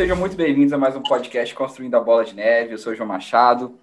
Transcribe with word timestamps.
Sejam 0.00 0.16
muito 0.16 0.34
bem-vindos 0.34 0.72
a 0.72 0.78
mais 0.78 0.96
um 0.96 1.02
podcast 1.02 1.54
Construindo 1.54 1.94
a 1.94 2.00
Bola 2.00 2.24
de 2.24 2.34
Neve. 2.34 2.72
Eu 2.72 2.78
sou 2.78 2.90
o 2.90 2.96
João 2.96 3.06
Machado. 3.06 3.78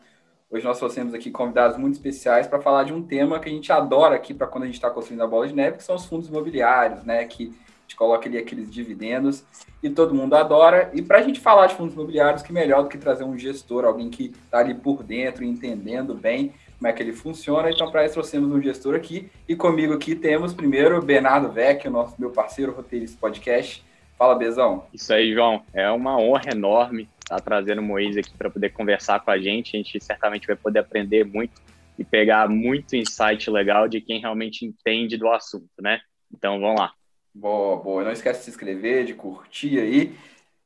Hoje 0.50 0.66
nós 0.66 0.80
trouxemos 0.80 1.14
aqui 1.14 1.30
convidados 1.30 1.78
muito 1.78 1.94
especiais 1.94 2.48
para 2.48 2.60
falar 2.60 2.86
de 2.86 2.92
um 2.92 3.04
tema 3.04 3.40
que 3.40 3.48
a 3.48 3.52
gente 3.52 3.72
adora 3.72 4.16
aqui 4.16 4.34
para 4.34 4.48
quando 4.48 4.64
a 4.64 4.66
gente 4.66 4.78
está 4.78 4.90
construindo 4.90 5.22
a 5.22 5.28
bola 5.28 5.48
de 5.48 5.54
neve, 5.54 5.78
que 5.78 5.84
são 5.84 5.96
os 5.96 6.08
fundos 6.08 6.28
imobiliários, 6.28 7.04
né? 7.04 7.24
Que 7.26 7.54
a 7.54 7.82
gente 7.82 7.96
coloca 7.96 8.28
ali 8.28 8.36
aqueles 8.36 8.72
dividendos 8.72 9.46
e 9.84 9.92
todo 9.92 10.16
mundo 10.16 10.34
adora. 10.34 10.90
E 10.92 11.04
para 11.04 11.20
a 11.20 11.22
gente 11.22 11.40
falar 11.40 11.68
de 11.68 11.76
fundos 11.76 11.94
imobiliários, 11.94 12.42
que 12.42 12.52
melhor 12.52 12.82
do 12.82 12.90
que 12.90 12.98
trazer 12.98 13.24
um 13.24 13.38
gestor, 13.38 13.86
alguém 13.86 14.10
que 14.10 14.34
está 14.44 14.58
ali 14.58 14.74
por 14.74 15.04
dentro, 15.04 15.44
entendendo 15.44 16.16
bem 16.16 16.52
como 16.80 16.88
é 16.88 16.94
que 16.94 17.04
ele 17.04 17.14
funciona. 17.14 17.70
Então, 17.70 17.92
para 17.92 18.04
isso, 18.04 18.16
trouxemos 18.16 18.52
um 18.52 18.60
gestor 18.60 18.96
aqui. 18.96 19.30
E 19.48 19.56
comigo 19.56 19.94
aqui 19.94 20.16
temos 20.16 20.52
primeiro 20.52 21.00
Bernardo 21.00 21.52
Vecchio, 21.52 21.92
nosso 21.92 22.16
meu 22.18 22.32
parceiro 22.32 22.72
roteirista 22.72 23.20
podcast. 23.22 23.86
Fala, 24.18 24.36
Bezão. 24.36 24.88
Isso 24.92 25.14
aí, 25.14 25.32
João. 25.32 25.64
É 25.72 25.90
uma 25.92 26.20
honra 26.20 26.52
enorme 26.52 27.08
estar 27.22 27.40
trazendo 27.40 27.82
o 27.82 27.84
Moisés 27.84 28.18
aqui 28.18 28.36
para 28.36 28.50
poder 28.50 28.70
conversar 28.70 29.20
com 29.20 29.30
a 29.30 29.38
gente. 29.38 29.76
A 29.76 29.78
gente 29.78 30.04
certamente 30.04 30.48
vai 30.48 30.56
poder 30.56 30.80
aprender 30.80 31.24
muito 31.24 31.62
e 32.00 32.04
pegar 32.04 32.50
muito 32.50 32.96
insight 32.96 33.50
legal 33.50 33.88
de 33.88 34.02
quem 34.02 34.20
realmente 34.20 34.66
entende 34.66 35.18
do 35.18 35.30
assunto, 35.30 35.70
né? 35.80 36.00
Então, 36.34 36.60
vamos 36.60 36.80
lá. 36.80 36.92
Boa, 37.34 37.78
boa. 37.78 38.04
Não 38.04 38.12
esquece 38.12 38.40
de 38.40 38.46
se 38.46 38.50
inscrever, 38.52 39.06
de 39.06 39.14
curtir 39.14 39.80
aí. 39.80 40.16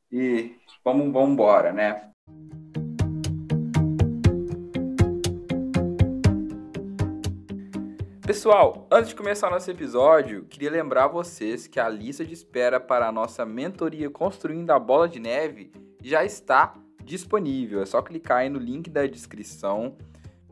E 0.09 0.55
vamos, 0.83 1.11
vamos 1.11 1.31
embora, 1.31 1.73
né? 1.73 2.09
Pessoal, 8.31 8.88
antes 8.90 9.09
de 9.09 9.16
começar 9.16 9.49
nosso 9.49 9.70
episódio, 9.70 10.45
queria 10.45 10.72
lembrar 10.72 11.09
vocês 11.09 11.67
que 11.67 11.77
a 11.81 11.89
lista 11.89 12.23
de 12.23 12.34
espera 12.34 12.80
para 12.80 13.09
a 13.09 13.12
nossa 13.12 13.45
mentoria 13.45 14.09
Construindo 14.09 14.72
a 14.72 14.80
Bola 14.80 15.09
de 15.09 15.19
Neve 15.19 15.69
já 16.02 16.23
está 16.23 16.73
disponível. 17.03 17.81
É 17.81 17.86
só 17.86 18.02
clicar 18.02 18.38
aí 18.38 18.50
no 18.50 18.58
link 18.58 18.89
da 18.89 19.05
descrição. 19.05 19.97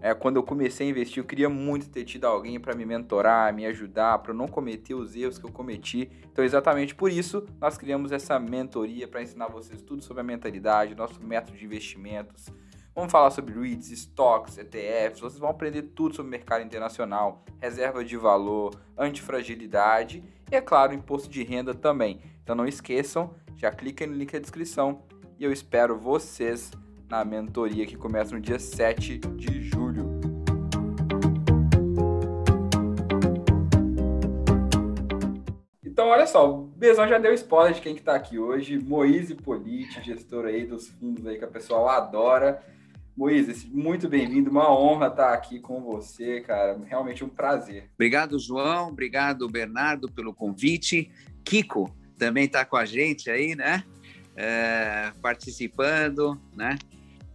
É, 0.02 0.14
quando 0.14 0.36
eu 0.36 0.44
comecei 0.44 0.88
a 0.88 0.90
investir, 0.90 1.24
eu 1.24 1.26
queria 1.26 1.48
muito 1.48 1.88
ter 1.88 2.04
tido 2.04 2.26
alguém 2.26 2.60
para 2.60 2.76
me 2.76 2.86
mentorar, 2.86 3.54
me 3.54 3.66
ajudar, 3.66 4.20
para 4.20 4.34
não 4.34 4.50
cometer 4.50 4.94
os 4.94 5.16
erros 5.16 5.40
que 5.40 5.46
eu 5.46 5.52
cometi. 5.52 6.12
Então, 6.30 6.44
exatamente 6.44 6.94
por 6.94 7.10
isso, 7.10 7.46
nós 7.62 7.78
criamos 7.78 8.12
essa 8.12 8.38
mentoria 8.38 9.08
para 9.08 9.22
ensinar 9.22 9.48
vocês 9.48 9.82
tudo 9.82 10.04
sobre 10.04 10.20
a 10.20 10.26
mentalidade, 10.26 10.94
nosso 10.96 11.24
método 11.24 11.58
de 11.58 11.64
investimentos, 11.64 12.48
Vamos 12.96 13.12
falar 13.12 13.30
sobre 13.32 13.54
REITs, 13.54 13.92
estoques, 13.92 14.58
ETFs, 14.58 15.22
vocês 15.22 15.40
vão 15.40 15.50
aprender 15.50 15.84
tudo 15.84 16.16
sobre 16.16 16.32
mercado 16.32 16.64
internacional, 16.64 17.46
reserva 17.62 18.04
de 18.04 18.18
valor, 18.18 18.74
antifragilidade 18.98 20.24
e, 20.52 20.56
é 20.56 20.60
claro, 20.60 20.94
imposto 20.94 21.30
de 21.30 21.44
renda 21.44 21.74
também. 21.74 22.20
Então 22.44 22.56
não 22.56 22.66
esqueçam, 22.66 23.34
já 23.56 23.72
cliquem 23.72 24.08
no 24.08 24.16
link 24.16 24.34
da 24.34 24.40
descrição 24.40 25.04
e 25.38 25.44
eu 25.44 25.52
espero 25.52 25.98
vocês 25.98 26.72
na 27.08 27.24
mentoria 27.24 27.86
que 27.86 27.96
começa 27.96 28.34
no 28.34 28.42
dia 28.42 28.60
7 28.60 29.20
de 29.20 29.64
julho. 29.64 30.20
Então, 35.84 36.08
olha 36.08 36.26
só, 36.26 36.50
o 36.50 36.64
Bezão 36.64 37.08
já 37.08 37.18
deu 37.18 37.34
spoiler 37.34 37.74
de 37.74 37.82
quem 37.82 37.94
que 37.94 38.02
tá 38.02 38.16
aqui 38.16 38.40
hoje. 38.40 38.80
Moise 38.80 39.36
Politi, 39.36 40.02
gestor 40.02 40.46
aí 40.46 40.66
dos 40.66 40.88
fundos 40.88 41.26
aí 41.26 41.38
que 41.38 41.46
o 41.46 41.52
pessoal 41.52 41.90
adora. 41.90 42.64
Moisés, 43.20 43.66
muito 43.66 44.08
bem-vindo, 44.08 44.50
uma 44.50 44.72
honra 44.72 45.08
estar 45.08 45.34
aqui 45.34 45.60
com 45.60 45.82
você, 45.82 46.40
cara. 46.40 46.80
Realmente 46.86 47.22
um 47.22 47.28
prazer. 47.28 47.90
Obrigado, 47.96 48.40
João. 48.40 48.88
Obrigado, 48.88 49.46
Bernardo, 49.50 50.10
pelo 50.10 50.34
convite. 50.34 51.12
Kiko 51.44 51.94
também 52.18 52.46
está 52.46 52.64
com 52.64 52.78
a 52.78 52.86
gente 52.86 53.30
aí, 53.30 53.58
né? 53.58 53.84
É, 54.38 55.12
participando, 55.22 56.40
né? 56.56 56.80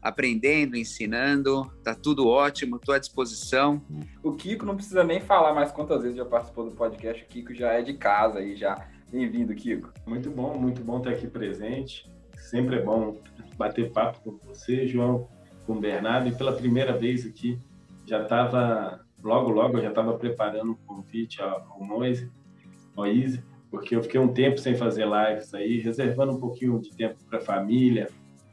Aprendendo, 0.00 0.74
ensinando, 0.74 1.70
tá 1.82 1.94
tudo 1.94 2.28
ótimo, 2.28 2.76
estou 2.76 2.94
à 2.94 2.98
disposição. 2.98 3.82
O 4.22 4.32
Kiko 4.32 4.64
não 4.64 4.76
precisa 4.76 5.04
nem 5.04 5.20
falar 5.20 5.52
mais 5.52 5.70
quantas 5.70 6.00
vezes 6.00 6.16
já 6.16 6.24
participou 6.24 6.64
do 6.64 6.74
podcast, 6.74 7.22
o 7.22 7.26
Kiko 7.26 7.52
já 7.52 7.72
é 7.74 7.82
de 7.82 7.92
casa 7.92 8.38
aí, 8.38 8.56
já. 8.56 8.88
Bem-vindo, 9.12 9.54
Kiko. 9.54 9.92
Muito 10.06 10.30
bom, 10.30 10.56
muito 10.56 10.82
bom 10.82 10.96
estar 10.96 11.10
aqui 11.10 11.26
presente. 11.26 12.10
Sempre 12.38 12.76
é 12.76 12.82
bom 12.82 13.20
bater 13.58 13.92
papo 13.92 14.18
com 14.22 14.38
você, 14.46 14.86
João 14.88 15.28
com 15.66 15.74
o 15.74 15.80
Bernardo 15.80 16.28
e 16.28 16.34
pela 16.34 16.52
primeira 16.52 16.96
vez 16.96 17.26
aqui 17.26 17.58
já 18.06 18.22
estava, 18.22 19.00
logo, 19.22 19.50
logo 19.50 19.78
eu 19.78 19.82
já 19.82 19.88
estava 19.88 20.14
preparando 20.14 20.72
um 20.72 20.86
convite 20.86 21.40
ao, 21.42 21.78
Moise, 21.80 22.30
ao 22.96 23.06
Easy, 23.06 23.42
porque 23.70 23.96
eu 23.96 24.02
fiquei 24.02 24.20
um 24.20 24.32
tempo 24.32 24.58
sem 24.58 24.76
fazer 24.76 25.06
lives 25.06 25.54
aí, 25.54 25.78
reservando 25.78 26.32
um 26.32 26.40
pouquinho 26.40 26.78
de 26.78 26.94
tempo 26.94 27.16
para 27.28 27.38
a 27.38 27.42
família. 27.42 28.08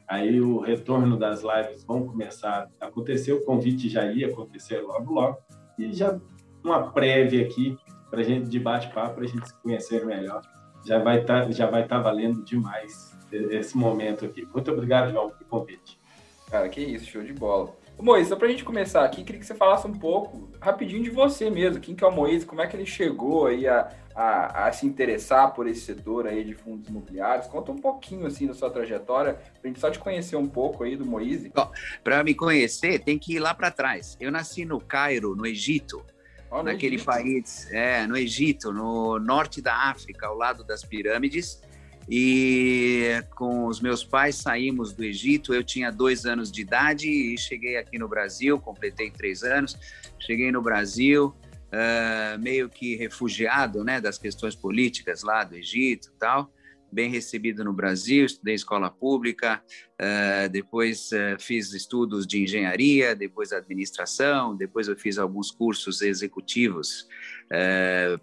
Aí 0.07 0.41
o 0.41 0.59
retorno 0.59 1.17
das 1.17 1.41
lives 1.41 1.83
vão 1.83 2.05
começar 2.07 2.69
a 2.79 2.87
acontecer, 2.87 3.33
o 3.33 3.45
convite 3.45 3.87
já 3.87 4.11
ia 4.11 4.27
acontecer 4.27 4.81
logo, 4.81 5.13
logo. 5.13 5.37
E 5.77 5.93
já 5.93 6.19
uma 6.63 6.91
prévia 6.91 7.45
aqui 7.45 7.77
para 8.09 8.23
gente 8.23 8.49
de 8.49 8.59
bate-papo, 8.59 9.15
para 9.15 9.23
a 9.23 9.27
gente 9.27 9.47
se 9.47 9.61
conhecer 9.61 10.05
melhor. 10.05 10.41
Já 10.85 10.99
vai 10.99 11.21
estar 11.21 11.45
tá, 11.45 11.51
já 11.51 11.67
vai 11.67 11.83
estar 11.83 11.97
tá 11.97 12.01
valendo 12.01 12.43
demais 12.43 13.17
esse 13.31 13.77
momento 13.77 14.25
aqui. 14.25 14.45
Muito 14.53 14.71
obrigado, 14.71 15.11
João, 15.11 15.29
pelo 15.29 15.49
convite. 15.49 16.00
Cara, 16.51 16.67
que 16.67 16.81
isso, 16.81 17.05
show 17.05 17.23
de 17.23 17.31
bola. 17.31 17.73
Ô, 17.97 18.03
Moisés, 18.03 18.27
só 18.27 18.35
pra 18.35 18.49
gente 18.49 18.65
começar 18.65 19.05
aqui, 19.05 19.23
queria 19.23 19.39
que 19.39 19.47
você 19.47 19.55
falasse 19.55 19.87
um 19.87 19.93
pouco, 19.93 20.49
rapidinho, 20.59 21.01
de 21.01 21.09
você 21.09 21.49
mesmo. 21.49 21.79
Quem 21.79 21.95
que 21.95 22.03
é 22.03 22.07
o 22.07 22.11
Moisés, 22.11 22.43
como 22.43 22.59
é 22.59 22.67
que 22.67 22.75
ele 22.75 22.85
chegou 22.85 23.47
aí 23.47 23.65
a, 23.65 23.89
a, 24.13 24.67
a, 24.67 24.71
se 24.73 24.85
interessar 24.85 25.53
por 25.53 25.65
esse 25.65 25.79
setor 25.79 26.27
aí 26.27 26.43
de 26.43 26.53
fundos 26.53 26.89
imobiliários? 26.89 27.47
Conta 27.47 27.71
um 27.71 27.77
pouquinho, 27.77 28.27
assim, 28.27 28.47
da 28.47 28.53
sua 28.53 28.69
trajetória, 28.69 29.35
pra 29.61 29.69
gente 29.69 29.79
só 29.79 29.89
te 29.89 29.97
conhecer 29.97 30.35
um 30.35 30.47
pouco 30.47 30.83
aí 30.83 30.97
do 30.97 31.05
Moisés. 31.05 31.53
Para 32.03 32.21
me 32.21 32.35
conhecer, 32.35 32.99
tem 32.99 33.17
que 33.17 33.35
ir 33.35 33.39
lá 33.39 33.53
para 33.53 33.71
trás. 33.71 34.17
Eu 34.19 34.29
nasci 34.29 34.65
no 34.65 34.81
Cairo, 34.81 35.37
no 35.37 35.45
Egito, 35.45 36.03
oh, 36.51 36.61
naquele 36.61 36.95
Egito. 36.95 37.05
país, 37.05 37.71
é, 37.71 38.05
no 38.05 38.17
Egito, 38.17 38.73
no 38.73 39.19
norte 39.19 39.61
da 39.61 39.89
África, 39.89 40.27
ao 40.27 40.35
lado 40.35 40.65
das 40.65 40.83
pirâmides. 40.83 41.61
E 42.13 43.23
com 43.37 43.67
os 43.67 43.79
meus 43.79 44.03
pais 44.03 44.35
saímos 44.35 44.91
do 44.91 45.01
Egito. 45.01 45.53
Eu 45.53 45.63
tinha 45.63 45.89
dois 45.89 46.25
anos 46.25 46.51
de 46.51 46.61
idade 46.61 47.07
e 47.07 47.37
cheguei 47.37 47.77
aqui 47.77 47.97
no 47.97 48.05
Brasil. 48.05 48.59
Completei 48.59 49.09
três 49.09 49.43
anos. 49.43 49.77
Cheguei 50.19 50.51
no 50.51 50.61
Brasil, 50.61 51.27
uh, 51.27 52.37
meio 52.37 52.67
que 52.67 52.97
refugiado, 52.97 53.81
né, 53.85 54.01
das 54.01 54.17
questões 54.17 54.53
políticas 54.53 55.23
lá 55.23 55.45
do 55.45 55.55
Egito, 55.55 56.11
tal. 56.19 56.53
Bem 56.91 57.09
recebido 57.09 57.63
no 57.63 57.71
Brasil. 57.71 58.25
Estudei 58.25 58.55
escola 58.55 58.89
pública. 58.89 59.63
Uh, 59.93 60.49
depois 60.49 61.11
uh, 61.13 61.39
fiz 61.39 61.71
estudos 61.71 62.27
de 62.27 62.43
engenharia, 62.43 63.15
depois 63.15 63.53
administração. 63.53 64.53
Depois 64.53 64.89
eu 64.89 64.97
fiz 64.97 65.17
alguns 65.17 65.49
cursos 65.49 66.01
executivos 66.01 67.07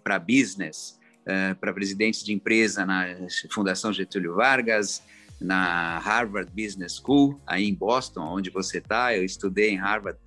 para 0.03 0.19
business 0.19 0.98
uh, 1.21 1.55
para 1.59 1.73
presidentes 1.73 2.23
de 2.23 2.33
empresa 2.33 2.85
na 2.85 3.05
Fundação 3.51 3.91
Getúlio 3.93 4.35
Vargas, 4.35 5.01
na 5.39 5.99
Harvard 5.99 6.51
Business 6.51 7.01
School, 7.03 7.39
aí 7.47 7.65
em 7.65 7.73
Boston, 7.73 8.21
onde 8.21 8.49
você 8.49 8.79
está. 8.79 9.15
Eu 9.15 9.23
estudei 9.23 9.71
em 9.71 9.77
Harvard 9.77 10.19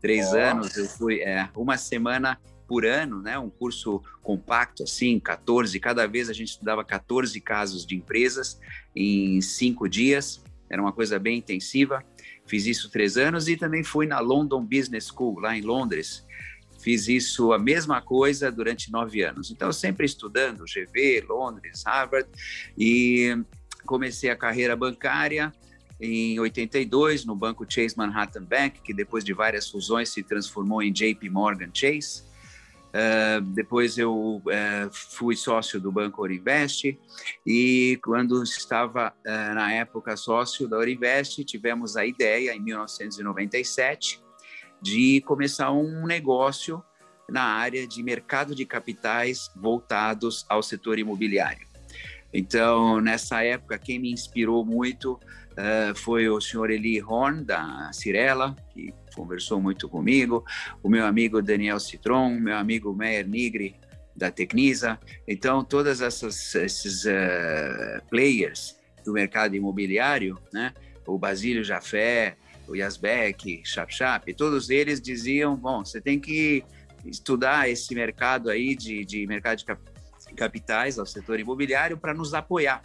três 0.00 0.26
Nossa. 0.26 0.38
anos. 0.38 0.76
Eu 0.76 0.86
fui 0.86 1.20
é, 1.20 1.48
uma 1.56 1.78
semana 1.78 2.38
por 2.68 2.84
ano, 2.86 3.20
né? 3.20 3.38
Um 3.38 3.50
curso 3.50 4.02
compacto, 4.22 4.82
assim, 4.82 5.18
14. 5.18 5.78
Cada 5.80 6.06
vez 6.06 6.28
a 6.28 6.32
gente 6.32 6.50
estudava 6.50 6.84
14 6.84 7.40
casos 7.40 7.86
de 7.86 7.96
empresas 7.96 8.60
em 8.94 9.40
cinco 9.40 9.88
dias. 9.88 10.42
Era 10.70 10.80
uma 10.80 10.92
coisa 10.92 11.18
bem 11.18 11.38
intensiva. 11.38 12.04
Fiz 12.46 12.66
isso 12.66 12.90
três 12.90 13.16
anos 13.16 13.48
e 13.48 13.56
também 13.56 13.82
fui 13.82 14.06
na 14.06 14.20
London 14.20 14.64
Business 14.64 15.06
School, 15.06 15.38
lá 15.38 15.56
em 15.56 15.60
Londres, 15.60 16.26
Fiz 16.82 17.06
isso 17.06 17.52
a 17.52 17.58
mesma 17.58 18.02
coisa 18.02 18.50
durante 18.50 18.90
nove 18.90 19.22
anos. 19.22 19.50
Então, 19.52 19.72
sempre 19.72 20.04
estudando 20.04 20.64
GV, 20.64 21.24
Londres, 21.28 21.84
Harvard, 21.86 22.28
e 22.76 23.36
comecei 23.86 24.30
a 24.30 24.36
carreira 24.36 24.74
bancária 24.74 25.52
em 26.00 26.38
82 26.40 27.24
no 27.24 27.36
banco 27.36 27.64
Chase 27.68 27.96
Manhattan 27.96 28.42
Bank, 28.42 28.80
que 28.82 28.92
depois 28.92 29.24
de 29.24 29.32
várias 29.32 29.70
fusões 29.70 30.08
se 30.08 30.24
transformou 30.24 30.82
em 30.82 30.92
JP 30.92 31.30
Morgan 31.30 31.70
Chase. 31.72 32.24
Uh, 32.92 33.40
depois 33.40 33.96
eu 33.96 34.12
uh, 34.14 34.42
fui 34.90 35.34
sócio 35.34 35.80
do 35.80 35.90
Banco 35.90 36.20
Orinvest 36.20 36.98
e 37.46 37.98
quando 38.04 38.42
estava 38.42 39.14
uh, 39.24 39.54
na 39.54 39.72
época 39.72 40.14
sócio 40.14 40.68
da 40.68 40.76
Orinvest, 40.76 41.42
tivemos 41.44 41.96
a 41.96 42.04
ideia 42.04 42.54
em 42.54 42.60
1997 42.60 44.20
de 44.82 45.22
começar 45.22 45.70
um 45.70 46.06
negócio 46.06 46.82
na 47.28 47.44
área 47.44 47.86
de 47.86 48.02
mercado 48.02 48.54
de 48.54 48.66
capitais 48.66 49.50
voltados 49.56 50.44
ao 50.48 50.62
setor 50.62 50.98
imobiliário. 50.98 51.66
Então, 52.32 53.00
nessa 53.00 53.44
época, 53.44 53.78
quem 53.78 53.98
me 53.98 54.10
inspirou 54.10 54.64
muito 54.64 55.12
uh, 55.52 55.94
foi 55.94 56.28
o 56.28 56.40
senhor 56.40 56.70
Eli 56.70 57.02
Horn, 57.02 57.44
da 57.44 57.90
Cirela, 57.92 58.56
que 58.70 58.92
conversou 59.14 59.60
muito 59.60 59.88
comigo, 59.88 60.44
o 60.82 60.88
meu 60.88 61.06
amigo 61.06 61.42
Daniel 61.42 61.78
Citron, 61.78 62.30
meu 62.40 62.56
amigo 62.56 62.94
Meyer 62.94 63.28
Nigri, 63.28 63.76
da 64.16 64.30
Tecnisa. 64.30 64.98
Então, 65.28 65.62
todas 65.62 66.00
essas 66.00 66.54
esses 66.54 67.04
uh, 67.04 68.02
players 68.08 68.76
do 69.04 69.12
mercado 69.12 69.54
imobiliário, 69.54 70.38
né? 70.52 70.72
O 71.06 71.18
Basílio 71.18 71.64
Jafé, 71.64 72.36
o 72.68 72.76
Yasbeck, 72.76 73.62
Chap 73.64 74.34
todos 74.34 74.70
eles 74.70 75.00
diziam, 75.00 75.56
bom, 75.56 75.84
você 75.84 76.00
tem 76.00 76.18
que 76.18 76.64
estudar 77.04 77.68
esse 77.68 77.94
mercado 77.94 78.48
aí 78.50 78.74
de, 78.74 79.04
de 79.04 79.26
mercado 79.26 79.58
de 79.58 80.34
capitais 80.34 80.98
ao 80.98 81.06
setor 81.06 81.40
imobiliário 81.40 81.98
para 81.98 82.14
nos 82.14 82.34
apoiar. 82.34 82.82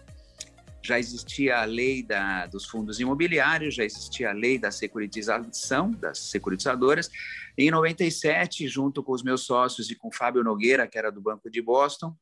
Já 0.81 0.97
existia 0.97 1.57
a 1.57 1.65
lei 1.65 2.01
da, 2.01 2.45
dos 2.45 2.65
fundos 2.65 2.99
imobiliários, 2.99 3.75
já 3.75 3.83
existia 3.83 4.29
a 4.29 4.33
lei 4.33 4.57
da 4.57 4.71
securitização, 4.71 5.91
das 5.91 6.19
securitizadoras. 6.19 7.09
Em 7.57 7.69
97, 7.69 8.67
junto 8.67 9.03
com 9.03 9.11
os 9.11 9.23
meus 9.23 9.41
sócios 9.41 9.89
e 9.91 9.95
com 9.95 10.11
Fábio 10.11 10.43
Nogueira, 10.43 10.87
que 10.87 10.97
era 10.97 11.11
do 11.11 11.21
Banco 11.21 11.49
de 11.49 11.61
Boston, 11.61 12.15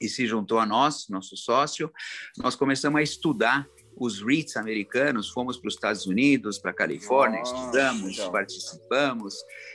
e 0.00 0.08
se 0.08 0.26
juntou 0.26 0.58
a 0.58 0.64
nós, 0.64 1.08
nosso 1.08 1.36
sócio, 1.36 1.92
nós 2.38 2.54
começamos 2.54 2.98
a 2.98 3.02
estudar 3.02 3.68
os 4.00 4.22
REITs 4.22 4.56
americanos, 4.56 5.28
fomos 5.28 5.58
para 5.58 5.68
os 5.68 5.74
Estados 5.74 6.06
Unidos, 6.06 6.58
para 6.58 6.70
a 6.70 6.74
Califórnia, 6.74 7.40
Nossa, 7.40 7.54
estudamos, 7.54 8.18
participamos. 8.30 9.34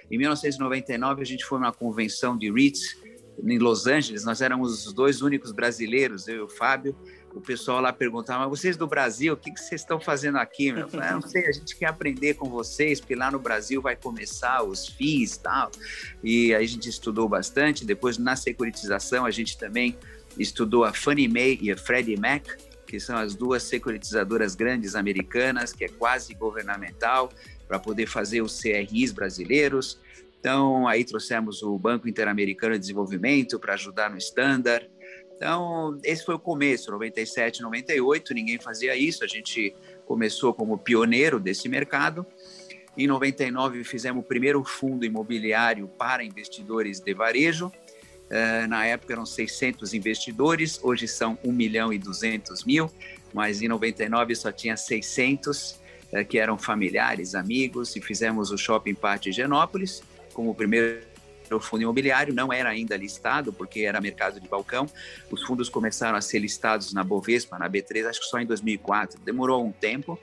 Em 0.09 0.17
1999, 0.17 1.21
a 1.21 1.25
gente 1.25 1.45
foi 1.45 1.59
numa 1.59 1.71
convenção 1.71 2.35
de 2.35 2.51
REITs 2.51 2.97
em 3.43 3.59
Los 3.59 3.85
Angeles, 3.85 4.23
nós 4.23 4.41
éramos 4.41 4.87
os 4.87 4.93
dois 4.93 5.21
únicos 5.21 5.51
brasileiros, 5.51 6.27
eu 6.27 6.37
e 6.37 6.39
o 6.41 6.49
Fábio. 6.49 6.95
O 7.35 7.41
pessoal 7.41 7.81
lá 7.81 7.91
perguntava, 7.91 8.47
mas 8.47 8.59
vocês 8.59 8.77
do 8.77 8.87
Brasil, 8.87 9.33
o 9.33 9.37
que, 9.37 9.51
que 9.51 9.59
vocês 9.59 9.81
estão 9.81 9.99
fazendo 9.99 10.37
aqui? 10.37 10.69
Eu 10.69 10.87
falei, 10.87 11.09
ah, 11.09 11.13
não 11.13 11.21
sei, 11.21 11.45
a 11.45 11.51
gente 11.51 11.75
quer 11.75 11.87
aprender 11.87 12.35
com 12.35 12.49
vocês, 12.49 13.01
porque 13.01 13.13
lá 13.13 13.29
no 13.29 13.37
Brasil 13.37 13.81
vai 13.81 13.95
começar 13.95 14.63
os 14.63 14.87
FIIs 14.87 15.35
e 15.35 15.39
tal. 15.41 15.71
E 16.23 16.55
aí 16.55 16.63
a 16.63 16.67
gente 16.67 16.87
estudou 16.87 17.27
bastante. 17.27 17.85
Depois, 17.85 18.17
na 18.17 18.37
securitização, 18.37 19.25
a 19.25 19.31
gente 19.31 19.57
também 19.57 19.97
estudou 20.37 20.85
a 20.85 20.93
Fannie 20.93 21.27
Mae 21.27 21.59
e 21.61 21.71
a 21.71 21.77
Freddie 21.77 22.17
Mac, 22.17 22.47
que 22.95 22.99
são 23.01 23.17
as 23.17 23.35
duas 23.35 23.61
securitizadoras 23.63 24.55
grandes 24.55 24.95
americanas, 24.95 25.73
que 25.73 25.83
é 25.83 25.89
quase 25.89 26.33
governamental, 26.33 27.29
para 27.67 27.77
poder 27.77 28.07
fazer 28.07 28.41
os 28.41 28.57
CRIs 28.57 29.11
brasileiros. 29.11 29.99
Então, 30.39 30.87
aí 30.87 31.03
trouxemos 31.03 31.61
o 31.61 31.77
Banco 31.77 32.07
Interamericano 32.07 32.75
de 32.75 32.79
Desenvolvimento 32.79 33.59
para 33.59 33.73
ajudar 33.73 34.09
no 34.09 34.17
standard. 34.17 34.89
Então, 35.35 35.99
esse 36.05 36.23
foi 36.23 36.35
o 36.35 36.39
começo, 36.39 36.89
97, 36.89 37.61
98, 37.61 38.33
ninguém 38.33 38.59
fazia 38.59 38.95
isso, 38.95 39.25
a 39.25 39.27
gente 39.27 39.75
começou 40.05 40.53
como 40.53 40.77
pioneiro 40.77 41.37
desse 41.37 41.67
mercado. 41.67 42.25
Em 42.97 43.07
99, 43.07 43.83
fizemos 43.83 44.23
o 44.23 44.25
primeiro 44.25 44.63
fundo 44.63 45.03
imobiliário 45.03 45.89
para 45.97 46.23
investidores 46.23 47.01
de 47.01 47.13
varejo. 47.13 47.69
Uh, 48.25 48.67
na 48.67 48.85
época 48.85 49.13
eram 49.13 49.25
600 49.25 49.93
investidores, 49.93 50.79
hoje 50.81 51.07
são 51.07 51.37
1 51.43 51.51
milhão 51.51 51.93
e 51.93 51.99
200 51.99 52.63
mil, 52.63 52.91
mas 53.33 53.61
em 53.61 53.67
99 53.67 54.35
só 54.35 54.51
tinha 54.51 54.75
600, 54.75 55.79
uh, 56.11 56.25
que 56.27 56.39
eram 56.39 56.57
familiares, 56.57 57.35
amigos, 57.35 57.95
e 57.95 58.01
fizemos 58.01 58.51
o 58.51 58.57
Shopping 58.57 58.95
Party 58.95 59.31
Genópolis 59.31 60.01
como 60.35 60.49
o 60.49 60.55
primeiro 60.55 61.01
fundo 61.61 61.83
imobiliário, 61.83 62.33
não 62.33 62.51
era 62.51 62.69
ainda 62.69 62.97
listado, 62.97 63.53
porque 63.53 63.81
era 63.81 64.01
mercado 64.01 64.39
de 64.39 64.47
balcão. 64.49 64.85
Os 65.31 65.43
fundos 65.43 65.69
começaram 65.69 66.17
a 66.17 66.21
ser 66.21 66.39
listados 66.39 66.93
na 66.93 67.03
Bovespa, 67.03 67.57
na 67.57 67.69
B3, 67.69 68.07
acho 68.07 68.19
que 68.19 68.25
só 68.25 68.39
em 68.39 68.45
2004, 68.45 69.21
demorou 69.21 69.65
um 69.65 69.71
tempo. 69.71 70.19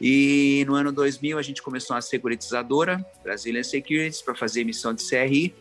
E 0.00 0.64
no 0.66 0.74
ano 0.74 0.92
2000 0.92 1.38
a 1.38 1.42
gente 1.42 1.62
começou 1.62 1.96
a 1.96 2.00
securitizadora, 2.00 3.04
Brazilian 3.22 3.62
Securities, 3.62 4.20
para 4.20 4.34
fazer 4.34 4.62
emissão 4.62 4.92
de 4.92 5.08
CRI, 5.08 5.54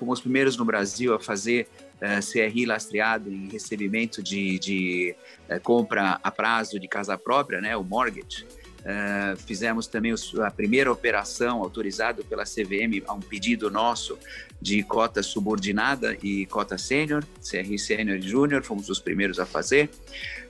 fomos 0.00 0.18
os 0.18 0.22
primeiros 0.22 0.56
no 0.56 0.64
Brasil 0.64 1.14
a 1.14 1.20
fazer 1.20 1.68
uh, 2.00 2.04
eh, 2.04 2.20
CRI 2.20 2.64
lastreado 2.64 3.30
em 3.30 3.50
recebimento 3.50 4.22
de, 4.22 4.58
de 4.58 5.14
uh, 5.50 5.60
compra 5.60 6.18
a 6.22 6.30
prazo 6.30 6.80
de 6.80 6.88
casa 6.88 7.18
própria, 7.18 7.60
né, 7.60 7.76
o 7.76 7.84
mortgage. 7.84 8.46
Uh, 8.80 9.36
fizemos 9.46 9.86
também 9.86 10.14
a 10.42 10.50
primeira 10.50 10.90
operação 10.90 11.58
autorizada 11.62 12.24
pela 12.24 12.44
CVM 12.44 13.04
a 13.06 13.12
um 13.12 13.20
pedido 13.20 13.70
nosso 13.70 14.18
de 14.58 14.82
cota 14.82 15.22
subordinada 15.22 16.16
e 16.22 16.46
cota 16.46 16.78
sênior, 16.78 17.22
CRI 17.46 17.78
sênior 17.78 18.16
e 18.16 18.22
júnior, 18.22 18.62
fomos 18.62 18.88
os 18.88 18.98
primeiros 18.98 19.38
a 19.38 19.44
fazer. 19.44 19.90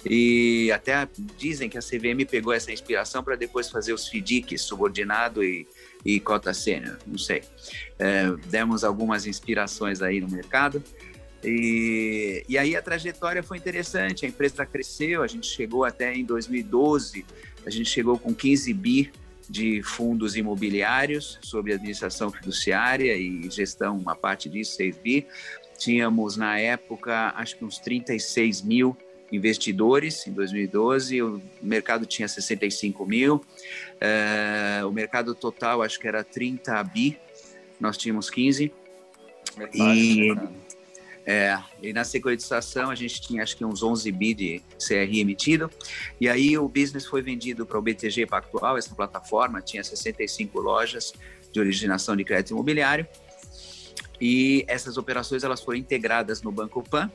E 0.08 0.70
até 0.72 1.08
dizem 1.36 1.68
que 1.68 1.76
a 1.76 1.80
CVM 1.80 2.24
pegou 2.28 2.52
essa 2.52 2.70
inspiração 2.70 3.22
para 3.22 3.34
depois 3.34 3.68
fazer 3.68 3.92
os 3.92 4.08
FDICs, 4.08 4.62
subordinado 4.62 5.42
e, 5.42 5.66
e 6.04 6.18
cota 6.18 6.52
sênior, 6.54 6.98
não 7.06 7.18
sei. 7.18 7.42
É, 7.98 8.30
demos 8.46 8.84
algumas 8.84 9.26
inspirações 9.26 10.02
aí 10.02 10.20
no 10.20 10.28
mercado. 10.28 10.82
E, 11.42 12.44
e 12.48 12.58
aí 12.58 12.76
a 12.76 12.82
trajetória 12.82 13.42
foi 13.42 13.56
interessante, 13.56 14.26
a 14.26 14.28
empresa 14.28 14.66
cresceu, 14.66 15.22
a 15.22 15.26
gente 15.26 15.46
chegou 15.46 15.84
até 15.84 16.14
em 16.14 16.24
2012, 16.24 17.24
a 17.64 17.70
gente 17.70 17.88
chegou 17.88 18.18
com 18.18 18.34
15 18.34 18.72
bi 18.74 19.10
de 19.48 19.82
fundos 19.82 20.36
imobiliários 20.36 21.38
sob 21.42 21.72
administração 21.72 22.30
fiduciária 22.30 23.16
e 23.16 23.50
gestão, 23.50 23.96
uma 23.96 24.14
parte 24.14 24.48
disso, 24.48 24.76
6 24.76 24.98
bi. 24.98 25.26
Tínhamos, 25.78 26.36
na 26.36 26.58
época, 26.58 27.32
acho 27.36 27.56
que 27.56 27.64
uns 27.64 27.78
36 27.78 28.62
mil 28.62 28.96
investidores 29.32 30.26
em 30.26 30.32
2012, 30.32 31.22
o 31.22 31.40
mercado 31.62 32.06
tinha 32.06 32.26
65 32.26 33.06
mil, 33.06 33.36
uh, 33.36 34.88
o 34.88 34.92
mercado 34.92 35.34
total 35.34 35.82
acho 35.82 35.98
que 35.98 36.08
era 36.08 36.24
30 36.24 36.82
bi, 36.84 37.18
nós 37.78 37.96
tínhamos 37.96 38.28
15. 38.28 38.72
Metade, 39.56 39.98
e, 39.98 40.38
é, 41.26 41.58
e 41.82 41.92
na 41.92 42.04
securitização 42.04 42.90
a 42.90 42.94
gente 42.94 43.20
tinha 43.20 43.42
acho 43.42 43.56
que 43.56 43.64
uns 43.64 43.82
11 43.82 44.10
bi 44.12 44.34
de 44.34 44.62
CRI 44.78 45.20
emitido, 45.20 45.70
e 46.20 46.28
aí 46.28 46.56
o 46.56 46.68
business 46.68 47.06
foi 47.06 47.22
vendido 47.22 47.66
para 47.66 47.78
o 47.78 47.82
BTG 47.82 48.26
Pactual, 48.26 48.76
essa 48.76 48.94
plataforma 48.94 49.60
tinha 49.60 49.84
65 49.84 50.60
lojas 50.60 51.12
de 51.52 51.60
originação 51.60 52.16
de 52.16 52.24
crédito 52.24 52.52
imobiliário, 52.52 53.06
e 54.20 54.64
essas 54.68 54.96
operações 54.96 55.42
elas 55.42 55.60
foram 55.62 55.78
integradas 55.78 56.42
no 56.42 56.52
Banco 56.52 56.82
Pan, 56.82 57.10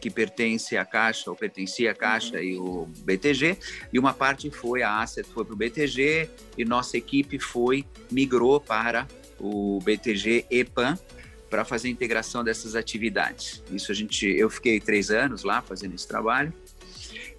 que 0.00 0.10
pertence 0.10 0.76
à 0.76 0.84
Caixa, 0.84 1.30
ou 1.30 1.36
pertencia 1.36 1.90
à 1.90 1.94
Caixa 1.94 2.36
uhum. 2.36 2.42
e 2.42 2.56
o 2.56 2.88
BTG, 3.04 3.58
e 3.92 3.98
uma 3.98 4.12
parte 4.12 4.50
foi, 4.50 4.82
a 4.82 5.00
Asset 5.00 5.28
foi 5.28 5.44
para 5.44 5.54
o 5.54 5.56
BTG, 5.56 6.28
e 6.56 6.64
nossa 6.64 6.96
equipe 6.96 7.38
foi, 7.38 7.84
migrou 8.10 8.60
para 8.60 9.06
o 9.38 9.78
BTG 9.82 10.46
EPAM, 10.50 10.98
para 11.50 11.64
fazer 11.64 11.88
a 11.88 11.90
integração 11.90 12.44
dessas 12.44 12.74
atividades. 12.74 13.62
Isso 13.72 13.90
a 13.90 13.94
gente, 13.94 14.26
eu 14.26 14.50
fiquei 14.50 14.78
três 14.78 15.10
anos 15.10 15.44
lá 15.44 15.62
fazendo 15.62 15.94
esse 15.94 16.06
trabalho, 16.06 16.52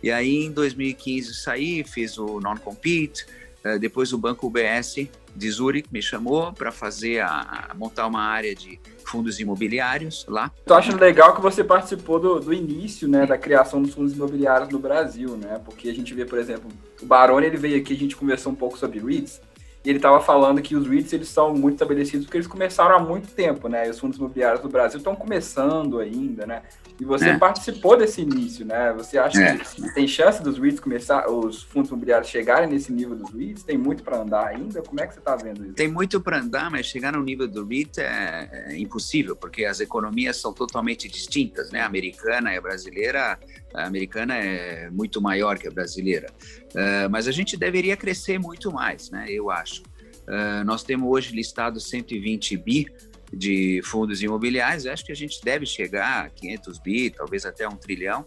e 0.02 0.10
aí 0.12 0.46
em 0.46 0.52
2015 0.52 1.34
saí, 1.36 1.84
fiz 1.84 2.18
o 2.18 2.40
non-compete, 2.40 3.26
eh, 3.64 3.78
depois 3.78 4.14
o 4.14 4.18
Banco 4.18 4.48
UBS 4.48 5.08
de 5.36 5.52
Zurich 5.52 5.90
me 5.92 6.02
chamou 6.02 6.54
para 6.54 6.72
fazer 6.72 7.20
a, 7.20 7.68
a, 7.70 7.74
montar 7.74 8.08
uma 8.08 8.22
área 8.22 8.56
de 8.56 8.80
fundos 9.10 9.40
imobiliários 9.40 10.26
lá. 10.30 10.52
Tô 10.66 10.74
achando 10.74 11.00
legal 11.00 11.36
que 11.36 11.42
você 11.42 11.64
participou 11.64 12.20
do, 12.20 12.40
do, 12.40 12.54
início, 12.54 13.08
né, 13.08 13.26
da 13.26 13.38
criação 13.38 13.82
dos 13.82 13.94
fundos 13.94 14.14
imobiliários 14.14 14.70
no 14.70 14.80
Brasil, 14.80 15.36
né? 15.36 15.60
Porque 15.66 15.90
a 15.90 15.94
gente 15.94 16.14
vê, 16.14 16.26
por 16.26 16.38
exemplo, 16.38 16.70
o 17.02 17.06
Baroni 17.06 17.48
ele 17.48 17.58
veio 17.58 17.78
aqui, 17.78 17.94
a 17.94 17.98
gente 17.98 18.16
conversou 18.16 18.52
um 18.52 18.56
pouco 18.56 18.78
sobre 18.78 19.00
REITs, 19.00 19.42
ele 19.86 19.98
estava 19.98 20.20
falando 20.20 20.62
que 20.62 20.76
os 20.76 20.88
REITs 20.88 21.14
eles 21.14 21.30
são 21.30 21.54
muito 21.54 21.76
estabelecidos 21.76 22.26
porque 22.26 22.38
eles 22.38 22.48
começaram 22.48 22.96
há 22.96 23.00
muito 23.00 23.30
tempo, 23.32 23.70
né? 23.70 23.88
E 23.88 23.90
os 23.90 24.00
fundos 24.00 24.18
imobiliários 24.18 24.62
do 24.62 24.68
Brasil 24.68 24.98
estão 24.98 25.16
começando 25.16 26.00
ainda, 26.00 26.46
né? 26.46 26.64
E 27.00 27.06
você 27.06 27.30
é. 27.30 27.38
participou 27.38 27.96
desse 27.96 28.22
início, 28.22 28.66
né? 28.66 28.92
Você 28.98 29.18
acha 29.18 29.42
é. 29.42 29.58
que 29.58 29.94
tem 29.94 30.06
chance 30.06 30.44
dos 30.44 30.58
REITs 30.58 30.82
começar, 30.82 31.30
os 31.30 31.64
fundos 31.64 31.90
imobiliários 31.90 32.30
chegarem 32.30 32.70
nesse 32.70 32.92
nível 32.92 33.16
dos 33.16 33.32
REITs? 33.32 33.64
Tem 33.64 33.78
muito 33.78 34.04
para 34.04 34.18
andar 34.18 34.48
ainda? 34.48 34.82
Como 34.82 35.00
é 35.00 35.08
que 35.08 35.14
você 35.14 35.20
está 35.20 35.38
vendo 35.38 35.64
isso? 35.64 35.76
Tem 35.76 35.88
muito 35.88 36.20
para 36.20 36.40
andar, 36.40 36.70
mas 36.70 36.86
chegar 36.86 37.14
no 37.14 37.24
nível 37.24 37.48
do 37.48 37.66
REIT 37.66 38.02
é, 38.02 38.50
é, 38.52 38.78
impossível, 38.78 39.34
porque 39.34 39.64
as 39.64 39.80
economias 39.80 40.36
são 40.36 40.52
totalmente 40.52 41.08
distintas, 41.08 41.72
né? 41.72 41.80
A 41.80 41.86
americana 41.86 42.54
e 42.54 42.58
a 42.58 42.62
brasileira, 42.62 43.40
a 43.74 43.86
americana 43.86 44.36
é 44.36 44.90
muito 44.90 45.22
maior 45.22 45.58
que 45.58 45.68
a 45.68 45.72
brasileira. 45.72 46.28
Uh, 46.72 47.10
mas 47.10 47.28
a 47.28 47.32
gente 47.32 47.58
deveria 47.58 47.96
crescer 47.96 48.40
muito 48.40 48.72
mais, 48.72 49.10
né? 49.10 49.26
Eu 49.30 49.50
acho. 49.50 49.84
Uh, 50.28 50.64
nós 50.66 50.84
temos 50.84 51.10
hoje 51.10 51.36
listado 51.36 51.80
120 51.80 52.58
bi 52.58 52.88
de 53.32 53.82
fundos 53.84 54.22
imobiliários, 54.22 54.86
acho 54.86 55.06
que 55.06 55.12
a 55.12 55.16
gente 55.16 55.40
deve 55.44 55.66
chegar 55.66 56.26
a 56.26 56.30
500 56.30 56.80
bi, 56.80 57.10
talvez 57.10 57.46
até 57.46 57.68
um 57.68 57.76
trilhão, 57.76 58.26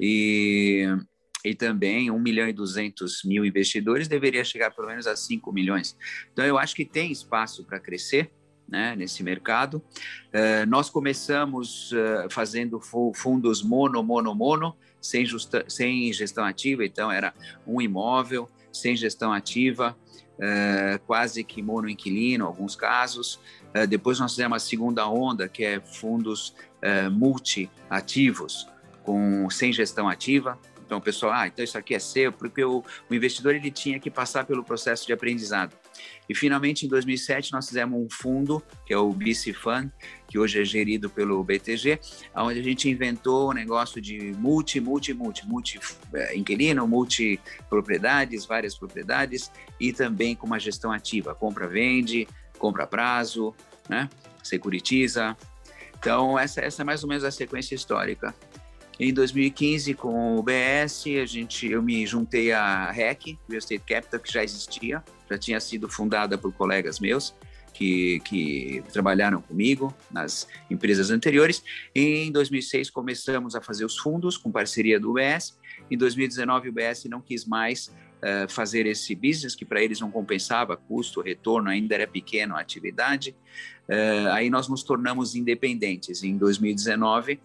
e, 0.00 0.86
e 1.44 1.54
também 1.54 2.10
1 2.10 2.18
milhão 2.18 2.48
e 2.48 2.52
200 2.52 3.22
mil 3.24 3.44
investidores 3.44 4.08
deveria 4.08 4.44
chegar 4.44 4.70
pelo 4.70 4.88
menos 4.88 5.06
a 5.06 5.16
5 5.16 5.52
milhões. 5.52 5.96
Então, 6.32 6.44
eu 6.44 6.56
acho 6.56 6.74
que 6.74 6.84
tem 6.84 7.10
espaço 7.10 7.64
para 7.64 7.80
crescer, 7.80 8.30
né, 8.68 8.94
nesse 8.96 9.22
mercado. 9.22 9.76
Uh, 9.76 10.66
nós 10.68 10.90
começamos 10.90 11.92
uh, 11.92 12.30
fazendo 12.30 12.80
fundos 13.14 13.62
mono, 13.62 14.02
mono, 14.02 14.34
mono, 14.34 14.76
sem, 15.00 15.24
justa, 15.24 15.64
sem 15.68 16.12
gestão 16.12 16.44
ativa, 16.44 16.84
então 16.84 17.10
era 17.12 17.34
um 17.66 17.80
imóvel, 17.80 18.48
sem 18.72 18.96
gestão 18.96 19.32
ativa, 19.32 19.96
uh, 20.38 20.98
quase 21.06 21.44
que 21.44 21.62
mono 21.62 21.88
inquilino, 21.88 22.46
alguns 22.46 22.74
casos. 22.74 23.38
Depois 23.88 24.20
nós 24.20 24.30
fizemos 24.30 24.54
a 24.54 24.58
segunda 24.60 25.08
onda, 25.08 25.48
que 25.48 25.64
é 25.64 25.80
fundos 25.80 26.54
multi-ativos, 27.10 28.68
com, 29.02 29.50
sem 29.50 29.72
gestão 29.72 30.08
ativa. 30.08 30.56
Então, 30.84 30.84
Então 30.84 30.98
o 30.98 31.00
pessoal, 31.00 31.32
ah, 31.32 31.48
então 31.48 31.64
isso 31.64 31.76
aqui 31.76 31.92
é 31.92 31.98
seu, 31.98 32.30
porque 32.30 32.62
o, 32.62 32.84
o, 33.10 33.14
investidor 33.14 33.52
ele 33.52 33.72
tinha 33.72 33.98
que 33.98 34.08
passar 34.08 34.44
pelo 34.44 34.62
processo 34.62 35.04
de 35.04 35.12
aprendizado. 35.12 35.74
E 36.28 36.34
finalmente 36.34 36.86
em 36.86 36.88
2007 36.88 37.52
nós 37.52 37.68
fizemos 37.68 38.00
um 38.00 38.08
fundo, 38.10 38.62
que 38.86 38.94
é 38.94 38.98
o 38.98 39.12
BC 39.12 39.52
Fund, 39.52 39.90
que 40.26 40.38
hoje 40.38 40.60
é 40.60 40.64
gerido 40.64 41.10
pelo 41.10 41.42
BTG, 41.44 42.00
onde 42.34 42.60
a 42.60 42.62
gente 42.62 42.88
inventou 42.88 43.48
o 43.48 43.50
um 43.50 43.54
negócio 43.54 44.00
de 44.00 44.32
multi, 44.38 44.80
multi, 44.80 45.12
multi, 45.12 45.46
multi 45.46 45.80
é, 46.14 46.36
inquilino, 46.36 46.86
multi 46.88 47.38
propriedades, 47.68 48.46
várias 48.46 48.76
propriedades 48.76 49.50
e 49.78 49.92
também 49.92 50.34
com 50.34 50.46
uma 50.46 50.58
gestão 50.58 50.90
ativa, 50.90 51.34
compra, 51.34 51.68
vende, 51.68 52.26
compra 52.58 52.86
prazo, 52.86 53.54
né? 53.88 54.08
Securitiza. 54.42 55.36
Então 55.98 56.38
essa, 56.38 56.60
essa 56.60 56.82
é 56.82 56.84
mais 56.84 57.02
ou 57.02 57.08
menos 57.08 57.24
a 57.24 57.30
sequência 57.30 57.74
histórica. 57.74 58.34
Em 58.98 59.12
2015, 59.12 59.94
com 59.94 60.36
o 60.36 60.42
BS, 60.42 61.06
a 61.20 61.26
gente, 61.26 61.68
eu 61.68 61.82
me 61.82 62.06
juntei 62.06 62.52
à 62.52 62.90
REC, 62.92 63.38
Real 63.48 63.58
Estate 63.58 63.82
Capital, 63.84 64.20
que 64.20 64.32
já 64.32 64.44
existia, 64.44 65.02
já 65.28 65.36
tinha 65.36 65.58
sido 65.58 65.88
fundada 65.88 66.38
por 66.38 66.52
colegas 66.52 67.00
meus 67.00 67.34
que, 67.74 68.20
que 68.20 68.82
trabalharam 68.92 69.42
comigo 69.42 69.92
nas 70.10 70.46
empresas 70.70 71.10
anteriores. 71.10 71.62
Em 71.94 72.30
2006, 72.30 72.88
começamos 72.88 73.56
a 73.56 73.60
fazer 73.60 73.84
os 73.84 73.98
fundos 73.98 74.38
com 74.38 74.50
parceria 74.50 74.98
do 74.98 75.10
UBS. 75.10 75.58
Em 75.90 75.98
2019, 75.98 76.68
o 76.68 76.70
UBS 76.70 77.04
não 77.06 77.20
quis 77.20 77.44
mais 77.44 77.88
uh, 77.88 78.48
fazer 78.48 78.86
esse 78.86 79.12
business, 79.16 79.56
que 79.56 79.64
para 79.64 79.82
eles 79.82 80.00
não 80.00 80.10
compensava 80.10 80.76
custo, 80.76 81.20
retorno, 81.20 81.68
ainda 81.68 81.96
era 81.96 82.06
pequeno 82.06 82.54
a 82.54 82.60
atividade. 82.60 83.36
Uh, 83.88 84.30
aí 84.30 84.48
nós 84.48 84.68
nos 84.68 84.84
tornamos 84.84 85.34
independentes. 85.34 86.22
Em 86.22 86.38
2019, 86.38 87.40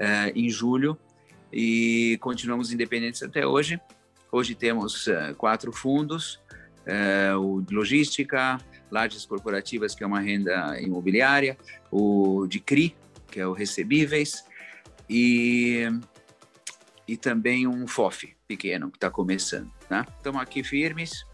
uh, 0.00 0.32
em 0.34 0.48
julho 0.48 0.98
e 1.52 2.18
continuamos 2.20 2.72
independentes 2.72 3.22
até 3.22 3.46
hoje. 3.46 3.80
Hoje 4.32 4.54
temos 4.54 5.06
uh, 5.06 5.34
quatro 5.36 5.72
fundos, 5.72 6.40
uh, 6.86 7.38
o 7.38 7.60
de 7.62 7.74
logística, 7.74 8.58
lajes 8.90 9.26
corporativas, 9.26 9.94
que 9.94 10.02
é 10.02 10.06
uma 10.06 10.20
renda 10.20 10.80
imobiliária, 10.80 11.56
o 11.90 12.46
de 12.46 12.60
CRI, 12.60 12.96
que 13.30 13.40
é 13.40 13.46
o 13.46 13.52
recebíveis, 13.52 14.44
e, 15.08 15.88
e 17.06 17.16
também 17.16 17.66
um 17.66 17.86
FOF 17.86 18.36
pequeno, 18.46 18.90
que 18.90 18.96
está 18.96 19.10
começando. 19.10 19.70
Tá? 19.88 20.06
Estamos 20.16 20.40
aqui 20.40 20.62
firmes, 20.62 21.24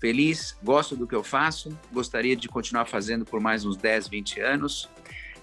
feliz, 0.00 0.56
gosto 0.62 0.96
do 0.96 1.06
que 1.06 1.14
eu 1.14 1.22
faço, 1.22 1.76
gostaria 1.92 2.36
de 2.36 2.48
continuar 2.48 2.86
fazendo 2.86 3.24
por 3.24 3.40
mais 3.40 3.64
uns 3.64 3.76
10, 3.76 4.08
20 4.08 4.40
anos. 4.40 4.88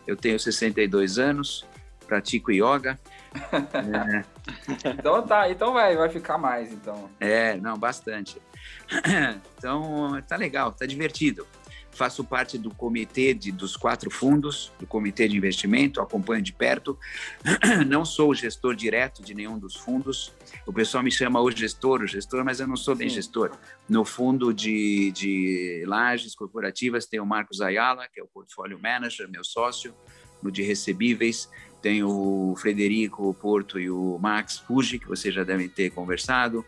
Eu 0.07 0.15
tenho 0.15 0.39
62 0.39 1.19
anos, 1.19 1.65
pratico 2.11 2.51
yoga. 2.51 2.99
é. 3.33 4.25
Então 4.83 5.25
tá, 5.25 5.49
então 5.49 5.71
vai, 5.71 5.95
vai 5.95 6.09
ficar 6.09 6.37
mais 6.37 6.73
então. 6.73 7.09
É, 7.19 7.55
não, 7.57 7.77
bastante. 7.77 8.41
Então 9.57 10.19
tá 10.27 10.35
legal, 10.35 10.73
tá 10.73 10.85
divertido. 10.85 11.47
Faço 11.91 12.23
parte 12.23 12.57
do 12.57 12.73
comitê 12.73 13.33
de, 13.33 13.51
dos 13.51 13.77
quatro 13.77 14.09
fundos, 14.09 14.71
do 14.79 14.87
comitê 14.87 15.27
de 15.27 15.37
investimento, 15.37 16.01
acompanho 16.01 16.41
de 16.41 16.51
perto. 16.51 16.97
Não 17.87 18.03
sou 18.03 18.31
o 18.31 18.35
gestor 18.35 18.75
direto 18.75 19.21
de 19.21 19.35
nenhum 19.35 19.59
dos 19.59 19.75
fundos. 19.75 20.33
O 20.65 20.73
pessoal 20.73 21.03
me 21.03 21.11
chama 21.11 21.39
o 21.39 21.51
gestor, 21.51 22.01
o 22.01 22.07
gestor, 22.07 22.43
mas 22.43 22.59
eu 22.59 22.67
não 22.67 22.75
sou 22.75 22.95
bem 22.95 23.09
Sim. 23.09 23.15
gestor. 23.15 23.51
No 23.87 24.03
fundo 24.03 24.53
de, 24.53 25.11
de 25.11 25.83
lajes 25.85 26.33
corporativas 26.33 27.05
tem 27.05 27.19
o 27.19 27.25
Marcos 27.25 27.61
Ayala, 27.61 28.07
que 28.11 28.19
é 28.19 28.23
o 28.23 28.27
portfólio 28.27 28.79
manager, 28.81 29.29
meu 29.29 29.43
sócio. 29.43 29.93
No 30.41 30.51
de 30.51 30.63
recebíveis 30.63 31.47
tem 31.81 32.03
o 32.03 32.55
Frederico 32.57 33.29
o 33.29 33.33
Porto 33.33 33.79
e 33.79 33.89
o 33.89 34.17
Max 34.19 34.59
Fuji, 34.59 34.99
que 34.99 35.07
vocês 35.07 35.33
já 35.33 35.43
devem 35.43 35.67
ter 35.67 35.89
conversado. 35.89 36.65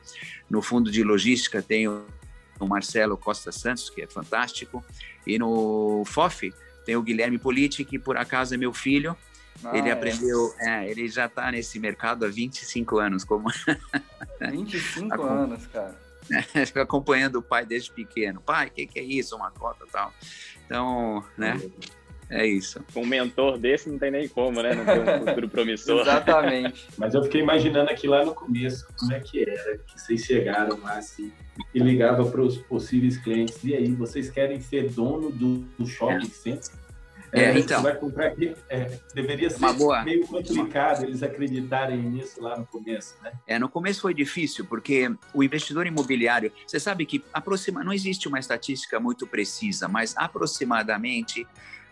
No 0.50 0.62
fundo 0.62 0.92
de 0.92 1.04
logística 1.04 1.62
tem 1.62 1.88
o 1.88 2.06
Marcelo 2.62 3.18
Costa 3.18 3.52
Santos, 3.52 3.90
que 3.90 4.02
é 4.02 4.08
fantástico. 4.08 4.84
E 5.26 5.38
no 5.38 6.04
FOF 6.06 6.54
tem 6.86 6.96
o 6.96 7.02
Guilherme 7.02 7.38
Politi, 7.38 7.86
que 7.86 8.00
por 8.00 8.18
acaso 8.18 8.54
é 8.54 8.58
meu 8.58 8.74
filho. 8.74 9.16
Ah, 9.64 9.78
ele 9.78 9.90
é. 9.90 9.92
aprendeu, 9.92 10.54
é, 10.60 10.90
ele 10.90 11.08
já 11.08 11.28
está 11.28 11.52
nesse 11.52 11.80
mercado 11.80 12.26
há 12.26 12.30
25 12.30 12.98
anos. 12.98 13.24
Como 13.24 13.50
25 14.42 15.22
anos, 15.22 15.68
cara. 15.68 15.98
É, 16.32 16.64
acompanhando 16.82 17.38
o 17.38 17.42
pai 17.42 17.66
desde 17.66 17.92
pequeno. 17.92 18.42
Pai, 18.42 18.68
o 18.68 18.72
que, 18.72 18.88
que, 18.88 19.00
é 19.00 19.04
isso? 19.04 19.36
Uma 19.36 19.52
cota 19.52 19.86
tal. 19.92 20.14
Então, 20.66 21.24
né? 21.38 21.60
É 21.62 22.03
isso. 22.48 22.84
Com 22.94 23.04
um 23.04 23.06
mentor 23.06 23.58
desse 23.58 23.90
não 23.90 24.00
tem 24.00 24.10
nem 24.10 24.28
como, 24.28 24.62
né? 24.62 24.74
Não 24.74 24.86
tem 24.86 25.00
um 25.00 25.26
futuro 25.26 25.50
promissor. 25.50 26.02
Exatamente. 26.08 26.88
Mas 26.98 27.14
eu 27.14 27.24
fiquei 27.24 27.42
imaginando 27.42 27.90
aqui 27.90 28.08
lá 28.08 28.26
no 28.26 28.34
começo 28.34 28.88
como 28.98 29.14
é 29.14 29.20
que 29.20 29.44
era, 29.44 29.78
que 29.78 30.00
vocês 30.00 30.22
chegaram 30.22 30.80
lá 30.82 30.98
assim 30.98 31.32
e 31.74 31.80
ligavam 31.80 32.30
para 32.32 32.42
os 32.42 32.58
possíveis 32.58 33.18
clientes. 33.18 33.64
E 33.64 33.76
aí, 33.76 33.92
vocês 33.92 34.30
querem 34.30 34.60
ser 34.60 34.90
dono 34.90 35.30
do, 35.30 35.60
do 35.78 35.86
shopping 35.86 36.30
center? 36.30 36.72
É, 37.34 37.46
é, 37.46 37.60
então. 37.60 37.82
Vai 37.82 37.96
comprar 37.96 38.28
aqui, 38.28 38.56
é, 38.70 39.00
deveria 39.14 39.50
ser 39.50 39.66
meio 40.06 40.26
complicado 40.28 41.04
eles 41.04 41.24
acreditarem 41.24 41.98
nisso 41.98 42.40
lá 42.40 42.56
no 42.58 42.66
começo, 42.66 43.16
né? 43.24 43.32
É, 43.48 43.58
no 43.58 43.68
começo 43.68 44.02
foi 44.02 44.14
difícil, 44.14 44.66
porque 44.66 45.12
o 45.34 45.44
investidor 45.44 45.88
imobiliário, 45.88 46.52
você 46.66 46.80
sabe 46.80 47.08
que 47.08 47.24
aproxima, 47.34 47.84
não 47.84 47.92
existe 47.92 48.28
uma 48.28 48.40
estatística 48.40 49.00
muito 49.00 49.26
precisa, 49.26 49.88
mas 49.88 50.16
aproximadamente 50.16 51.48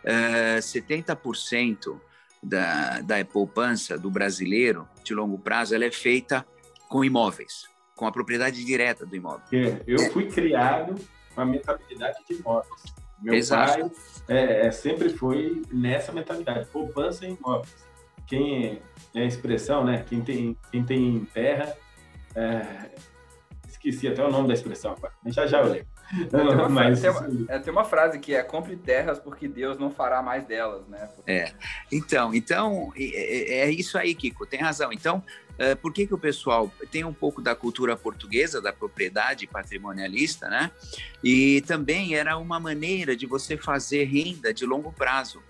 70% 0.05 1.93
eh, 1.93 2.12
da, 2.43 3.01
da 3.01 3.25
poupança 3.25 3.98
do 3.98 4.10
brasileiro 4.10 4.88
de 5.03 5.13
longo 5.13 5.38
prazo 5.38 5.75
ela 5.75 5.86
é 5.86 5.91
feita 5.91 6.46
com 6.89 7.05
imóveis, 7.05 7.70
com 7.96 8.05
a 8.05 8.12
propriedade 8.12 8.65
direta 8.65 9.05
do 9.05 9.15
imóvel. 9.15 9.46
É, 9.53 9.81
eu 9.86 10.12
fui 10.12 10.27
criado 10.27 10.96
com 11.34 11.41
a 11.41 11.46
mentalidade 11.46 12.17
de 12.27 12.36
imóveis. 12.36 12.81
Meu 13.22 13.36
Exato. 13.36 13.79
pai 13.79 13.91
é, 14.27 14.67
é, 14.67 14.72
sempre 14.72 15.10
foi 15.10 15.62
nessa 15.72 16.12
mentalidade, 16.12 16.67
poupança 16.70 17.25
em 17.25 17.36
imóveis. 17.36 17.75
Quem 18.25 18.81
é 19.13 19.22
a 19.22 19.25
expressão, 19.25 19.84
né? 19.84 20.03
Quem 20.08 20.22
tem, 20.22 20.58
quem 20.72 20.84
tem 20.84 21.25
terra, 21.34 21.75
é, 22.36 22.91
esqueci 23.67 24.08
até 24.08 24.25
o 24.25 24.31
nome 24.31 24.48
da 24.48 24.53
expressão 24.53 24.93
agora, 24.93 25.13
já 25.27 25.46
já 25.46 25.62
eu 25.62 25.72
lembro. 25.72 25.88
Tem 26.30 26.41
uma, 26.41 26.70
Mas, 26.70 27.01
tem, 27.01 27.10
uma, 27.10 27.30
é, 27.48 27.60
tem 27.60 27.72
uma 27.72 27.86
frase 27.86 28.20
que 28.20 28.36
é 28.36 28.44
compre 28.44 28.75
terras 28.75 29.18
porque 29.18 29.48
Deus 29.48 29.77
não 29.77 29.89
fará 29.89 30.22
mais 30.22 30.46
delas, 30.46 30.86
né? 30.88 31.10
É. 31.25 31.53
Então, 31.91 32.34
então 32.34 32.91
é, 32.98 33.62
é 33.62 33.72
isso 33.72 33.98
aí, 33.98 34.13
Kiko, 34.13 34.46
tem 34.46 34.60
razão. 34.60 34.91
Então, 34.91 35.24
uh, 35.53 35.75
por 35.77 35.94
que, 35.94 36.06
que 36.06 36.13
o 36.13 36.18
pessoal 36.18 36.72
tem 36.91 37.06
um 37.06 37.13
pouco 37.13 37.41
da 37.41 37.56
cultura 37.56 37.96
portuguesa, 37.96 38.62
da 38.62 38.74
propriedade 38.74 39.48
patrimonialista, 39.48 40.50
né? 40.50 40.72
E 41.24 41.62
também 41.62 42.15
era 42.15 42.38
uma 42.38 42.60
maneira 42.60 43.15
de 43.15 43.25
você 43.25 43.56
fazer 43.56 44.03
renda 44.03 44.53
de 44.53 44.65
longo 44.65 44.91
prazo. 44.91 45.41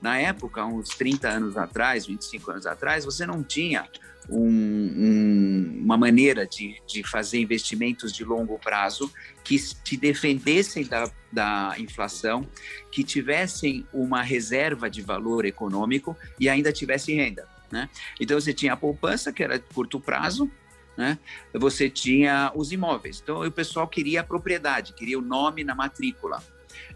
Na 0.00 0.18
época, 0.18 0.64
uns 0.64 0.90
30 0.90 1.28
anos 1.28 1.56
atrás, 1.56 2.06
25 2.06 2.50
anos 2.50 2.66
atrás, 2.66 3.04
você 3.04 3.26
não 3.26 3.42
tinha 3.42 3.88
um, 4.28 4.46
um, 4.46 5.80
uma 5.84 5.96
maneira 5.96 6.46
de, 6.46 6.80
de 6.86 7.02
fazer 7.02 7.38
investimentos 7.38 8.12
de 8.12 8.24
longo 8.24 8.58
prazo 8.58 9.10
que 9.42 9.58
te 9.82 9.96
defendessem 9.96 10.84
da, 10.84 11.10
da 11.32 11.74
inflação, 11.78 12.46
que 12.92 13.02
tivessem 13.02 13.86
uma 13.92 14.22
reserva 14.22 14.90
de 14.90 15.00
valor 15.00 15.44
econômico 15.44 16.16
e 16.38 16.48
ainda 16.48 16.72
tivessem 16.72 17.16
renda. 17.16 17.48
Né? 17.70 17.88
Então 18.20 18.38
você 18.38 18.52
tinha 18.52 18.74
a 18.74 18.76
poupança, 18.76 19.32
que 19.32 19.42
era 19.42 19.58
de 19.58 19.64
curto 19.72 19.98
prazo, 19.98 20.50
né? 20.96 21.18
você 21.54 21.88
tinha 21.88 22.52
os 22.54 22.72
imóveis. 22.72 23.20
Então 23.22 23.42
o 23.42 23.50
pessoal 23.50 23.88
queria 23.88 24.20
a 24.20 24.24
propriedade, 24.24 24.92
queria 24.92 25.18
o 25.18 25.22
nome 25.22 25.64
na 25.64 25.74
matrícula. 25.74 26.42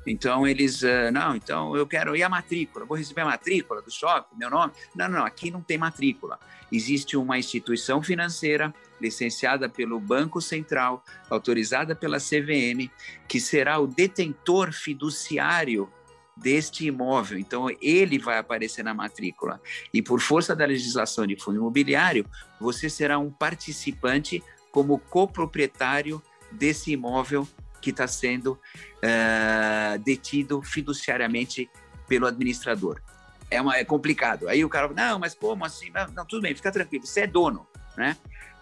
Então 0.06 0.46
eles, 0.46 0.82
uh, 0.82 1.10
não, 1.12 1.36
então 1.36 1.76
eu 1.76 1.86
quero, 1.86 2.16
e 2.16 2.22
a 2.22 2.28
matrícula? 2.28 2.84
Vou 2.84 2.96
receber 2.96 3.22
a 3.22 3.26
matrícula 3.26 3.80
do 3.82 3.90
shopping, 3.90 4.36
meu 4.36 4.50
nome? 4.50 4.72
Não, 4.94 5.08
não, 5.08 5.24
aqui 5.24 5.50
não 5.50 5.62
tem 5.62 5.78
matrícula. 5.78 6.38
Existe 6.70 7.16
uma 7.16 7.38
instituição 7.38 8.02
financeira 8.02 8.74
licenciada 9.00 9.68
pelo 9.68 10.00
Banco 10.00 10.40
Central, 10.40 11.04
autorizada 11.28 11.94
pela 11.94 12.18
CVM, 12.18 12.90
que 13.28 13.40
será 13.40 13.78
o 13.78 13.86
detentor 13.86 14.72
fiduciário 14.72 15.88
deste 16.36 16.86
imóvel. 16.86 17.38
Então, 17.38 17.66
ele 17.80 18.18
vai 18.18 18.38
aparecer 18.38 18.82
na 18.82 18.94
matrícula. 18.94 19.60
E 19.92 20.00
por 20.00 20.20
força 20.20 20.56
da 20.56 20.64
legislação 20.64 21.26
de 21.26 21.36
fundo 21.36 21.58
imobiliário, 21.58 22.24
você 22.58 22.88
será 22.88 23.18
um 23.18 23.30
participante 23.30 24.42
como 24.70 24.98
coproprietário 24.98 26.22
desse 26.50 26.92
imóvel 26.92 27.46
que 27.82 27.90
está 27.90 28.06
sendo 28.06 28.52
uh, 28.52 29.98
detido 30.02 30.62
fiduciariamente 30.62 31.68
pelo 32.08 32.26
administrador. 32.26 33.02
É, 33.50 33.60
uma, 33.60 33.76
é 33.76 33.84
complicado. 33.84 34.48
Aí 34.48 34.64
o 34.64 34.68
cara 34.68 34.88
não, 34.88 35.18
mas 35.18 35.34
como 35.34 35.64
assim? 35.64 35.90
Não, 35.90 36.06
não, 36.12 36.24
tudo 36.24 36.40
bem, 36.40 36.54
fica 36.54 36.72
tranquilo, 36.72 37.06
você 37.06 37.22
é 37.22 37.26
dono, 37.26 37.66
né? 37.96 38.16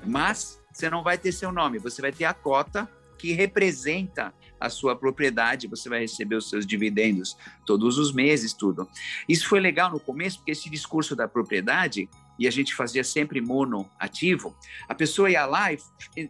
Mas 0.05 0.61
você 0.73 0.89
não 0.89 1.03
vai 1.03 1.19
ter 1.19 1.31
seu 1.31 1.53
nome, 1.53 1.79
você 1.79 2.01
vai 2.01 2.11
ter 2.11 2.25
a 2.25 2.35
cota 2.35 2.89
que 3.19 3.33
representa 3.33 4.33
a 4.59 4.71
sua 4.71 4.97
propriedade, 4.97 5.69
você 5.69 5.89
vai 5.89 6.01
receber 6.01 6.37
os 6.37 6.49
seus 6.49 6.67
dividendos 6.67 7.37
todos 7.67 7.99
os 7.99 8.13
meses, 8.13 8.55
tudo. 8.55 8.89
Isso 9.29 9.47
foi 9.47 9.61
legal 9.61 9.91
no 9.91 10.01
começo, 10.01 10.39
porque 10.39 10.53
esse 10.53 10.71
discurso 10.71 11.15
da 11.15 11.29
propriedade 11.29 12.09
e 12.41 12.49
a 12.49 12.51
gente 12.51 12.75
fazia 12.75 13.05
sempre 13.05 13.39
mono 13.39 13.87
ativo, 13.99 14.57
a 14.89 14.95
pessoa 14.95 15.31
ia 15.31 15.45
lá 15.45 15.71
e 15.75 15.79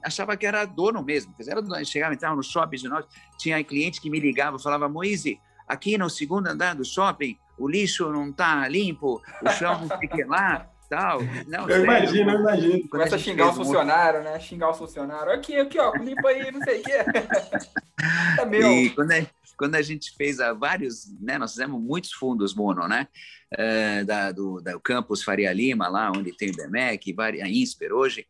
achava 0.02 0.36
que 0.36 0.44
era 0.44 0.64
dono 0.64 1.04
mesmo. 1.04 1.32
Era 1.46 1.62
dono, 1.62 1.86
chegava, 1.86 2.12
entrava 2.12 2.34
no 2.34 2.42
shopping 2.42 2.78
de 2.78 2.88
nós, 2.88 3.06
tinha 3.38 3.62
cliente 3.62 4.00
que 4.00 4.10
me 4.10 4.18
ligava, 4.18 4.58
falava, 4.58 4.88
Moise, 4.88 5.40
aqui 5.68 5.96
no 5.96 6.10
segundo 6.10 6.48
andar 6.48 6.74
do 6.74 6.84
shopping, 6.84 7.38
o 7.56 7.68
lixo 7.68 8.10
não 8.10 8.30
está 8.30 8.66
limpo, 8.66 9.22
o 9.40 9.50
chão 9.50 9.86
não 9.86 9.98
fica 10.00 10.26
lá, 10.26 10.68
tal. 10.88 11.20
Não, 11.46 11.60
eu 11.60 11.68
sério, 11.68 11.84
imagino, 11.84 12.30
eu 12.32 12.40
imagino. 12.40 12.88
Começa 12.88 13.14
a 13.14 13.18
xingar 13.18 13.50
o 13.50 13.54
funcionário, 13.54 14.24
né? 14.24 14.40
Xingar 14.40 14.70
o 14.70 14.74
funcionário. 14.74 15.32
Aqui, 15.32 15.56
aqui, 15.56 15.78
ó, 15.78 15.94
limpa 15.94 16.28
aí, 16.28 16.50
não 16.50 16.60
sei 16.62 16.80
o 16.80 16.82
quê. 16.82 16.92
é 18.36 18.44
meu. 18.44 18.68
E 18.68 18.90
quando 18.90 19.12
a, 19.12 19.24
quando 19.60 19.74
a 19.74 19.82
gente 19.82 20.16
fez 20.16 20.40
a 20.40 20.54
vários, 20.54 21.14
né? 21.20 21.36
Nós 21.36 21.50
fizemos 21.50 21.78
muitos 21.78 22.14
fundos 22.14 22.54
mono, 22.54 22.88
né? 22.88 23.06
É, 23.52 24.02
da, 24.04 24.32
do, 24.32 24.58
do 24.58 24.80
campus 24.80 25.22
Faria 25.22 25.52
Lima, 25.52 25.86
lá 25.86 26.10
onde 26.10 26.34
tem 26.34 26.48
o 26.48 26.56
BMEC, 26.56 27.14
a 27.20 27.46
INSPER 27.46 27.92
hoje. 27.92 28.26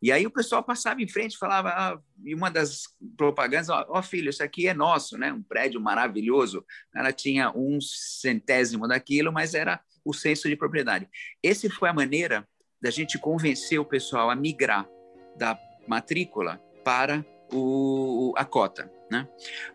E 0.00 0.12
aí 0.12 0.24
o 0.24 0.30
pessoal 0.30 0.62
passava 0.62 1.02
em 1.02 1.08
frente 1.08 1.34
e 1.34 1.36
falava, 1.36 1.70
ah, 1.70 1.98
e 2.24 2.32
uma 2.32 2.48
das 2.48 2.84
propagandas, 3.16 3.68
ó, 3.70 3.84
oh, 3.88 4.00
filho, 4.00 4.30
isso 4.30 4.40
aqui 4.40 4.68
é 4.68 4.72
nosso, 4.72 5.18
né? 5.18 5.32
Um 5.32 5.42
prédio 5.42 5.80
maravilhoso. 5.80 6.64
Ela 6.94 7.12
tinha 7.12 7.50
um 7.56 7.80
centésimo 7.80 8.86
daquilo, 8.86 9.32
mas 9.32 9.54
era 9.54 9.80
o 10.04 10.14
senso 10.14 10.48
de 10.48 10.54
propriedade. 10.54 11.08
Esse 11.42 11.68
foi 11.68 11.88
a 11.88 11.92
maneira 11.92 12.46
da 12.80 12.92
gente 12.92 13.18
convencer 13.18 13.80
o 13.80 13.84
pessoal 13.84 14.30
a 14.30 14.36
migrar 14.36 14.88
da 15.36 15.58
matrícula 15.88 16.62
para 16.84 17.26
o, 17.52 18.32
a 18.36 18.44
cota. 18.44 18.97
Né? 19.10 19.26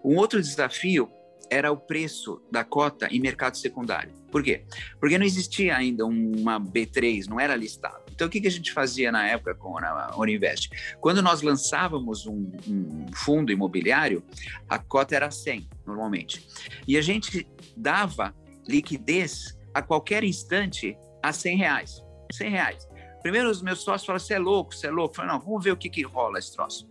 Um 0.03 0.17
outro 0.17 0.41
desafio 0.41 1.09
era 1.49 1.71
o 1.71 1.77
preço 1.77 2.41
da 2.51 2.63
cota 2.63 3.07
em 3.11 3.19
mercado 3.19 3.57
secundário. 3.57 4.11
Por 4.31 4.41
quê? 4.41 4.63
Porque 4.99 5.17
não 5.17 5.25
existia 5.25 5.75
ainda 5.75 6.05
uma 6.05 6.59
B3, 6.59 7.27
não 7.27 7.39
era 7.39 7.55
listado. 7.55 8.01
Então, 8.11 8.27
o 8.27 8.29
que, 8.29 8.41
que 8.41 8.47
a 8.47 8.51
gente 8.51 8.71
fazia 8.71 9.11
na 9.11 9.27
época 9.27 9.53
com 9.53 9.77
a 9.77 10.15
Uninvest? 10.17 10.69
Quando 10.99 11.21
nós 11.21 11.41
lançávamos 11.41 12.25
um, 12.25 12.51
um 12.67 13.05
fundo 13.13 13.51
imobiliário, 13.51 14.23
a 14.67 14.79
cota 14.79 15.15
era 15.15 15.29
100, 15.29 15.67
normalmente. 15.85 16.47
E 16.87 16.97
a 16.97 17.01
gente 17.01 17.47
dava 17.77 18.33
liquidez 18.67 19.57
a 19.73 19.81
qualquer 19.81 20.23
instante 20.23 20.97
a 21.21 21.31
100 21.31 21.57
reais. 21.57 22.03
100 22.31 22.49
reais. 22.49 22.87
Primeiro 23.23 23.49
os 23.49 23.61
meus 23.61 23.79
sócios 23.79 24.05
falaram, 24.05 24.23
você 24.23 24.33
é 24.33 24.39
louco, 24.39 24.75
você 24.75 24.87
é 24.87 24.91
louco. 24.91 25.13
Eu 25.13 25.15
falei, 25.15 25.31
não, 25.31 25.39
vamos 25.39 25.63
ver 25.63 25.71
o 25.71 25.77
que, 25.77 25.89
que 25.89 26.03
rola 26.03 26.37
esse 26.37 26.53
troço. 26.53 26.85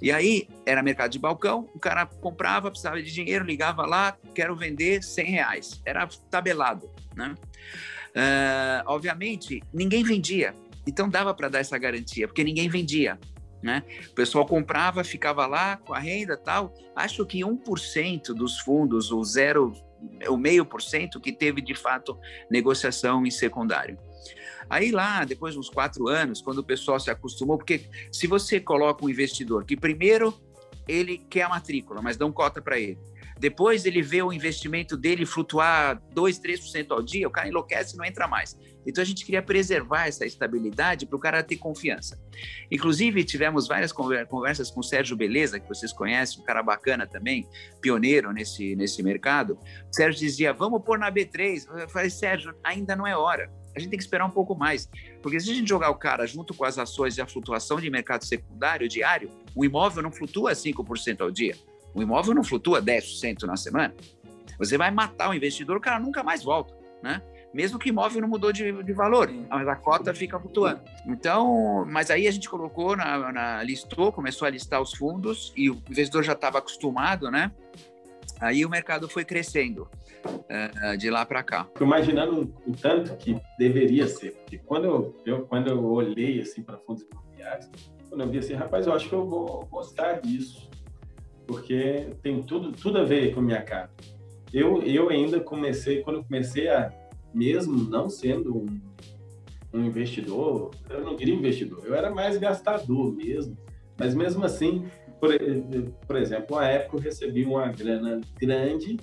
E 0.00 0.12
aí, 0.12 0.46
era 0.66 0.82
mercado 0.82 1.10
de 1.10 1.18
balcão, 1.18 1.68
o 1.74 1.78
cara 1.78 2.04
comprava, 2.04 2.70
precisava 2.70 3.02
de 3.02 3.10
dinheiro, 3.10 3.44
ligava 3.44 3.86
lá, 3.86 4.16
quero 4.34 4.54
vender 4.54 5.02
100 5.02 5.24
reais. 5.24 5.80
Era 5.84 6.06
tabelado, 6.30 6.90
né? 7.16 7.34
Uh, 8.10 8.84
obviamente, 8.86 9.62
ninguém 9.72 10.04
vendia. 10.04 10.54
Então, 10.86 11.08
dava 11.08 11.32
para 11.32 11.48
dar 11.48 11.60
essa 11.60 11.78
garantia, 11.78 12.28
porque 12.28 12.44
ninguém 12.44 12.68
vendia. 12.68 13.18
Né? 13.62 13.82
O 14.10 14.14
pessoal 14.14 14.46
comprava, 14.46 15.02
ficava 15.02 15.46
lá 15.46 15.78
com 15.78 15.94
a 15.94 15.98
renda 15.98 16.36
tal. 16.36 16.72
Acho 16.94 17.24
que 17.24 17.40
1% 17.40 18.34
dos 18.34 18.60
fundos, 18.60 19.10
o 19.10 19.24
zero, 19.24 19.72
o 20.28 20.36
meio 20.36 20.64
por 20.64 20.80
cento 20.80 21.20
que 21.20 21.32
teve 21.32 21.60
de 21.60 21.74
fato 21.74 22.16
negociação 22.50 23.26
em 23.26 23.30
secundário. 23.30 23.98
Aí 24.70 24.90
lá, 24.90 25.24
depois 25.24 25.54
de 25.54 25.60
uns 25.60 25.70
quatro 25.70 26.08
anos, 26.08 26.40
quando 26.40 26.58
o 26.58 26.64
pessoal 26.64 27.00
se 27.00 27.10
acostumou, 27.10 27.56
porque 27.56 27.88
se 28.12 28.26
você 28.26 28.60
coloca 28.60 29.04
um 29.04 29.08
investidor 29.08 29.64
que 29.64 29.76
primeiro 29.76 30.34
ele 30.86 31.18
quer 31.30 31.42
a 31.42 31.48
matrícula, 31.48 32.00
mas 32.02 32.16
dão 32.16 32.32
cota 32.32 32.60
para 32.60 32.78
ele. 32.78 32.98
Depois 33.38 33.84
ele 33.84 34.02
vê 34.02 34.20
o 34.20 34.32
investimento 34.32 34.96
dele 34.96 35.24
flutuar 35.24 36.02
2, 36.12 36.40
3% 36.40 36.86
ao 36.90 37.00
dia, 37.00 37.28
o 37.28 37.30
cara 37.30 37.46
enlouquece 37.46 37.94
e 37.94 37.96
não 37.96 38.04
entra 38.04 38.26
mais. 38.26 38.58
Então 38.84 39.00
a 39.00 39.04
gente 39.04 39.24
queria 39.24 39.42
preservar 39.42 40.06
essa 40.08 40.26
estabilidade 40.26 41.06
para 41.06 41.16
o 41.16 41.20
cara 41.20 41.42
ter 41.42 41.56
confiança. 41.56 42.20
Inclusive, 42.70 43.22
tivemos 43.22 43.68
várias 43.68 43.92
conversas 43.92 44.70
com 44.70 44.80
o 44.80 44.82
Sérgio 44.82 45.16
Beleza, 45.16 45.60
que 45.60 45.68
vocês 45.68 45.92
conhecem, 45.92 46.40
um 46.40 46.44
cara 46.44 46.62
bacana 46.62 47.06
também, 47.06 47.46
pioneiro 47.80 48.32
nesse, 48.32 48.74
nesse 48.74 49.02
mercado. 49.02 49.52
O 49.52 49.94
Sérgio 49.94 50.18
dizia: 50.18 50.52
vamos 50.52 50.82
pôr 50.82 50.98
na 50.98 51.12
B3. 51.12 51.66
Eu 51.80 51.88
falei, 51.88 52.10
Sérgio, 52.10 52.54
ainda 52.64 52.96
não 52.96 53.06
é 53.06 53.16
hora 53.16 53.48
a 53.78 53.80
gente 53.80 53.90
tem 53.90 53.98
que 53.98 54.04
esperar 54.04 54.26
um 54.26 54.30
pouco 54.30 54.54
mais. 54.54 54.88
Porque 55.22 55.40
se 55.40 55.50
a 55.50 55.54
gente 55.54 55.68
jogar 55.68 55.90
o 55.90 55.94
cara 55.94 56.26
junto 56.26 56.52
com 56.54 56.64
as 56.64 56.78
ações 56.78 57.16
e 57.16 57.20
a 57.20 57.26
flutuação 57.26 57.80
de 57.80 57.90
mercado 57.90 58.24
secundário 58.24 58.88
diário, 58.88 59.30
o 59.54 59.64
imóvel 59.64 60.02
não 60.02 60.12
flutua 60.12 60.52
5% 60.52 61.20
ao 61.20 61.30
dia. 61.30 61.56
O 61.94 62.02
imóvel 62.02 62.34
não 62.34 62.44
flutua 62.44 62.82
10% 62.82 63.44
na 63.44 63.56
semana. 63.56 63.94
Você 64.58 64.76
vai 64.76 64.90
matar 64.90 65.30
o 65.30 65.34
investidor, 65.34 65.76
o 65.76 65.80
cara 65.80 66.00
nunca 66.00 66.22
mais 66.22 66.42
volta, 66.42 66.74
né? 67.02 67.22
Mesmo 67.54 67.78
que 67.78 67.88
o 67.88 67.90
imóvel 67.90 68.20
não 68.20 68.28
mudou 68.28 68.52
de, 68.52 68.82
de 68.82 68.92
valor, 68.92 69.30
mas 69.48 69.66
a 69.66 69.74
cota 69.74 70.12
fica 70.12 70.38
flutuando. 70.38 70.82
Então, 71.06 71.84
mas 71.88 72.10
aí 72.10 72.26
a 72.26 72.30
gente 72.30 72.48
colocou, 72.48 72.94
na, 72.94 73.32
na 73.32 73.62
listou, 73.62 74.12
começou 74.12 74.46
a 74.46 74.50
listar 74.50 74.82
os 74.82 74.92
fundos 74.92 75.52
e 75.56 75.70
o 75.70 75.82
investidor 75.88 76.22
já 76.22 76.34
estava 76.34 76.58
acostumado, 76.58 77.30
né? 77.30 77.50
Aí 78.40 78.64
o 78.64 78.68
mercado 78.68 79.08
foi 79.08 79.24
crescendo 79.24 79.88
uh, 80.24 80.96
de 80.96 81.10
lá 81.10 81.24
para 81.26 81.42
cá. 81.42 81.64
Fico 81.64 81.84
imaginando 81.84 82.54
o 82.66 82.72
tanto 82.72 83.16
que 83.16 83.36
deveria 83.58 84.06
ser, 84.06 84.32
porque 84.32 84.58
quando 84.58 84.84
eu, 84.84 85.16
eu 85.26 85.46
quando 85.46 85.68
eu 85.68 85.84
olhei 85.84 86.40
assim 86.40 86.62
para 86.62 86.78
fundos 86.78 87.04
imobiliários, 87.10 87.68
quando 88.08 88.20
eu 88.22 88.28
vi 88.28 88.38
assim, 88.38 88.54
rapaz, 88.54 88.86
eu 88.86 88.92
acho 88.92 89.08
que 89.08 89.14
eu 89.14 89.26
vou 89.26 89.66
gostar 89.66 90.20
disso, 90.20 90.68
porque 91.46 92.10
tem 92.22 92.42
tudo 92.42 92.72
tudo 92.72 92.98
a 92.98 93.04
ver 93.04 93.34
com 93.34 93.40
minha 93.40 93.62
cara. 93.62 93.90
Eu 94.52 94.82
eu 94.82 95.08
ainda 95.08 95.40
comecei 95.40 96.02
quando 96.02 96.16
eu 96.16 96.24
comecei 96.24 96.68
a 96.68 96.92
mesmo 97.34 97.90
não 97.90 98.08
sendo 98.08 98.56
um, 98.56 98.80
um 99.74 99.84
investidor, 99.84 100.70
eu 100.88 101.04
não 101.04 101.16
queria 101.16 101.34
investidor, 101.34 101.82
eu 101.84 101.94
era 101.94 102.10
mais 102.10 102.38
gastador 102.38 103.14
mesmo, 103.14 103.56
mas 103.98 104.14
mesmo 104.14 104.44
assim 104.44 104.86
por, 105.20 105.30
por 106.06 106.16
exemplo, 106.16 106.56
uma 106.56 106.66
época 106.66 106.96
eu 106.96 107.00
recebi 107.00 107.44
uma 107.44 107.68
grana 107.68 108.20
grande 108.38 108.96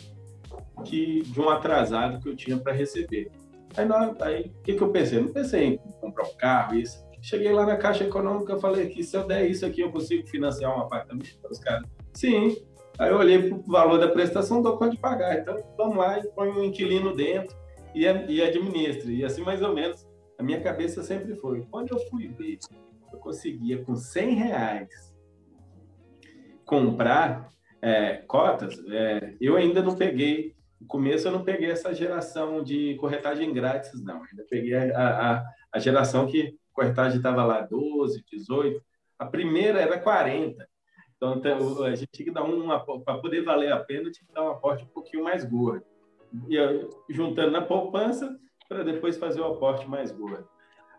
que, 0.86 1.22
de 1.22 1.40
um 1.40 1.50
atrasado 1.50 2.20
que 2.22 2.30
eu 2.30 2.36
tinha 2.36 2.58
para 2.58 2.74
receber. 2.74 3.30
Aí, 3.76 3.88
aí 4.22 4.42
o 4.46 4.62
que, 4.64 4.74
que 4.74 4.82
eu 4.82 4.90
pensei? 4.90 5.20
Não 5.20 5.32
pensei 5.32 5.64
em 5.64 5.78
comprar 6.00 6.26
um 6.26 6.36
carro, 6.38 6.76
isso. 6.76 7.04
Cheguei 7.22 7.52
lá 7.52 7.66
na 7.66 7.76
Caixa 7.76 8.04
Econômica, 8.04 8.58
falei 8.58 8.88
que 8.90 9.04
se 9.04 9.18
eu 9.18 9.26
der 9.26 9.50
isso 9.50 9.66
aqui, 9.66 9.82
eu 9.82 9.92
consigo 9.92 10.28
financiar 10.28 10.78
um 10.78 10.82
apartamento 10.82 11.38
para 11.42 11.52
os 11.52 11.60
caras. 11.60 11.88
Sim. 12.14 12.56
Aí 13.00 13.10
eu 13.10 13.18
olhei 13.18 13.50
para 13.50 13.58
o 13.58 13.64
valor 13.64 13.98
da 13.98 14.08
prestação, 14.08 14.62
dou 14.62 14.78
conta 14.78 14.92
de 14.92 14.98
pagar. 14.98 15.40
Então, 15.40 15.58
vamos 15.76 15.98
lá 15.98 16.20
e 16.20 16.28
põe 16.30 16.50
um 16.50 16.64
inquilino 16.64 17.16
dentro 17.16 17.56
e, 17.94 18.06
e. 18.06 19.18
E 19.18 19.26
assim, 19.26 19.42
mais 19.42 19.62
ou 19.62 19.74
menos, 19.74 20.08
a 20.38 20.44
minha 20.44 20.62
cabeça 20.62 21.04
sempre 21.04 21.36
foi. 21.36 21.66
Quando 21.72 21.92
eu 21.92 22.00
fui 22.10 22.28
ver, 22.28 22.60
eu 23.12 23.20
conseguia 23.20 23.84
com 23.84 23.96
100 23.96 24.36
reais 24.36 25.15
comprar 26.66 27.50
é, 27.82 28.18
cotas, 28.28 28.78
é, 28.90 29.36
eu 29.40 29.56
ainda 29.56 29.82
não 29.82 29.96
peguei, 29.96 30.56
no 30.80 30.88
começo 30.88 31.28
eu 31.28 31.32
não 31.32 31.44
peguei 31.44 31.70
essa 31.70 31.94
geração 31.94 32.64
de 32.64 32.96
corretagem 32.96 33.54
grátis, 33.54 34.04
não. 34.04 34.24
Ainda 34.24 34.44
peguei 34.50 34.74
a, 34.74 35.34
a, 35.34 35.46
a 35.72 35.80
geração 35.80 36.28
que 36.28 36.58
corretagem 36.74 37.18
estava 37.18 37.46
lá 37.46 37.62
12, 37.62 38.24
18. 38.32 38.82
A 39.18 39.26
primeira 39.26 39.80
era 39.80 40.00
40. 40.00 40.68
Então, 41.16 41.42
a 41.86 41.96
gente 41.96 42.10
tinha 42.12 42.26
que 42.26 42.34
dar 42.34 42.44
uma, 42.44 42.80
para 42.80 43.18
poder 43.20 43.42
valer 43.42 43.72
a 43.72 43.80
pena, 43.80 44.12
tinha 44.12 44.28
que 44.28 44.34
dar 44.34 44.44
um 44.44 44.52
aporte 44.52 44.84
um 44.84 44.88
pouquinho 44.88 45.24
mais 45.24 45.46
gordo. 45.46 45.86
E 46.50 46.58
juntando 47.10 47.52
na 47.52 47.62
poupança, 47.62 48.38
para 48.68 48.84
depois 48.84 49.18
fazer 49.18 49.40
o 49.40 49.46
aporte 49.54 49.88
mais 49.88 50.12
gordo. 50.12 50.48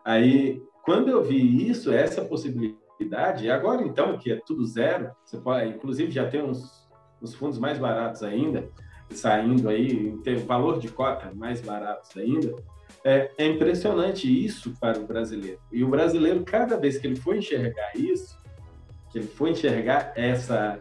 Aí, 0.03 0.61
quando 0.83 1.09
eu 1.09 1.23
vi 1.23 1.69
isso, 1.69 1.91
essa 1.91 2.25
possibilidade, 2.25 2.81
idade. 3.03 3.49
Agora, 3.49 3.83
então, 3.83 4.17
que 4.17 4.31
é 4.31 4.41
tudo 4.45 4.65
zero, 4.65 5.11
você 5.23 5.37
pode, 5.37 5.69
inclusive, 5.69 6.11
já 6.11 6.27
tem 6.29 6.41
uns, 6.41 6.87
uns 7.21 7.33
fundos 7.35 7.59
mais 7.59 7.77
baratos 7.77 8.23
ainda, 8.23 8.69
saindo 9.09 9.69
aí, 9.69 10.17
tem 10.23 10.35
valor 10.37 10.79
de 10.79 10.89
cota 10.89 11.31
mais 11.33 11.61
baratos 11.61 12.15
ainda. 12.17 12.55
É, 13.03 13.31
é, 13.37 13.45
impressionante 13.45 14.27
isso 14.27 14.73
para 14.79 14.99
o 14.99 15.05
brasileiro. 15.05 15.59
E 15.71 15.83
o 15.83 15.89
brasileiro, 15.89 16.43
cada 16.43 16.77
vez 16.77 16.97
que 16.97 17.07
ele 17.07 17.15
for 17.15 17.35
enxergar 17.35 17.95
isso, 17.95 18.37
que 19.11 19.19
ele 19.19 19.27
for 19.27 19.47
enxergar 19.47 20.11
essa, 20.15 20.79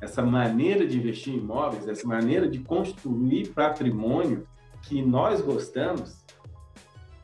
essa 0.00 0.22
maneira 0.22 0.86
de 0.86 0.98
investir 0.98 1.34
em 1.34 1.38
imóveis, 1.38 1.86
essa 1.86 2.06
maneira 2.06 2.48
de 2.48 2.58
construir 2.60 3.50
patrimônio 3.50 4.46
que 4.82 5.02
nós 5.02 5.40
gostamos, 5.40 6.24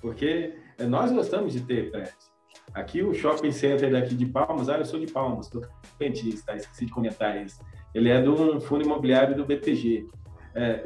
porque 0.01 0.55
nós 0.89 1.11
gostamos 1.11 1.53
de 1.53 1.61
ter 1.61 1.91
prédios. 1.91 2.34
Aqui 2.75 3.03
o 3.03 3.15
shopping 3.15 3.53
center 3.53 3.93
daqui 3.93 4.17
de 4.17 4.27
Palmas, 4.27 4.69
ah, 4.69 4.79
eu 4.79 4.85
sou 4.85 4.99
de 4.99 5.07
Palmas, 5.07 5.47
estou 5.47 5.63
pentista, 5.97 6.57
esqueci 6.57 6.87
de 6.87 6.93
comentar 6.93 7.41
isso. 7.41 7.63
Ele 7.95 8.09
é 8.09 8.19
um 8.19 8.61
fundo 8.61 8.85
imobiliário 8.85 9.37
do 9.37 9.45
BTG. 9.45 10.09
É, 10.55 10.63
é, 10.63 10.85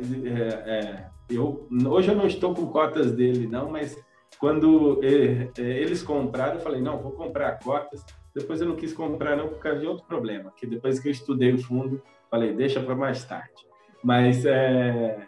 é, 0.66 1.07
eu, 1.31 1.66
hoje 1.87 2.11
eu 2.11 2.14
não 2.14 2.27
estou 2.27 2.55
com 2.55 2.66
cotas 2.66 3.12
dele, 3.12 3.46
não, 3.46 3.70
mas 3.70 3.98
quando 4.38 5.01
é, 5.03 5.51
é, 5.59 5.62
eles 5.62 6.03
compraram, 6.03 6.57
eu 6.57 6.61
falei, 6.61 6.83
não, 6.83 6.98
vou 6.98 7.12
comprar 7.12 7.59
cotas. 7.59 8.05
Depois 8.35 8.61
eu 8.61 8.68
não 8.68 8.77
quis 8.77 8.92
comprar, 8.92 9.35
não, 9.35 9.48
por 9.48 9.59
causa 9.59 9.81
de 9.81 9.87
outro 9.87 10.05
problema, 10.07 10.53
que 10.55 10.66
depois 10.66 11.01
que 11.01 11.09
eu 11.09 11.12
estudei 11.12 11.55
o 11.55 11.59
fundo, 11.59 12.03
falei, 12.31 12.53
deixa 12.53 12.81
para 12.83 12.94
mais 12.94 13.24
tarde. 13.24 13.66
Mas 14.05 14.44
é, 14.44 15.27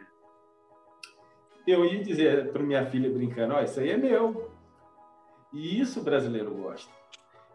eu 1.67 1.85
ia 1.87 2.03
dizer 2.03 2.53
para 2.53 2.63
minha 2.63 2.85
filha 2.85 3.11
brincando, 3.11 3.55
ó, 3.55 3.63
isso 3.63 3.81
aí 3.81 3.91
é 3.91 3.97
meu, 3.97 4.50
E 5.53 5.81
isso 5.81 6.01
o 6.01 6.03
brasileiro 6.03 6.55
gosta. 6.55 6.91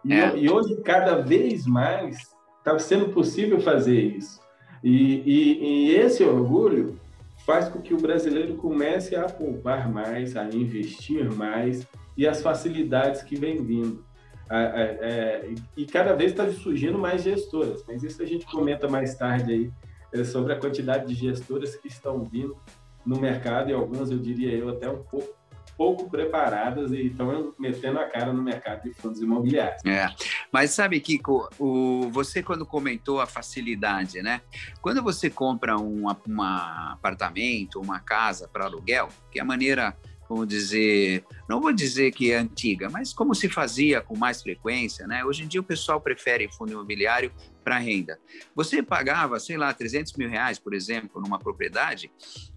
E, 0.03 0.13
é. 0.13 0.38
e 0.38 0.49
hoje, 0.49 0.75
cada 0.81 1.15
vez 1.15 1.65
mais, 1.65 2.17
está 2.60 2.77
sendo 2.77 3.10
possível 3.10 3.60
fazer 3.60 3.99
isso. 3.99 4.39
E, 4.84 5.21
e, 5.25 5.63
e, 5.63 5.95
esse 5.95 6.23
orgulho 6.23 6.99
faz 7.45 7.69
com 7.69 7.81
que 7.81 7.93
o 7.93 7.97
brasileiro 7.97 8.55
comece 8.55 9.15
a 9.15 9.23
poupar 9.23 9.91
mais, 9.91 10.36
a 10.36 10.45
investir 10.45 11.31
mais 11.34 11.88
e 12.15 12.27
as 12.27 12.41
facilidades 12.41 13.23
que 13.23 13.36
vem 13.36 13.63
vindo. 13.63 14.03
É, 14.49 15.53
e 15.75 15.86
cada 15.86 16.13
vez 16.13 16.31
está 16.31 16.47
surgindo 16.51 16.99
mais 16.99 17.23
gestoras, 17.23 17.84
mas 17.88 18.03
isso 18.03 18.21
a 18.21 18.25
gente 18.25 18.45
comenta 18.45 18.88
mais 18.88 19.15
tarde 19.15 19.51
aí 19.51 19.71
é, 20.13 20.23
sobre 20.23 20.53
a 20.53 20.60
quantidade 20.60 21.08
de 21.08 21.15
gestoras 21.15 21.75
que 21.75 21.88
estão 21.88 22.23
vindo 22.23 22.55
no 23.03 23.19
mercado 23.19 23.69
e 23.69 23.73
algumas, 23.73 24.12
eu 24.12 24.19
diria 24.19 24.51
eu, 24.51 24.69
até 24.69 24.89
um 24.89 25.01
pouco 25.03 25.34
pouco 25.78 26.10
preparadas 26.10 26.91
e 26.91 27.08
estão 27.08 27.54
metendo 27.60 27.99
a 27.99 28.06
cara 28.06 28.32
no 28.32 28.41
mercado 28.41 28.84
de 28.84 28.93
fundos 28.93 29.21
imobiliários. 29.21 29.84
É, 29.86 30.10
mas 30.51 30.71
sabe, 30.71 30.99
Kiko, 30.99 31.49
o, 31.60 32.10
você 32.12 32.41
quando 32.41 32.65
comentou 32.65 33.19
a 33.19 33.25
facilidade, 33.25 34.21
né? 34.21 34.41
Quando 34.82 35.01
você 35.04 35.30
compra 35.30 35.78
um 35.78 36.08
apartamento, 36.10 37.82
uma 37.82 37.99
casa 37.99 38.47
para 38.47 38.65
aluguel, 38.65 39.10
que 39.32 39.39
é 39.39 39.41
a 39.41 39.45
maneira 39.45 39.95
vamos 40.28 40.47
dizer, 40.47 41.23
não 41.47 41.62
vou 41.62 41.71
dizer 41.71 42.12
que 42.12 42.31
é 42.31 42.38
antiga, 42.38 42.89
mas 42.89 43.13
como 43.13 43.36
se 43.36 43.49
fazia 43.49 44.01
com 44.01 44.17
mais 44.17 44.41
frequência, 44.41 45.05
né? 45.08 45.23
Hoje 45.23 45.43
em 45.43 45.47
dia 45.47 45.62
o 45.62 45.63
pessoal 45.63 46.01
prefere 46.01 46.49
fundo 46.51 46.71
imobiliário 46.71 47.31
para 47.63 47.79
renda. 47.79 48.19
Você 48.55 48.84
pagava, 48.84 49.39
sei 49.39 49.58
lá, 49.58 49.73
300 49.73 50.13
mil 50.13 50.29
reais, 50.29 50.60
por 50.60 50.73
exemplo, 50.73 51.19
numa 51.19 51.39
propriedade, 51.39 52.12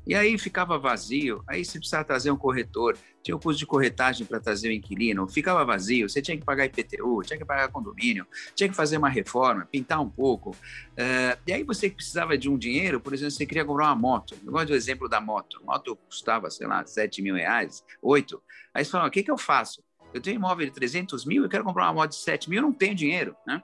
e 0.06 0.14
aí 0.14 0.38
ficava 0.38 0.78
vazio, 0.78 1.42
aí 1.46 1.64
você 1.64 1.78
precisava 1.78 2.04
trazer 2.04 2.30
um 2.30 2.36
corretor, 2.36 2.96
tinha 3.22 3.34
o 3.36 3.40
custo 3.40 3.58
de 3.58 3.66
corretagem 3.66 4.26
para 4.26 4.38
trazer 4.38 4.68
o 4.68 4.72
inquilino, 4.72 5.26
ficava 5.28 5.64
vazio, 5.64 6.08
você 6.08 6.22
tinha 6.22 6.36
que 6.36 6.44
pagar 6.44 6.66
IPTU, 6.66 7.22
tinha 7.22 7.38
que 7.38 7.44
pagar 7.44 7.68
condomínio, 7.68 8.26
tinha 8.54 8.68
que 8.68 8.76
fazer 8.76 8.96
uma 8.96 9.08
reforma, 9.08 9.66
pintar 9.70 10.00
um 10.00 10.08
pouco. 10.08 10.50
Uh, 10.50 11.38
e 11.46 11.52
aí 11.52 11.62
você 11.62 11.90
precisava 11.90 12.38
de 12.38 12.48
um 12.48 12.56
dinheiro, 12.56 13.00
por 13.00 13.12
exemplo, 13.12 13.32
você 13.32 13.44
queria 13.44 13.64
comprar 13.64 13.86
uma 13.86 13.96
moto. 13.96 14.34
Eu 14.44 14.52
gosto 14.52 14.68
do 14.68 14.74
exemplo 14.74 15.08
da 15.08 15.20
moto. 15.20 15.58
A 15.62 15.72
moto 15.72 15.96
custava, 15.96 16.50
sei 16.50 16.66
lá, 16.66 16.84
7 16.86 17.20
mil 17.20 17.34
reais, 17.34 17.84
8. 18.00 18.42
Aí 18.78 18.84
você 18.84 18.92
fala, 18.92 19.08
o 19.08 19.10
que, 19.10 19.24
que 19.24 19.30
eu 19.30 19.36
faço? 19.36 19.82
Eu 20.14 20.20
tenho 20.20 20.36
imóvel 20.36 20.64
de 20.64 20.72
300 20.72 21.24
mil, 21.24 21.42
eu 21.42 21.48
quero 21.48 21.64
comprar 21.64 21.86
uma 21.86 21.94
moto 21.94 22.10
de 22.10 22.16
7 22.16 22.48
mil, 22.48 22.60
eu 22.60 22.62
não 22.62 22.72
tenho 22.72 22.94
dinheiro, 22.94 23.34
né? 23.44 23.60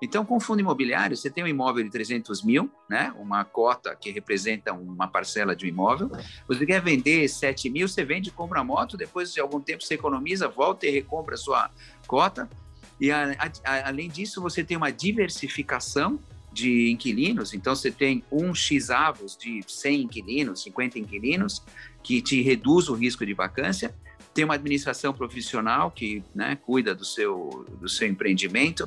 Então, 0.00 0.24
com 0.24 0.40
fundo 0.40 0.60
imobiliário, 0.60 1.14
você 1.14 1.28
tem 1.28 1.44
um 1.44 1.46
imóvel 1.46 1.84
de 1.84 1.90
300 1.90 2.42
mil, 2.42 2.70
né? 2.88 3.14
uma 3.18 3.44
cota 3.44 3.94
que 3.94 4.10
representa 4.10 4.72
uma 4.72 5.08
parcela 5.08 5.54
de 5.54 5.66
um 5.66 5.68
imóvel. 5.68 6.10
Você 6.48 6.66
quer 6.66 6.82
vender 6.82 7.28
7 7.28 7.68
mil, 7.70 7.86
você 7.88 8.04
vende, 8.04 8.30
compra 8.30 8.60
a 8.60 8.64
moto, 8.64 8.96
depois 8.96 9.32
de 9.32 9.40
algum 9.40 9.60
tempo 9.60 9.82
você 9.82 9.94
economiza, 9.94 10.48
volta 10.48 10.86
e 10.86 10.90
recompra 10.90 11.34
a 11.34 11.38
sua 11.38 11.70
cota. 12.06 12.48
E, 13.00 13.10
a, 13.10 13.32
a, 13.64 13.88
além 13.88 14.08
disso, 14.08 14.40
você 14.40 14.62
tem 14.62 14.76
uma 14.76 14.90
diversificação 14.90 16.18
de 16.52 16.90
inquilinos, 16.90 17.52
então 17.52 17.74
você 17.74 17.90
tem 17.90 18.22
um 18.32 18.54
X 18.54 18.90
avos 18.90 19.36
de 19.36 19.62
100 19.66 20.02
inquilinos, 20.02 20.62
50 20.62 20.98
inquilinos, 20.98 21.62
que 22.02 22.22
te 22.22 22.40
reduz 22.40 22.88
o 22.88 22.94
risco 22.94 23.24
de 23.26 23.34
vacância, 23.34 23.94
tem 24.36 24.44
uma 24.44 24.52
administração 24.52 25.14
profissional 25.14 25.90
que 25.90 26.22
né, 26.34 26.56
cuida 26.56 26.94
do 26.94 27.06
seu, 27.06 27.64
do 27.80 27.88
seu 27.88 28.06
empreendimento, 28.06 28.86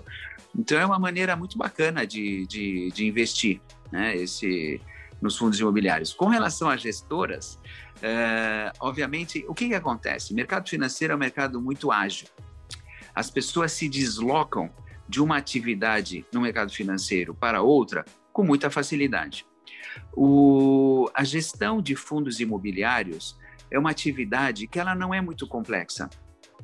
então 0.55 0.79
é 0.79 0.85
uma 0.85 0.99
maneira 0.99 1.35
muito 1.35 1.57
bacana 1.57 2.05
de, 2.05 2.45
de, 2.45 2.91
de 2.91 3.07
investir 3.07 3.59
né, 3.91 4.15
esse, 4.15 4.79
nos 5.19 5.35
fundos 5.35 5.59
imobiliários. 5.59 6.13
Com 6.13 6.27
relação 6.27 6.69
às 6.69 6.79
gestoras, 6.79 7.59
é, 7.99 8.71
obviamente, 8.79 9.43
o 9.47 9.55
que, 9.55 9.69
que 9.69 9.73
acontece? 9.73 10.35
Mercado 10.35 10.69
financeiro 10.69 11.13
é 11.13 11.15
um 11.15 11.19
mercado 11.19 11.59
muito 11.59 11.91
ágil. 11.91 12.27
As 13.15 13.31
pessoas 13.31 13.71
se 13.71 13.89
deslocam 13.89 14.69
de 15.07 15.19
uma 15.19 15.37
atividade 15.37 16.23
no 16.31 16.41
mercado 16.41 16.71
financeiro 16.71 17.33
para 17.33 17.63
outra 17.63 18.05
com 18.31 18.43
muita 18.43 18.69
facilidade. 18.69 19.47
O, 20.13 21.09
a 21.11 21.23
gestão 21.23 21.81
de 21.81 21.95
fundos 21.95 22.39
imobiliários 22.39 23.35
é 23.71 23.77
uma 23.77 23.91
atividade 23.91 24.67
que 24.67 24.79
ela 24.79 24.95
não 24.95 25.13
é 25.13 25.21
muito 25.21 25.47
complexa. 25.47 26.09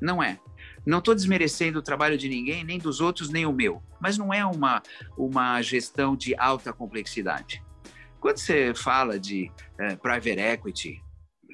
Não 0.02 0.22
é. 0.22 0.40
Não 0.86 1.00
estou 1.00 1.16
desmerecendo 1.16 1.80
o 1.80 1.82
trabalho 1.82 2.18
de 2.18 2.30
ninguém, 2.30 2.64
nem 2.64 2.78
dos 2.78 3.02
outros, 3.02 3.30
nem 3.30 3.46
o 3.46 3.54
meu, 3.54 3.82
mas 4.00 4.18
não 4.18 4.34
é 4.34 4.46
uma, 4.46 4.82
uma 5.18 5.62
gestão 5.62 6.16
de 6.16 6.36
alta 6.36 6.72
complexidade. 6.72 7.64
Quando 8.20 8.38
você 8.38 8.74
fala 8.74 9.20
de 9.20 9.52
é, 9.80 9.96
private 9.96 10.40
equity, 10.40 11.02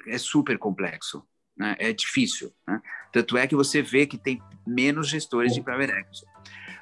é 0.06 0.18
super 0.18 0.58
complexo, 0.58 1.24
né? 1.56 1.76
é 1.78 1.92
difícil. 1.92 2.52
Né? 2.66 2.80
Tanto 3.12 3.36
é 3.36 3.46
que 3.46 3.54
você 3.54 3.80
vê 3.80 4.06
que 4.06 4.18
tem 4.18 4.42
menos 4.66 5.08
gestores 5.08 5.54
de 5.54 5.62
private 5.62 5.92
equity. 5.92 6.26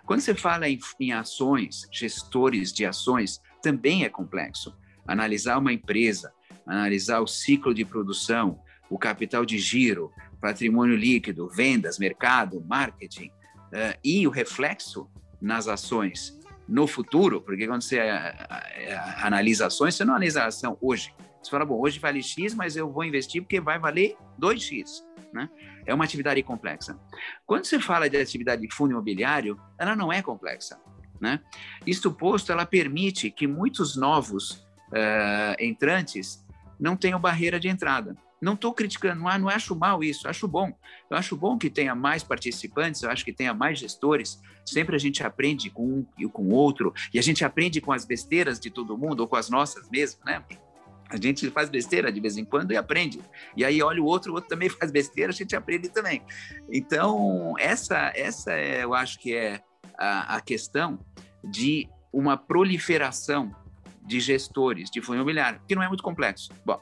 Quando 0.04 0.20
você 0.20 0.35
fala 0.35 0.68
em, 0.68 0.78
em 0.98 1.12
ações, 1.12 1.88
gestores 1.92 2.72
de 2.72 2.85
ações, 2.85 3.40
também 3.62 4.04
é 4.04 4.09
complexo. 4.09 4.76
Analisar 5.06 5.59
uma 5.59 5.72
empresa, 5.72 6.33
analisar 6.70 7.20
o 7.20 7.26
ciclo 7.26 7.74
de 7.74 7.85
produção, 7.85 8.61
o 8.88 8.98
capital 8.98 9.44
de 9.44 9.59
giro, 9.59 10.12
patrimônio 10.40 10.96
líquido, 10.96 11.48
vendas, 11.48 11.98
mercado, 11.98 12.64
marketing, 12.66 13.26
uh, 13.26 13.98
e 14.04 14.26
o 14.26 14.30
reflexo 14.30 15.11
nas 15.40 15.66
ações 15.68 16.38
no 16.68 16.87
futuro, 16.87 17.40
porque 17.40 17.66
quando 17.66 17.83
você 17.83 17.98
uh, 17.98 19.24
analisa 19.24 19.66
ações, 19.66 19.96
você 19.96 20.04
não 20.04 20.14
analisa 20.14 20.44
a 20.44 20.46
ação 20.46 20.78
hoje. 20.80 21.12
Você 21.42 21.50
fala, 21.50 21.64
bom, 21.64 21.80
hoje 21.80 21.98
vale 21.98 22.22
X, 22.22 22.54
mas 22.54 22.76
eu 22.76 22.90
vou 22.90 23.04
investir 23.04 23.42
porque 23.42 23.61
vai 23.61 23.78
valer 23.78 24.16
2X. 24.40 25.02
Né? 25.33 25.48
É 25.87 25.94
uma 25.94 26.04
atividade 26.04 26.42
complexa. 26.42 26.98
Quando 27.46 27.64
você 27.64 27.80
fala 27.80 28.09
de 28.09 28.16
atividade 28.16 28.62
de 28.62 28.72
fundo 28.72 28.92
imobiliário, 28.92 29.59
ela 29.78 29.96
não 29.96 30.12
é 30.12 30.22
complexa. 30.22 30.78
Né? 31.20 31.40
Isto 31.87 32.12
posto, 32.12 32.52
ela 32.52 32.66
permite 32.66 33.30
que 33.30 33.46
muitos 33.46 33.96
novos 33.96 34.66
uh, 34.90 35.56
entrantes 35.59 36.44
não 36.80 36.96
tenham 36.96 37.20
barreira 37.20 37.60
de 37.60 37.68
entrada. 37.68 38.16
Não 38.40 38.54
estou 38.54 38.72
criticando, 38.72 39.22
não, 39.22 39.38
não 39.38 39.48
acho 39.48 39.76
mal 39.76 40.02
isso, 40.02 40.26
acho 40.26 40.48
bom. 40.48 40.72
Eu 41.10 41.16
acho 41.16 41.36
bom 41.36 41.58
que 41.58 41.68
tenha 41.68 41.94
mais 41.94 42.24
participantes, 42.24 43.02
eu 43.02 43.10
acho 43.10 43.24
que 43.24 43.32
tenha 43.32 43.52
mais 43.52 43.78
gestores. 43.78 44.40
Sempre 44.64 44.96
a 44.96 44.98
gente 44.98 45.22
aprende 45.22 45.68
com 45.68 45.84
um 45.84 46.06
e 46.18 46.26
com 46.26 46.44
o 46.44 46.54
outro, 46.54 46.94
e 47.12 47.18
a 47.18 47.22
gente 47.22 47.44
aprende 47.44 47.80
com 47.80 47.92
as 47.92 48.06
besteiras 48.06 48.58
de 48.58 48.70
todo 48.70 48.96
mundo, 48.96 49.20
ou 49.20 49.28
com 49.28 49.36
as 49.36 49.50
nossas 49.50 49.90
mesmo, 49.90 50.20
né? 50.24 50.42
A 51.10 51.16
gente 51.16 51.50
faz 51.50 51.68
besteira 51.68 52.10
de 52.10 52.20
vez 52.20 52.36
em 52.36 52.44
quando 52.44 52.72
e 52.72 52.76
aprende. 52.76 53.20
E 53.56 53.64
aí 53.64 53.82
olha 53.82 54.00
o 54.00 54.06
outro, 54.06 54.32
o 54.32 54.34
outro 54.36 54.48
também 54.48 54.68
faz 54.70 54.90
besteira, 54.90 55.30
a 55.30 55.34
gente 55.34 55.54
aprende 55.54 55.88
também. 55.90 56.22
Então, 56.72 57.54
essa, 57.58 58.12
essa 58.14 58.52
é, 58.52 58.84
eu 58.84 58.94
acho 58.94 59.18
que 59.18 59.34
é 59.34 59.60
a, 59.98 60.36
a 60.36 60.40
questão 60.40 60.98
de 61.44 61.88
uma 62.12 62.36
proliferação 62.36 63.54
de 64.06 64.20
gestores 64.20 64.90
de 64.90 65.00
fundo 65.00 65.16
imobiliário, 65.16 65.60
que 65.66 65.74
não 65.74 65.82
é 65.82 65.88
muito 65.88 66.02
complexo. 66.02 66.52
Bom, 66.64 66.80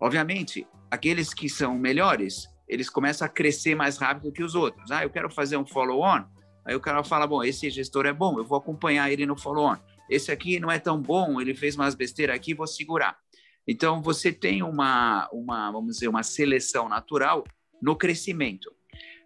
obviamente, 0.00 0.66
aqueles 0.90 1.32
que 1.34 1.48
são 1.48 1.76
melhores, 1.76 2.48
eles 2.68 2.88
começam 2.88 3.26
a 3.26 3.28
crescer 3.28 3.74
mais 3.74 3.96
rápido 3.96 4.32
que 4.32 4.42
os 4.42 4.54
outros. 4.54 4.90
Ah, 4.90 5.02
eu 5.02 5.10
quero 5.10 5.30
fazer 5.30 5.56
um 5.56 5.66
follow-on. 5.66 6.24
Aí 6.64 6.74
o 6.74 6.80
cara 6.80 7.04
fala, 7.04 7.26
bom, 7.26 7.42
esse 7.42 7.68
gestor 7.68 8.06
é 8.06 8.12
bom, 8.12 8.38
eu 8.38 8.44
vou 8.44 8.56
acompanhar 8.56 9.10
ele 9.10 9.26
no 9.26 9.38
follow-on. 9.38 9.76
Esse 10.08 10.30
aqui 10.32 10.58
não 10.58 10.70
é 10.70 10.78
tão 10.78 11.00
bom, 11.00 11.40
ele 11.40 11.54
fez 11.54 11.76
umas 11.76 11.94
besteiras 11.94 12.36
aqui, 12.36 12.54
vou 12.54 12.66
segurar. 12.66 13.18
Então, 13.66 14.02
você 14.02 14.32
tem 14.32 14.62
uma, 14.62 15.28
uma, 15.32 15.70
vamos 15.70 15.94
dizer, 15.94 16.08
uma 16.08 16.22
seleção 16.22 16.88
natural 16.88 17.44
no 17.80 17.96
crescimento. 17.96 18.70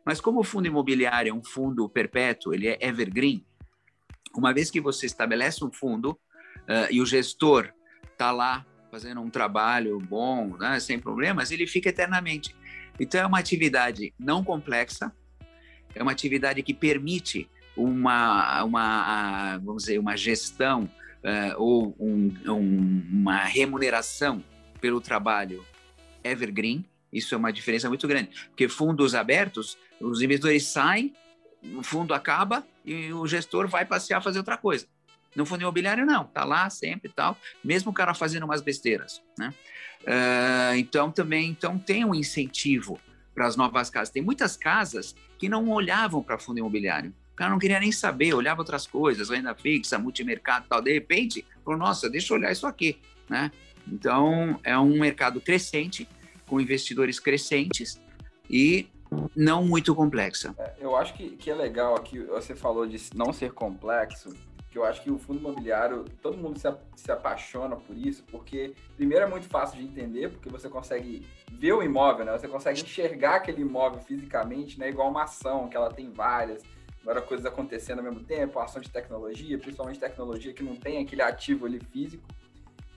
Mas 0.05 0.21
como 0.21 0.41
o 0.41 0.45
fundo 0.45 0.67
imobiliário 0.67 1.31
é 1.31 1.35
um 1.35 1.43
fundo 1.43 1.88
perpétuo, 1.88 2.55
ele 2.55 2.69
é 2.69 2.79
evergreen, 2.81 3.45
uma 4.37 4.53
vez 4.55 4.71
que 4.71 4.81
você 4.81 5.07
estabelece 5.07 5.64
um 5.64 5.73
fundo 5.73 6.19
uh, 6.69 6.87
e 6.91 7.01
o 7.01 7.07
gestor 7.07 7.73
está 8.13 8.31
lá 8.31 8.65
fazendo 8.91 9.21
um 9.21 9.31
trabalho 9.31 9.99
bom, 9.99 10.57
né, 10.57 10.81
sem 10.81 10.99
problemas, 10.99 11.51
ele 11.51 11.67
fica 11.67 11.89
eternamente. 11.89 12.55
Então 12.99 13.21
é 13.21 13.27
uma 13.27 13.39
atividade 13.39 14.13
não 14.19 14.43
complexa, 14.43 15.13
é 15.95 16.03
uma 16.03 16.13
atividade 16.13 16.63
que 16.63 16.75
permite 16.75 17.49
uma, 17.77 18.63
uma 18.65 19.59
vamos 19.59 19.85
dizer, 19.85 19.99
uma 19.99 20.17
gestão 20.17 20.91
uh, 21.23 21.55
ou 21.57 21.95
um, 21.99 22.35
um, 22.47 23.03
uma 23.13 23.45
remuneração 23.45 24.43
pelo 24.81 25.01
trabalho 25.01 25.65
evergreen. 26.25 26.85
Isso 27.13 27.35
é 27.35 27.39
uma 27.39 27.53
diferença 27.53 27.89
muito 27.89 28.07
grande, 28.07 28.31
porque 28.49 28.69
fundos 28.69 29.15
abertos, 29.15 29.79
os 30.01 30.21
investidores 30.21 30.65
saem, 30.65 31.15
o 31.77 31.83
fundo 31.83 32.13
acaba 32.15 32.67
e 32.85 33.13
o 33.13 33.27
gestor 33.27 33.67
vai 33.67 33.85
passear 33.85 34.19
a 34.19 34.21
fazer 34.21 34.39
outra 34.39 34.57
coisa. 34.57 34.87
No 35.37 35.45
fundo 35.45 35.62
imobiliário, 35.62 36.07
não, 36.07 36.25
tá 36.25 36.45
lá 36.45 36.69
sempre 36.71 37.11
e 37.11 37.12
tal, 37.12 37.37
mesmo 37.62 37.91
o 37.91 37.95
cara 37.95 38.14
fazendo 38.14 38.45
umas 38.45 38.61
besteiras, 38.61 39.23
né? 39.38 39.53
Uh, 40.03 40.77
então, 40.77 41.11
também 41.11 41.51
então, 41.51 41.79
tem 41.79 42.05
um 42.05 42.14
incentivo 42.14 42.99
para 43.35 43.47
as 43.47 43.57
novas 43.57 43.91
casas. 43.91 44.11
Tem 44.11 44.23
muitas 44.23 44.57
casas 44.57 45.14
que 45.38 45.49
não 45.49 45.69
olhavam 45.69 46.23
para 46.23 46.38
fundo 46.38 46.59
imobiliário. 46.59 47.14
O 47.33 47.37
cara 47.37 47.51
não 47.51 47.59
queria 47.59 47.79
nem 47.79 47.93
saber, 47.93 48.35
olhava 48.35 48.61
outras 48.61 48.87
coisas, 48.87 49.29
renda 49.29 49.55
fixa, 49.55 49.99
multimercado 49.99 50.67
tal. 50.69 50.83
De 50.83 50.93
repente, 50.93 51.45
falou, 51.64 51.79
nossa, 51.79 52.11
deixa 52.11 52.33
eu 52.33 52.38
olhar 52.38 52.51
isso 52.51 52.67
aqui, 52.67 52.99
né? 53.29 53.53
Então, 53.87 54.59
é 54.64 54.77
um 54.79 54.99
mercado 54.99 55.41
crescente, 55.41 56.09
com 56.47 56.61
investidores 56.61 57.21
crescentes, 57.21 58.01
e 58.51 58.88
não 59.37 59.64
muito 59.64 59.95
complexa. 59.95 60.55
É, 60.59 60.75
eu 60.81 60.97
acho 60.97 61.14
que, 61.14 61.31
que 61.37 61.51
é 61.51 61.55
legal 61.55 61.95
aqui, 61.95 62.19
você 62.19 62.55
falou 62.55 62.87
de 62.87 63.01
não 63.14 63.33
ser 63.33 63.53
complexo, 63.53 64.35
eu 64.79 64.85
acho 64.85 65.03
que 65.03 65.11
o 65.11 65.19
fundo 65.19 65.41
imobiliário, 65.41 66.05
todo 66.23 66.38
mundo 66.38 66.59
se, 66.59 66.69
se 66.97 67.11
apaixona 67.11 67.77
por 67.77 67.97
isso, 67.97 68.25
porque, 68.31 68.75
primeiro, 68.97 69.25
é 69.25 69.29
muito 69.29 69.49
fácil 69.49 69.79
de 69.79 69.85
entender, 69.85 70.31
porque 70.31 70.49
você 70.49 70.69
consegue 70.69 71.27
ver 71.53 71.73
o 71.73 71.83
imóvel, 71.83 72.25
né? 72.25 72.33
Você 72.33 72.49
consegue 72.49 72.81
enxergar 72.81 73.37
aquele 73.37 73.62
imóvel 73.62 74.01
fisicamente, 74.01 74.79
né? 74.79 74.88
Igual 74.88 75.11
uma 75.11 75.25
ação, 75.25 75.69
que 75.69 75.77
ela 75.77 75.93
tem 75.93 76.11
várias, 76.11 76.62
várias 77.05 77.25
coisas 77.25 77.45
acontecendo 77.45 77.99
ao 77.99 78.05
mesmo 78.05 78.21
tempo, 78.21 78.59
ação 78.59 78.81
de 78.81 78.91
tecnologia, 78.91 79.59
principalmente 79.59 79.99
tecnologia 79.99 80.53
que 80.53 80.62
não 80.62 80.77
tem 80.77 81.03
aquele 81.03 81.23
ativo 81.23 81.67
ali 81.67 81.81
físico. 81.81 82.27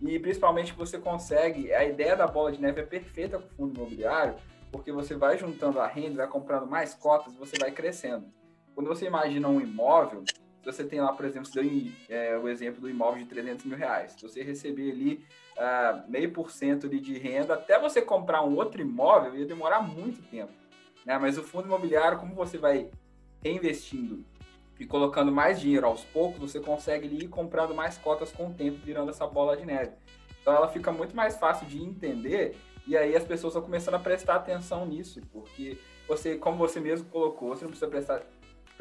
E 0.01 0.17
principalmente 0.19 0.73
você 0.73 0.97
consegue, 0.97 1.73
a 1.73 1.83
ideia 1.83 2.15
da 2.15 2.27
bola 2.27 2.51
de 2.51 2.59
neve 2.59 2.81
é 2.81 2.85
perfeita 2.85 3.37
com 3.37 3.45
o 3.45 3.49
fundo 3.49 3.75
imobiliário, 3.75 4.35
porque 4.71 4.91
você 4.91 5.15
vai 5.15 5.37
juntando 5.37 5.79
a 5.79 5.87
renda, 5.87 6.17
vai 6.17 6.27
comprando 6.27 6.65
mais 6.65 6.93
cotas 6.93 7.33
você 7.35 7.57
vai 7.59 7.71
crescendo. 7.71 8.25
Quando 8.73 8.87
você 8.87 9.05
imagina 9.05 9.47
um 9.47 9.59
imóvel, 9.59 10.23
você 10.63 10.83
tem 10.83 11.01
lá, 11.01 11.13
por 11.13 11.25
exemplo, 11.25 11.47
você 11.47 11.61
deu 11.61 11.91
é, 12.09 12.37
o 12.37 12.47
exemplo 12.47 12.81
do 12.81 12.89
imóvel 12.89 13.19
de 13.19 13.25
300 13.25 13.65
mil 13.65 13.77
reais, 13.77 14.13
se 14.13 14.21
você 14.21 14.43
receber 14.43 14.91
ali 14.91 15.25
uh, 15.57 16.09
meio 16.09 16.31
por 16.31 16.51
cento 16.51 16.87
de 16.87 17.17
renda, 17.17 17.55
até 17.55 17.79
você 17.79 18.01
comprar 18.01 18.43
um 18.43 18.55
outro 18.55 18.81
imóvel, 18.81 19.35
ia 19.35 19.45
demorar 19.45 19.81
muito 19.81 20.21
tempo. 20.29 20.51
Né? 21.05 21.17
Mas 21.17 21.37
o 21.37 21.43
fundo 21.43 21.65
imobiliário, 21.65 22.19
como 22.19 22.35
você 22.35 22.57
vai 22.57 22.89
reinvestindo 23.43 24.23
e 24.79 24.85
colocando 24.85 25.31
mais 25.31 25.59
dinheiro 25.59 25.85
aos 25.85 26.03
poucos, 26.03 26.39
você 26.39 26.59
consegue 26.59 27.07
ir 27.07 27.27
comprando 27.27 27.73
mais 27.73 27.97
cotas 27.97 28.31
com 28.31 28.47
o 28.47 28.53
tempo, 28.53 28.79
virando 28.83 29.11
essa 29.11 29.25
bola 29.27 29.57
de 29.57 29.65
neve. 29.65 29.91
Então 30.41 30.55
ela 30.55 30.67
fica 30.67 30.91
muito 30.91 31.15
mais 31.15 31.37
fácil 31.37 31.67
de 31.67 31.81
entender 31.81 32.55
e 32.87 32.97
aí 32.97 33.15
as 33.15 33.23
pessoas 33.23 33.53
estão 33.53 33.61
começando 33.61 33.95
a 33.95 33.99
prestar 33.99 34.35
atenção 34.35 34.85
nisso, 34.85 35.21
porque 35.31 35.77
você, 36.07 36.35
como 36.35 36.57
você 36.57 36.79
mesmo 36.79 37.07
colocou, 37.09 37.49
você 37.49 37.63
não 37.63 37.69
precisa 37.69 37.89
prestar 37.89 38.23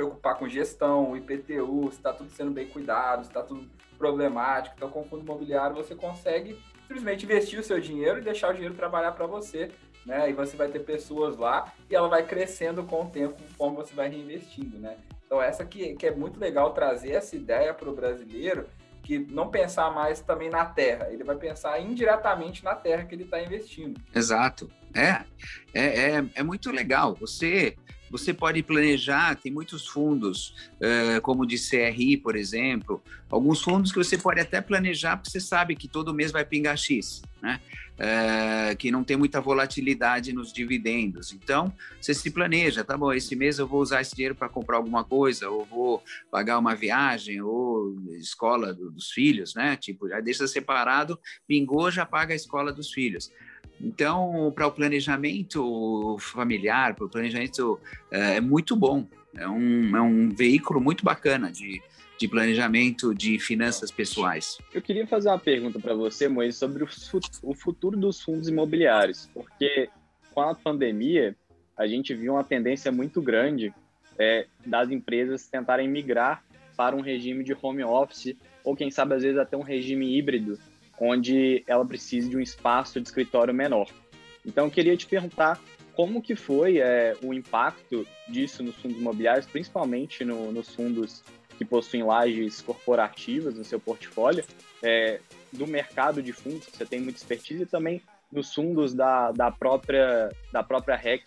preocupar 0.01 0.39
com 0.39 0.49
gestão, 0.49 1.15
IPTU, 1.15 1.91
se 1.91 1.99
está 1.99 2.11
tudo 2.11 2.31
sendo 2.31 2.51
bem 2.51 2.67
cuidado, 2.67 3.23
se 3.23 3.29
está 3.29 3.43
tudo 3.43 3.69
problemático. 3.99 4.75
Então, 4.77 4.89
com 4.89 5.03
o 5.03 5.05
fundo 5.05 5.23
imobiliário, 5.23 5.77
você 5.77 5.95
consegue 5.95 6.59
simplesmente 6.89 7.27
investir 7.27 7.61
o 7.61 7.63
seu 7.63 7.79
dinheiro 7.79 8.19
e 8.19 8.23
deixar 8.23 8.51
o 8.51 8.55
dinheiro 8.55 8.75
trabalhar 8.75 9.13
para 9.13 9.27
você. 9.27 9.71
Né? 10.07 10.31
E 10.31 10.33
você 10.33 10.57
vai 10.57 10.69
ter 10.69 10.81
pessoas 10.81 11.37
lá 11.37 11.71
e 11.91 11.95
ela 11.95 12.09
vai 12.09 12.25
crescendo 12.25 12.83
com 12.83 13.03
o 13.03 13.11
tempo, 13.11 13.35
conforme 13.43 13.77
você 13.77 13.95
vai 13.95 14.09
reinvestindo. 14.09 14.79
Né? 14.79 14.97
Então, 15.27 15.43
essa 15.43 15.67
que, 15.67 15.95
que 15.95 16.07
é 16.07 16.11
muito 16.11 16.41
legal 16.41 16.73
trazer 16.73 17.13
essa 17.13 17.37
ideia 17.37 17.75
para 17.75 17.91
o 17.91 17.95
brasileiro 17.95 18.67
que 19.03 19.19
não 19.19 19.51
pensar 19.51 19.91
mais 19.93 20.21
também 20.21 20.49
na 20.49 20.65
terra, 20.65 21.09
ele 21.11 21.25
vai 21.25 21.37
pensar 21.37 21.79
indiretamente 21.81 22.65
na 22.65 22.75
terra 22.75 23.05
que 23.05 23.15
ele 23.15 23.25
está 23.25 23.41
investindo. 23.43 24.01
Exato. 24.15 24.71
É, 24.95 25.25
é, 25.73 26.11
é, 26.11 26.25
é 26.35 26.43
muito 26.43 26.71
legal. 26.71 27.15
Você 27.15 27.77
você 28.11 28.35
pode 28.35 28.63
planejar, 28.63 29.37
tem 29.37 29.53
muitos 29.53 29.87
fundos, 29.87 30.55
uh, 30.77 31.21
como 31.23 31.47
de 31.47 31.57
CRI, 31.57 32.17
por 32.17 32.35
exemplo, 32.35 33.01
alguns 33.31 33.63
fundos 33.63 33.93
que 33.93 33.99
você 33.99 34.19
pode 34.19 34.41
até 34.41 34.61
planejar, 34.61 35.17
porque 35.17 35.31
você 35.31 35.41
sabe 35.41 35.77
que 35.77 35.87
todo 35.87 36.13
mês 36.13 36.33
vai 36.33 36.45
pingar 36.45 36.77
X, 36.77 37.23
né? 37.41 37.61
Uh, 38.01 38.75
que 38.77 38.91
não 38.91 39.05
tem 39.05 39.15
muita 39.17 39.41
volatilidade 39.43 40.33
nos 40.33 40.53
dividendos. 40.53 41.33
Então, 41.33 41.73
você 42.01 42.15
se 42.15 42.31
planeja, 42.31 42.83
tá 42.83 42.97
bom, 42.97 43.13
esse 43.13 43.37
mês 43.37 43.59
eu 43.59 43.67
vou 43.67 43.81
usar 43.83 44.01
esse 44.01 44.17
dinheiro 44.17 44.35
para 44.35 44.49
comprar 44.49 44.79
alguma 44.79 45.05
coisa, 45.05 45.51
ou 45.51 45.65
vou 45.67 46.03
pagar 46.31 46.59
uma 46.59 46.75
viagem, 46.75 47.43
ou 47.43 47.95
escola 48.13 48.73
do, 48.73 48.91
dos 48.91 49.11
filhos, 49.11 49.55
né? 49.55 49.77
Tipo, 49.77 50.09
já 50.09 50.19
deixa 50.19 50.49
separado, 50.49 51.21
pingou, 51.47 51.91
já 51.91 52.07
paga 52.07 52.33
a 52.33 52.37
escola 52.37 52.73
dos 52.73 52.91
filhos. 52.91 53.31
Então, 53.83 54.53
para 54.55 54.67
o 54.67 54.73
planejamento 54.73 56.17
familiar, 56.21 56.95
para 56.95 57.07
o 57.07 57.09
planejamento, 57.09 57.81
é, 58.11 58.37
é, 58.37 58.41
muito 58.41 58.77
bom. 58.77 59.07
É 59.35 59.49
um, 59.49 59.97
é 59.97 60.01
um 60.01 60.29
veículo 60.29 60.81
muito 60.81 61.05
bacana 61.05 61.51
de, 61.51 61.81
de 62.19 62.29
planejamento 62.29 63.15
de 63.15 63.39
finanças 63.39 63.91
pessoais. 63.91 64.59
Eu 64.75 64.83
queria 64.83 65.07
fazer 65.07 65.29
uma 65.29 65.39
pergunta 65.39 65.79
para 65.79 65.95
você, 65.95 66.29
Moisés, 66.29 66.57
sobre 66.57 66.85
o 67.43 67.55
futuro 67.55 67.97
dos 67.97 68.21
fundos 68.21 68.49
imobiliários, 68.49 69.31
porque 69.33 69.89
com 70.35 70.43
a 70.43 70.55
pandemia 70.55 71.37
a 71.77 71.87
gente 71.87 72.15
viu 72.15 72.35
uma 72.35 72.45
tendência 72.45 72.93
muito 72.93 73.23
grande 73.23 73.73
é, 74.19 74.47
das 74.67 74.91
empresas 74.91 75.49
tentarem 75.49 75.89
migrar 75.89 76.45
para 76.77 76.95
um 76.95 77.01
regime 77.01 77.43
de 77.43 77.57
home 77.61 77.83
office 77.83 78.37
ou 78.65 78.77
quem 78.77 78.91
sabe 78.91 79.15
às 79.15 79.23
vezes 79.23 79.39
até 79.39 79.57
um 79.57 79.63
regime 79.63 80.17
híbrido 80.17 80.59
onde 81.01 81.65
ela 81.67 81.85
precise 81.85 82.29
de 82.29 82.37
um 82.37 82.41
espaço 82.41 83.01
de 83.01 83.09
escritório 83.09 83.55
menor. 83.55 83.89
Então, 84.45 84.67
eu 84.67 84.71
queria 84.71 84.97
te 84.97 85.07
perguntar 85.07 85.61
como 85.95 86.23
que 86.23 86.37
foi 86.37 86.79
é, 86.79 87.17
o 87.23 87.33
impacto 87.33 88.07
disso 88.29 88.63
nos 88.63 88.77
fundos 88.77 88.99
imobiliários, 88.99 89.47
principalmente 89.47 90.25
no, 90.25 90.53
nos 90.53 90.75
fundos 90.75 91.23
que 91.59 91.65
possuem 91.65 92.03
lajes 92.03 92.63
corporativas 92.63 93.55
no 93.55 93.65
seu 93.65 93.79
portfólio, 93.79 94.45
é, 94.83 95.21
do 95.53 95.67
mercado 95.67 96.23
de 96.23 96.33
fundos, 96.33 96.67
que 96.67 96.77
você 96.77 96.87
tem 96.87 97.01
muita 97.01 97.19
expertise, 97.19 97.63
e 97.63 97.67
também 97.67 98.01
nos 98.33 98.55
fundos 98.55 98.95
da, 98.95 99.33
da, 99.33 99.51
própria, 99.51 100.31
da 100.53 100.63
própria 100.63 100.97
REC, 100.97 101.23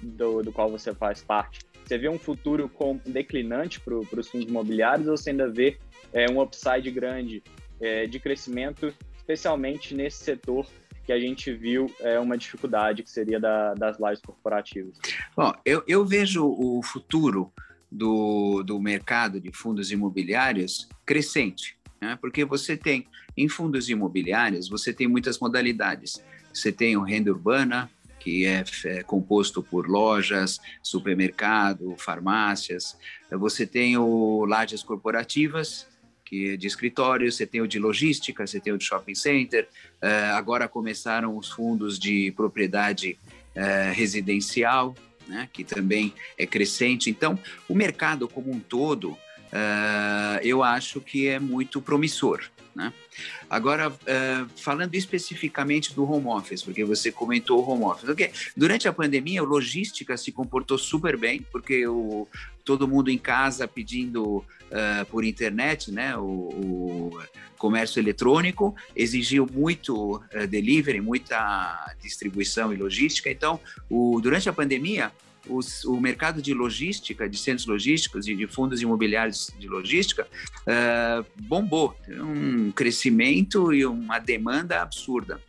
do, 0.00 0.42
do 0.42 0.52
qual 0.52 0.70
você 0.70 0.94
faz 0.94 1.22
parte. 1.22 1.60
Você 1.84 1.98
vê 1.98 2.08
um 2.08 2.18
futuro 2.18 2.68
com, 2.68 3.00
declinante 3.04 3.80
para 3.80 3.96
os 3.96 4.28
fundos 4.28 4.48
imobiliários 4.48 5.08
ou 5.08 5.16
você 5.16 5.30
ainda 5.30 5.48
vê 5.48 5.78
é, 6.12 6.30
um 6.30 6.40
upside 6.40 6.88
grande 6.90 7.42
é, 7.80 8.06
de 8.06 8.20
crescimento 8.20 8.94
especialmente 9.22 9.94
nesse 9.94 10.24
setor 10.24 10.66
que 11.04 11.12
a 11.12 11.18
gente 11.18 11.52
viu 11.52 11.92
é, 12.00 12.18
uma 12.18 12.36
dificuldade, 12.36 13.02
que 13.02 13.10
seria 13.10 13.40
da, 13.40 13.74
das 13.74 13.98
lives 13.98 14.20
corporativas? 14.20 14.98
Bom, 15.36 15.52
eu, 15.64 15.82
eu 15.86 16.04
vejo 16.04 16.44
o 16.44 16.80
futuro 16.82 17.52
do, 17.90 18.62
do 18.62 18.80
mercado 18.80 19.40
de 19.40 19.50
fundos 19.52 19.90
imobiliários 19.90 20.88
crescente, 21.04 21.76
né? 22.00 22.16
porque 22.20 22.44
você 22.44 22.76
tem, 22.76 23.06
em 23.36 23.48
fundos 23.48 23.88
imobiliários, 23.88 24.68
você 24.68 24.92
tem 24.92 25.08
muitas 25.08 25.38
modalidades. 25.38 26.22
Você 26.52 26.70
tem 26.70 26.96
o 26.96 27.02
renda 27.02 27.30
urbana, 27.30 27.90
que 28.20 28.46
é, 28.46 28.62
é, 28.84 29.02
composto 29.02 29.62
por 29.62 29.88
lojas, 29.88 30.60
supermercado, 30.82 31.96
farmácias. 31.98 32.96
Você 33.30 33.66
tem 33.66 33.96
o 33.96 34.44
lajes 34.44 34.82
corporativas, 34.82 35.88
que 36.32 36.56
de 36.56 36.66
escritório, 36.66 37.30
você 37.30 37.46
tem 37.46 37.60
o 37.60 37.68
de 37.68 37.78
logística, 37.78 38.46
você 38.46 38.58
tem 38.58 38.72
o 38.72 38.78
de 38.78 38.84
shopping 38.84 39.14
center, 39.14 39.68
uh, 40.02 40.32
agora 40.34 40.66
começaram 40.66 41.36
os 41.36 41.50
fundos 41.50 41.98
de 41.98 42.32
propriedade 42.32 43.18
uh, 43.54 43.92
residencial, 43.92 44.94
né, 45.28 45.46
que 45.52 45.62
também 45.62 46.14
é 46.38 46.46
crescente. 46.46 47.10
Então, 47.10 47.38
o 47.68 47.74
mercado 47.74 48.26
como 48.26 48.50
um 48.50 48.58
todo, 48.58 49.10
uh, 49.10 50.40
eu 50.42 50.62
acho 50.62 51.02
que 51.02 51.28
é 51.28 51.38
muito 51.38 51.82
promissor. 51.82 52.40
Né? 52.74 52.92
Agora, 53.50 53.90
uh, 53.90 54.48
falando 54.56 54.94
especificamente 54.94 55.94
do 55.94 56.10
home 56.10 56.26
office, 56.28 56.62
porque 56.62 56.84
você 56.84 57.12
comentou 57.12 57.62
o 57.62 57.70
home 57.70 57.84
office, 57.84 58.08
okay. 58.08 58.30
durante 58.56 58.88
a 58.88 58.92
pandemia, 58.92 59.40
a 59.40 59.44
logística 59.44 60.16
se 60.16 60.32
comportou 60.32 60.78
super 60.78 61.16
bem, 61.16 61.44
porque 61.52 61.86
o, 61.86 62.26
todo 62.64 62.88
mundo 62.88 63.10
em 63.10 63.18
casa 63.18 63.68
pedindo 63.68 64.38
uh, 64.38 65.06
por 65.10 65.24
internet, 65.24 65.90
né? 65.90 66.16
O, 66.16 66.22
o, 66.22 67.22
comércio 67.58 68.00
eletrônico 68.00 68.74
exigiu 68.96 69.46
muito 69.46 70.16
uh, 70.16 70.46
delivery, 70.48 71.00
muita 71.00 71.94
distribuição 72.02 72.72
e 72.72 72.76
logística. 72.76 73.30
Então, 73.30 73.60
o, 73.88 74.18
durante 74.20 74.48
a 74.48 74.52
pandemia, 74.52 75.12
os, 75.48 75.84
o 75.84 76.00
mercado 76.00 76.40
de 76.40 76.54
logística, 76.54 77.28
de 77.28 77.38
centros 77.38 77.66
logísticos 77.66 78.26
e 78.26 78.34
de 78.34 78.46
fundos 78.46 78.80
imobiliários 78.80 79.52
de 79.58 79.68
logística 79.68 80.26
uh, 80.26 81.26
bombou, 81.42 81.96
um 82.08 82.70
crescimento 82.72 83.72
e 83.72 83.84
uma 83.84 84.18
demanda 84.18 84.80
absurda. 84.80 85.40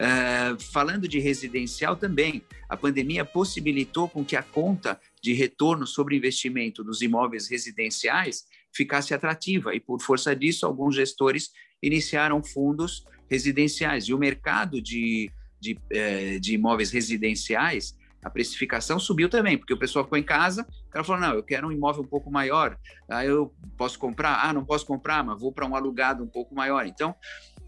Uh, 0.00 0.58
falando 0.72 1.06
de 1.06 1.18
residencial 1.18 1.94
também, 1.94 2.42
a 2.68 2.76
pandemia 2.76 3.24
possibilitou 3.24 4.08
com 4.08 4.24
que 4.24 4.34
a 4.34 4.42
conta 4.42 4.98
de 5.20 5.34
retorno 5.34 5.86
sobre 5.86 6.16
investimento 6.16 6.82
dos 6.82 7.02
imóveis 7.02 7.48
residenciais 7.48 8.46
ficasse 8.72 9.12
atrativa 9.12 9.74
e 9.74 9.80
por 9.80 10.00
força 10.00 10.34
disso 10.34 10.64
alguns 10.64 10.94
gestores 10.94 11.50
iniciaram 11.82 12.42
fundos 12.42 13.04
residenciais 13.28 14.04
e 14.04 14.14
o 14.14 14.18
mercado 14.18 14.80
de, 14.80 15.30
de, 15.60 15.78
eh, 15.90 16.38
de 16.38 16.54
imóveis 16.54 16.90
residenciais 16.90 17.94
a 18.22 18.30
precificação 18.30 18.98
subiu 18.98 19.28
também, 19.28 19.56
porque 19.56 19.72
o 19.72 19.78
pessoal 19.78 20.04
ficou 20.04 20.18
em 20.18 20.22
casa, 20.22 20.66
o 20.88 20.90
cara 20.90 21.04
falou, 21.04 21.20
não, 21.20 21.34
eu 21.34 21.42
quero 21.42 21.68
um 21.68 21.72
imóvel 21.72 22.02
um 22.02 22.06
pouco 22.06 22.30
maior, 22.30 22.76
aí 23.08 23.28
eu 23.28 23.54
posso 23.76 23.98
comprar? 23.98 24.44
Ah, 24.44 24.52
não 24.52 24.64
posso 24.64 24.84
comprar, 24.84 25.24
mas 25.24 25.40
vou 25.40 25.52
para 25.52 25.66
um 25.66 25.74
alugado 25.74 26.22
um 26.22 26.28
pouco 26.28 26.54
maior. 26.54 26.86
Então, 26.86 27.14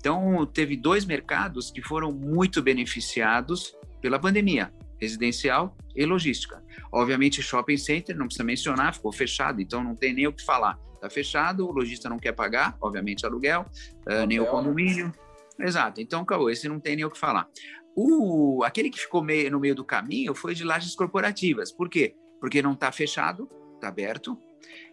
então, 0.03 0.45
teve 0.45 0.77
dois 0.77 1.05
mercados 1.05 1.71
que 1.71 1.81
foram 1.81 2.11
muito 2.11 2.61
beneficiados 2.61 3.73
pela 4.01 4.19
pandemia, 4.19 4.75
residencial 5.01 5.77
e 5.95 6.05
logística. 6.05 6.61
Obviamente, 6.91 7.41
shopping 7.41 7.77
center, 7.77 8.17
não 8.17 8.27
precisa 8.27 8.43
mencionar, 8.43 8.95
ficou 8.95 9.13
fechado, 9.13 9.63
então 9.63 9.83
não 9.83 9.95
tem 9.95 10.13
nem 10.13 10.27
o 10.27 10.33
que 10.33 10.45
falar. 10.45 10.77
Está 10.95 11.09
fechado, 11.09 11.69
o 11.69 11.71
lojista 11.71 12.09
não 12.09 12.19
quer 12.19 12.33
pagar, 12.33 12.77
obviamente, 12.81 13.25
aluguel, 13.25 13.65
uh, 14.09 14.27
nem 14.27 14.41
o 14.41 14.47
condomínio. 14.47 15.13
Exato, 15.57 16.01
então 16.01 16.23
acabou, 16.23 16.51
esse 16.51 16.69
não 16.69 16.81
tem 16.81 16.97
nem 16.97 17.05
o 17.05 17.11
que 17.11 17.19
falar. 17.19 17.47
O, 17.95 18.63
aquele 18.65 18.91
que 18.91 18.99
ficou 18.99 19.23
meio, 19.23 19.51
no 19.51 19.61
meio 19.61 19.75
do 19.75 19.85
caminho 19.85 20.35
foi 20.35 20.55
de 20.55 20.65
lajes 20.65 20.95
corporativas. 20.95 21.71
Por 21.71 21.89
quê? 21.89 22.15
Porque 22.41 22.63
não 22.63 22.73
está 22.73 22.91
fechado, 22.91 23.49
está 23.75 23.89
aberto, 23.89 24.39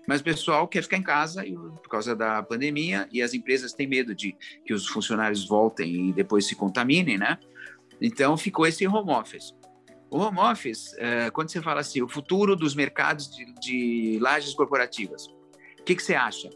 mas 0.08 0.22
o 0.22 0.24
pessoal 0.24 0.68
quer 0.68 0.82
ficar 0.82 0.98
em 0.98 1.04
casa 1.04 1.44
por 1.44 1.90
causa 1.90 2.16
da 2.16 2.42
pandemia 2.42 3.08
e 3.12 3.22
as 3.22 3.34
empresas 3.34 3.74
têm 3.74 3.88
medo 3.88 4.16
de 4.16 4.36
que 4.66 4.74
os 4.74 4.88
funcionários 4.88 5.48
voltem 5.48 6.10
e 6.10 6.14
depois 6.14 6.46
se 6.46 6.56
contaminem, 6.56 7.18
né? 7.18 7.38
Então 8.02 8.36
ficou 8.38 8.66
esse 8.66 8.88
home 8.88 9.12
office. 9.12 9.56
O 10.10 10.18
home 10.18 10.40
office, 10.40 10.96
é, 10.98 11.30
quando 11.30 11.50
você 11.50 11.62
fala 11.62 11.82
assim, 11.82 12.02
o 12.02 12.08
futuro 12.08 12.56
dos 12.56 12.74
mercados 12.74 13.30
de, 13.30 13.54
de 13.60 14.20
lajes 14.20 14.56
corporativas, 14.56 15.28
o 15.80 15.84
que, 15.86 15.96
que 15.96 16.02
você 16.02 16.16
acha? 16.16 16.50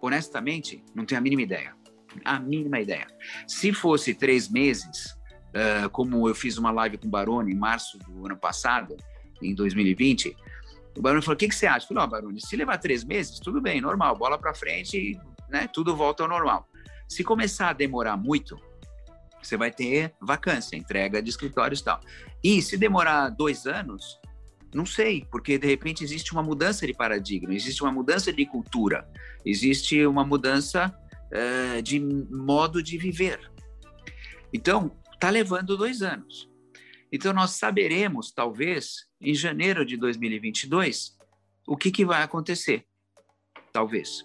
Honestamente, 0.00 0.82
não 0.94 1.04
tenho 1.04 1.18
a 1.18 1.22
mínima 1.22 1.42
ideia. 1.42 1.76
A 2.24 2.40
mínima 2.40 2.80
ideia. 2.80 3.06
Se 3.46 3.72
fosse 3.72 4.14
três 4.14 4.48
meses, 4.48 5.17
uh, 5.58 5.90
como 5.90 6.28
eu 6.28 6.34
fiz 6.34 6.56
uma 6.56 6.70
live 6.70 6.98
com 6.98 7.06
o 7.06 7.10
Baroni 7.10 7.52
em 7.52 7.56
março 7.56 7.98
do 7.98 8.26
ano 8.26 8.36
passado, 8.36 8.96
em 9.42 9.54
2020, 9.54 10.36
o 10.96 11.02
Baroni 11.02 11.22
falou: 11.22 11.34
o 11.34 11.38
que, 11.38 11.48
que 11.48 11.54
você 11.54 11.66
acha? 11.66 11.84
Eu 11.84 11.88
falei: 11.88 12.02
ó, 12.02 12.06
oh, 12.06 12.10
Baroni, 12.10 12.40
se 12.40 12.56
levar 12.56 12.78
três 12.78 13.04
meses, 13.04 13.38
tudo 13.38 13.60
bem, 13.60 13.80
normal, 13.80 14.16
bola 14.16 14.38
para 14.38 14.54
frente, 14.54 15.18
né? 15.48 15.68
Tudo 15.72 15.96
volta 15.96 16.22
ao 16.22 16.28
normal. 16.28 16.68
Se 17.08 17.24
começar 17.24 17.70
a 17.70 17.72
demorar 17.72 18.16
muito, 18.16 18.58
você 19.42 19.56
vai 19.56 19.70
ter 19.70 20.14
vacância, 20.20 20.76
entrega 20.76 21.22
de 21.22 21.30
escritórios 21.30 21.80
e 21.80 21.84
tal. 21.84 22.00
E 22.42 22.60
se 22.60 22.76
demorar 22.76 23.30
dois 23.30 23.66
anos, 23.66 24.20
não 24.74 24.84
sei, 24.84 25.24
porque 25.30 25.56
de 25.56 25.66
repente 25.66 26.04
existe 26.04 26.32
uma 26.32 26.42
mudança 26.42 26.86
de 26.86 26.92
paradigma, 26.92 27.54
existe 27.54 27.82
uma 27.82 27.92
mudança 27.92 28.32
de 28.32 28.44
cultura, 28.44 29.08
existe 29.44 30.04
uma 30.06 30.24
mudança 30.24 30.94
uh, 31.32 31.80
de 31.80 31.98
modo 32.00 32.82
de 32.82 32.98
viver. 32.98 33.50
Então, 34.52 34.92
está 35.18 35.30
levando 35.30 35.76
dois 35.76 36.00
anos. 36.00 36.48
Então, 37.12 37.32
nós 37.32 37.52
saberemos, 37.52 38.30
talvez, 38.30 39.06
em 39.20 39.34
janeiro 39.34 39.84
de 39.84 39.96
2022, 39.96 41.16
o 41.66 41.76
que, 41.76 41.90
que 41.90 42.04
vai 42.04 42.22
acontecer. 42.22 42.86
Talvez. 43.72 44.20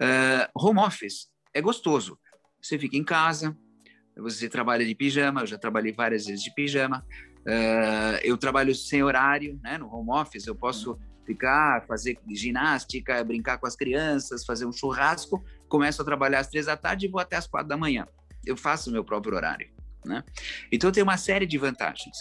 Uh, 0.00 0.48
home 0.54 0.80
office 0.80 1.28
é 1.52 1.60
gostoso. 1.60 2.18
Você 2.60 2.78
fica 2.78 2.96
em 2.96 3.04
casa, 3.04 3.56
você 4.16 4.48
trabalha 4.48 4.84
de 4.84 4.94
pijama, 4.94 5.42
eu 5.42 5.46
já 5.46 5.58
trabalhei 5.58 5.92
várias 5.92 6.26
vezes 6.26 6.42
de 6.42 6.54
pijama. 6.54 7.04
Uh, 7.40 8.20
eu 8.22 8.36
trabalho 8.36 8.74
sem 8.74 9.02
horário, 9.02 9.58
né? 9.62 9.76
No 9.78 9.92
home 9.92 10.10
office 10.10 10.46
eu 10.46 10.54
posso 10.54 10.98
ficar, 11.26 11.84
fazer 11.86 12.18
ginástica, 12.28 13.22
brincar 13.24 13.58
com 13.58 13.66
as 13.66 13.76
crianças, 13.76 14.44
fazer 14.44 14.66
um 14.66 14.72
churrasco. 14.72 15.44
Começo 15.68 16.00
a 16.00 16.04
trabalhar 16.04 16.40
às 16.40 16.48
três 16.48 16.66
da 16.66 16.76
tarde 16.76 17.06
e 17.06 17.08
vou 17.08 17.20
até 17.20 17.36
às 17.36 17.46
quatro 17.46 17.68
da 17.68 17.76
manhã. 17.76 18.06
Eu 18.44 18.56
faço 18.56 18.88
o 18.90 18.92
meu 18.92 19.04
próprio 19.04 19.36
horário, 19.36 19.68
né? 20.04 20.24
Então 20.70 20.90
tem 20.90 21.02
uma 21.02 21.16
série 21.16 21.46
de 21.46 21.58
vantagens. 21.58 22.16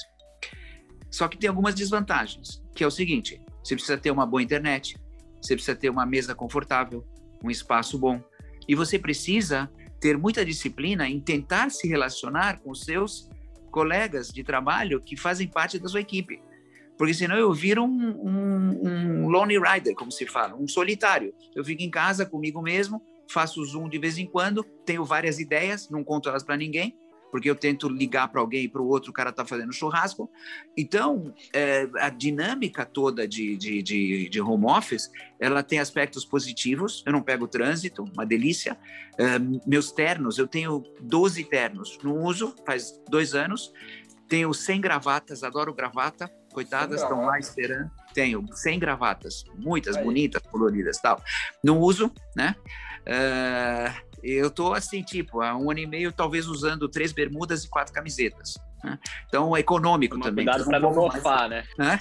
Só 1.11 1.27
que 1.27 1.37
tem 1.37 1.49
algumas 1.49 1.73
desvantagens, 1.73 2.61
que 2.75 2.83
é 2.83 2.87
o 2.87 2.91
seguinte: 2.91 3.41
você 3.63 3.75
precisa 3.75 3.97
ter 3.97 4.11
uma 4.11 4.25
boa 4.25 4.43
internet, 4.43 4.97
você 5.41 5.55
precisa 5.55 5.75
ter 5.75 5.89
uma 5.89 6.05
mesa 6.05 6.35
confortável, 6.35 7.05
um 7.43 7.49
espaço 7.49 7.97
bom, 7.97 8.21
e 8.67 8.75
você 8.75 8.99
precisa 8.99 9.69
ter 9.99 10.17
muita 10.17 10.45
disciplina 10.45 11.07
em 11.07 11.19
tentar 11.19 11.69
se 11.71 11.87
relacionar 11.87 12.59
com 12.59 12.73
seus 12.73 13.29
colegas 13.71 14.29
de 14.29 14.43
trabalho 14.43 15.01
que 15.01 15.17
fazem 15.17 15.47
parte 15.47 15.77
da 15.77 15.87
sua 15.87 15.99
equipe. 15.99 16.41
Porque 16.97 17.13
senão 17.13 17.37
eu 17.37 17.53
viro 17.53 17.83
um, 17.83 18.27
um, 18.27 19.23
um 19.23 19.29
lone 19.29 19.57
rider, 19.57 19.95
como 19.95 20.11
se 20.11 20.25
fala, 20.25 20.55
um 20.55 20.67
solitário. 20.67 21.33
Eu 21.55 21.63
fico 21.63 21.81
em 21.81 21.89
casa 21.89 22.25
comigo 22.25 22.61
mesmo, 22.61 23.01
faço 23.29 23.63
Zoom 23.63 23.87
de 23.87 23.97
vez 23.97 24.17
em 24.17 24.25
quando, 24.25 24.63
tenho 24.85 25.05
várias 25.05 25.39
ideias, 25.39 25.89
não 25.89 26.03
conto 26.03 26.27
elas 26.27 26.43
para 26.43 26.57
ninguém, 26.57 26.97
porque 27.31 27.49
eu 27.49 27.55
tento 27.55 27.87
ligar 27.87 28.27
para 28.29 28.41
alguém 28.41 28.63
e 28.63 28.67
para 28.67 28.81
o 28.81 28.87
outro, 28.87 29.11
o 29.11 29.13
cara 29.13 29.29
está 29.29 29.45
fazendo 29.45 29.71
churrasco. 29.73 30.29
Então, 30.77 31.33
é, 31.53 31.87
a 31.95 32.09
dinâmica 32.09 32.85
toda 32.85 33.27
de, 33.27 33.55
de, 33.57 33.81
de, 33.81 34.29
de, 34.29 34.41
home 34.41 34.65
office, 34.65 35.09
ela 35.39 35.63
tem 35.63 35.79
aspectos 35.79 36.25
positivos. 36.25 37.03
Eu 37.05 37.13
não 37.13 37.21
pego 37.21 37.47
trânsito, 37.47 38.03
uma 38.13 38.25
delícia. 38.25 38.77
É, 39.17 39.39
meus 39.65 39.91
ternos, 39.91 40.37
eu 40.37 40.47
tenho 40.47 40.83
12 41.01 41.43
ternos, 41.45 41.97
não 42.03 42.23
uso, 42.23 42.55
faz 42.65 42.99
dois 43.09 43.33
anos. 43.33 43.71
Tenho 44.27 44.53
100 44.53 44.81
gravatas, 44.81 45.43
adoro 45.43 45.73
gravata. 45.73 46.31
Coitadas, 46.53 47.01
estão 47.01 47.25
lá 47.25 47.37
esperando. 47.37 47.91
Tenho 48.13 48.45
100 48.51 48.79
gravatas, 48.79 49.43
muitas, 49.55 49.95
Aí. 49.95 50.03
bonitas, 50.03 50.41
coloridas 50.43 50.97
tal. 50.99 51.21
Não 51.63 51.79
uso, 51.79 52.11
né? 52.35 52.55
Uh, 53.01 54.08
eu 54.23 54.49
tô 54.49 54.73
assim, 54.73 55.01
tipo, 55.01 55.41
há 55.41 55.55
um 55.55 55.69
ano 55.69 55.79
e 55.79 55.87
meio, 55.87 56.11
talvez 56.11 56.47
usando 56.47 56.87
três 56.87 57.11
bermudas 57.11 57.63
e 57.63 57.69
quatro 57.69 57.93
camisetas. 57.93 58.55
Né? 58.83 58.97
Então, 59.27 59.55
econômico 59.57 60.15
Toma 60.15 60.25
também. 60.25 60.45
Cuidado 60.45 60.65
para 60.65 60.79
não 60.79 60.93
morfar, 60.93 61.49
né? 61.49 61.63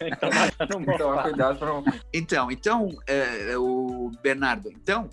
então, 0.00 0.30
não 0.70 0.94
então, 0.94 1.22
cuidado 1.22 1.58
para 1.58 1.68
não 1.68 1.84
Então, 2.12 2.50
então 2.50 2.88
é, 3.06 3.56
o 3.56 4.10
Bernardo, 4.22 4.70
então, 4.70 5.10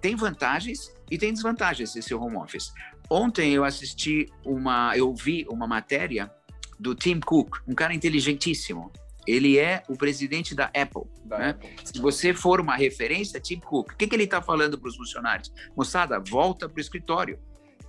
tem 0.00 0.16
vantagens 0.16 0.92
e 1.10 1.18
tem 1.18 1.32
desvantagens 1.32 1.94
esse 1.94 2.14
home 2.14 2.36
office. 2.36 2.72
Ontem 3.10 3.52
eu 3.52 3.64
assisti 3.64 4.26
uma, 4.44 4.96
eu 4.96 5.12
vi 5.14 5.44
uma 5.48 5.66
matéria 5.66 6.30
do 6.78 6.94
Tim 6.94 7.20
Cook, 7.20 7.58
um 7.66 7.74
cara 7.74 7.92
inteligentíssimo, 7.92 8.90
ele 9.26 9.58
é 9.58 9.82
o 9.88 9.96
presidente 9.96 10.54
da 10.54 10.66
Apple. 10.66 11.02
Da 11.24 11.38
né? 11.38 11.50
Apple. 11.50 11.70
Se 11.84 12.00
você 12.00 12.34
for 12.34 12.60
uma 12.60 12.76
referência, 12.76 13.40
Tim 13.40 13.60
Cook, 13.60 13.92
o 13.92 13.96
que, 13.96 14.06
que 14.06 14.14
ele 14.14 14.24
está 14.24 14.40
falando 14.40 14.78
para 14.78 14.88
os 14.88 14.96
funcionários? 14.96 15.52
Moçada, 15.76 16.18
volta 16.18 16.68
para 16.68 16.78
o 16.78 16.80
escritório. 16.80 17.38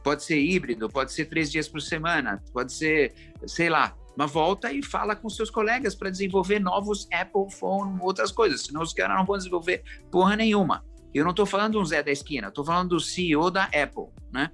Pode 0.03 0.23
ser 0.23 0.39
híbrido, 0.39 0.89
pode 0.89 1.11
ser 1.13 1.25
três 1.25 1.51
dias 1.51 1.67
por 1.67 1.81
semana, 1.81 2.43
pode 2.51 2.73
ser, 2.73 3.13
sei 3.45 3.69
lá, 3.69 3.95
mas 4.17 4.31
volta 4.31 4.71
e 4.71 4.83
fala 4.83 5.15
com 5.15 5.29
seus 5.29 5.49
colegas 5.49 5.95
para 5.95 6.09
desenvolver 6.09 6.59
novos 6.59 7.07
Apple 7.13 7.49
Phone, 7.51 7.99
outras 8.01 8.31
coisas, 8.31 8.63
senão 8.65 8.81
os 8.81 8.93
caras 8.93 9.17
não 9.17 9.25
vão 9.25 9.37
desenvolver 9.37 9.83
porra 10.09 10.35
nenhuma. 10.35 10.83
Eu 11.13 11.23
não 11.23 11.31
estou 11.31 11.45
falando 11.45 11.73
do 11.73 11.85
Zé 11.85 12.01
da 12.01 12.11
esquina, 12.11 12.47
estou 12.47 12.63
falando 12.63 12.89
do 12.89 12.99
CEO 12.99 13.51
da 13.51 13.65
Apple, 13.65 14.07
né? 14.31 14.51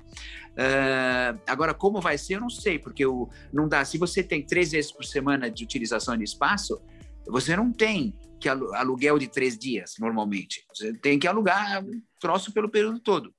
Uh, 0.54 1.40
agora, 1.46 1.74
como 1.74 2.02
vai 2.02 2.18
ser, 2.18 2.36
eu 2.36 2.42
não 2.42 2.50
sei, 2.50 2.80
porque 2.80 3.06
o, 3.06 3.30
não 3.54 3.68
dá. 3.68 3.86
Se 3.86 3.98
você 3.98 4.24
tem 4.24 4.44
três 4.44 4.72
vezes 4.72 4.92
por 4.92 5.06
semana 5.06 5.52
de 5.52 5.64
utilização 5.64 6.18
de 6.18 6.24
espaço, 6.24 6.82
você 7.28 7.56
não 7.56 7.72
tem 7.72 8.18
que 8.40 8.50
aluguel 8.50 9.20
de 9.20 9.28
três 9.28 9.58
dias, 9.58 9.96
normalmente. 10.00 10.66
Você 10.74 10.94
tem 10.94 11.20
que 11.20 11.28
alugar 11.28 11.84
troço 12.20 12.52
pelo 12.52 12.70
período 12.70 13.00
todo. 13.00 13.34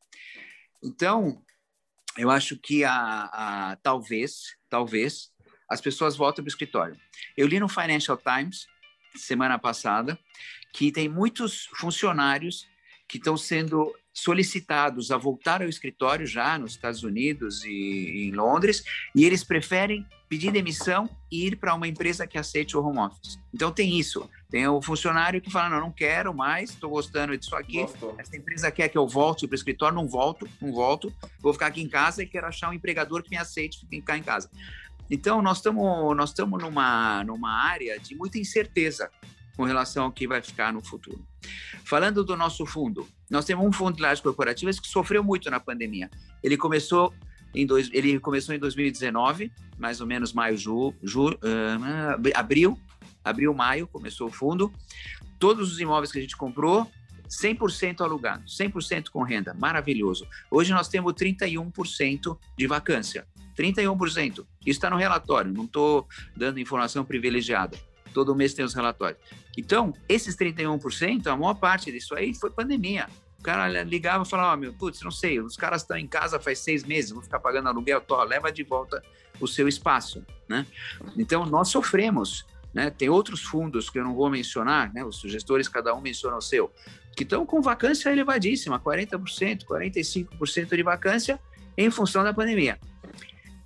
Então, 0.82 1.42
eu 2.16 2.30
acho 2.30 2.56
que 2.56 2.84
a, 2.84 2.92
a 3.32 3.76
talvez, 3.76 4.56
talvez, 4.68 5.30
as 5.68 5.80
pessoas 5.80 6.16
voltem 6.16 6.42
para 6.42 6.48
o 6.48 6.52
escritório. 6.52 6.96
Eu 7.36 7.46
li 7.46 7.58
no 7.58 7.68
Financial 7.68 8.16
Times, 8.16 8.66
semana 9.16 9.58
passada, 9.58 10.18
que 10.72 10.92
tem 10.92 11.08
muitos 11.08 11.66
funcionários 11.76 12.66
que 13.08 13.16
estão 13.16 13.36
sendo 13.36 13.94
solicitados 14.12 15.10
a 15.10 15.16
voltar 15.16 15.62
ao 15.62 15.68
escritório 15.68 16.26
já 16.26 16.58
nos 16.58 16.72
Estados 16.72 17.02
Unidos 17.02 17.64
e, 17.64 18.28
em 18.28 18.32
Londres, 18.32 18.84
e 19.14 19.24
eles 19.24 19.44
preferem 19.44 20.04
pedir 20.28 20.52
demissão 20.52 21.08
e 21.30 21.46
ir 21.46 21.56
para 21.56 21.74
uma 21.74 21.88
empresa 21.88 22.26
que 22.26 22.36
aceite 22.36 22.76
o 22.76 22.84
home 22.84 22.98
office. 22.98 23.38
Então 23.54 23.72
tem 23.72 23.98
isso. 23.98 24.28
Tem 24.50 24.66
o 24.66 24.82
funcionário 24.82 25.40
que 25.40 25.50
fala: 25.50 25.70
não, 25.70 25.80
não 25.80 25.92
quero 25.92 26.34
mais, 26.34 26.70
estou 26.70 26.90
gostando 26.90 27.36
disso 27.36 27.54
aqui. 27.56 27.80
Gostou. 27.80 28.14
Essa 28.18 28.36
empresa 28.36 28.70
quer 28.70 28.88
que 28.88 28.98
eu 28.98 29.06
volte 29.06 29.46
para 29.46 29.54
o 29.54 29.56
escritório, 29.56 29.94
não 29.94 30.06
volto, 30.06 30.48
não 30.60 30.72
volto. 30.72 31.12
Vou 31.40 31.52
ficar 31.52 31.68
aqui 31.68 31.80
em 31.80 31.88
casa 31.88 32.22
e 32.22 32.26
quero 32.26 32.46
achar 32.46 32.68
um 32.70 32.74
empregador 32.74 33.22
que 33.22 33.30
me 33.30 33.36
aceite 33.36 33.86
ficar 33.88 34.18
em 34.18 34.22
casa. 34.22 34.50
Então 35.10 35.40
nós 35.40 35.58
estamos 35.58 36.16
nós 36.16 36.30
estamos 36.30 36.62
numa 36.62 37.24
numa 37.24 37.50
área 37.50 37.98
de 37.98 38.14
muita 38.14 38.38
incerteza 38.38 39.10
com 39.58 39.64
relação 39.64 40.04
ao 40.04 40.12
que 40.12 40.24
vai 40.24 40.40
ficar 40.40 40.72
no 40.72 40.80
futuro. 40.80 41.26
Falando 41.84 42.22
do 42.22 42.36
nosso 42.36 42.64
fundo, 42.64 43.08
nós 43.28 43.44
temos 43.44 43.66
um 43.66 43.72
fundo 43.72 43.96
de 43.96 44.02
lajes 44.02 44.22
corporativas 44.22 44.78
que 44.78 44.86
sofreu 44.86 45.24
muito 45.24 45.50
na 45.50 45.58
pandemia. 45.58 46.08
Ele 46.44 46.56
começou 46.56 47.12
em, 47.52 47.66
dois, 47.66 47.90
ele 47.92 48.20
começou 48.20 48.54
em 48.54 48.58
2019, 48.60 49.50
mais 49.76 50.00
ou 50.00 50.06
menos 50.06 50.32
maio, 50.32 50.56
ju, 50.56 50.94
ju, 51.02 51.30
uh, 51.30 51.36
abril, 52.36 52.78
abril, 53.24 53.52
maio, 53.52 53.88
começou 53.88 54.28
o 54.28 54.30
fundo. 54.30 54.72
Todos 55.40 55.72
os 55.72 55.80
imóveis 55.80 56.12
que 56.12 56.18
a 56.18 56.22
gente 56.22 56.36
comprou, 56.36 56.88
100% 57.28 58.00
alugado, 58.00 58.44
100% 58.44 59.08
com 59.08 59.24
renda, 59.24 59.54
maravilhoso. 59.54 60.24
Hoje 60.52 60.72
nós 60.72 60.86
temos 60.86 61.14
31% 61.14 62.38
de 62.56 62.66
vacância, 62.68 63.26
31%. 63.56 64.34
Isso 64.34 64.46
está 64.66 64.88
no 64.88 64.96
relatório, 64.96 65.52
não 65.52 65.64
estou 65.64 66.06
dando 66.36 66.60
informação 66.60 67.04
privilegiada. 67.04 67.87
Todo 68.12 68.34
mês 68.34 68.54
tem 68.54 68.64
os 68.64 68.74
relatórios. 68.74 69.18
Então, 69.56 69.92
esses 70.08 70.36
31%, 70.36 71.26
a 71.26 71.36
maior 71.36 71.54
parte 71.54 71.90
disso 71.92 72.14
aí 72.14 72.34
foi 72.34 72.50
pandemia. 72.50 73.08
O 73.38 73.42
cara 73.42 73.82
ligava 73.84 74.24
e 74.24 74.28
falava, 74.28 74.54
oh, 74.54 74.56
meu, 74.56 74.72
putz, 74.72 75.00
não 75.02 75.12
sei, 75.12 75.40
os 75.40 75.56
caras 75.56 75.82
estão 75.82 75.96
em 75.96 76.08
casa 76.08 76.40
faz 76.40 76.58
seis 76.58 76.84
meses, 76.84 77.12
vou 77.12 77.22
ficar 77.22 77.38
pagando 77.38 77.68
aluguel, 77.68 78.00
tô, 78.00 78.20
leva 78.24 78.50
de 78.50 78.64
volta 78.64 79.00
o 79.40 79.46
seu 79.46 79.68
espaço, 79.68 80.24
né? 80.48 80.66
Então, 81.16 81.46
nós 81.46 81.68
sofremos, 81.68 82.44
né? 82.74 82.90
Tem 82.90 83.08
outros 83.08 83.42
fundos 83.42 83.88
que 83.88 83.98
eu 83.98 84.04
não 84.04 84.14
vou 84.14 84.28
mencionar, 84.28 84.92
né? 84.92 85.04
Os 85.04 85.20
gestores, 85.20 85.68
cada 85.68 85.94
um 85.94 86.00
menciona 86.00 86.36
o 86.36 86.40
seu, 86.40 86.72
que 87.14 87.22
estão 87.22 87.46
com 87.46 87.62
vacância 87.62 88.10
elevadíssima, 88.10 88.80
40%, 88.80 89.64
45% 89.64 90.76
de 90.76 90.82
vacância 90.82 91.40
em 91.76 91.90
função 91.90 92.24
da 92.24 92.34
pandemia. 92.34 92.78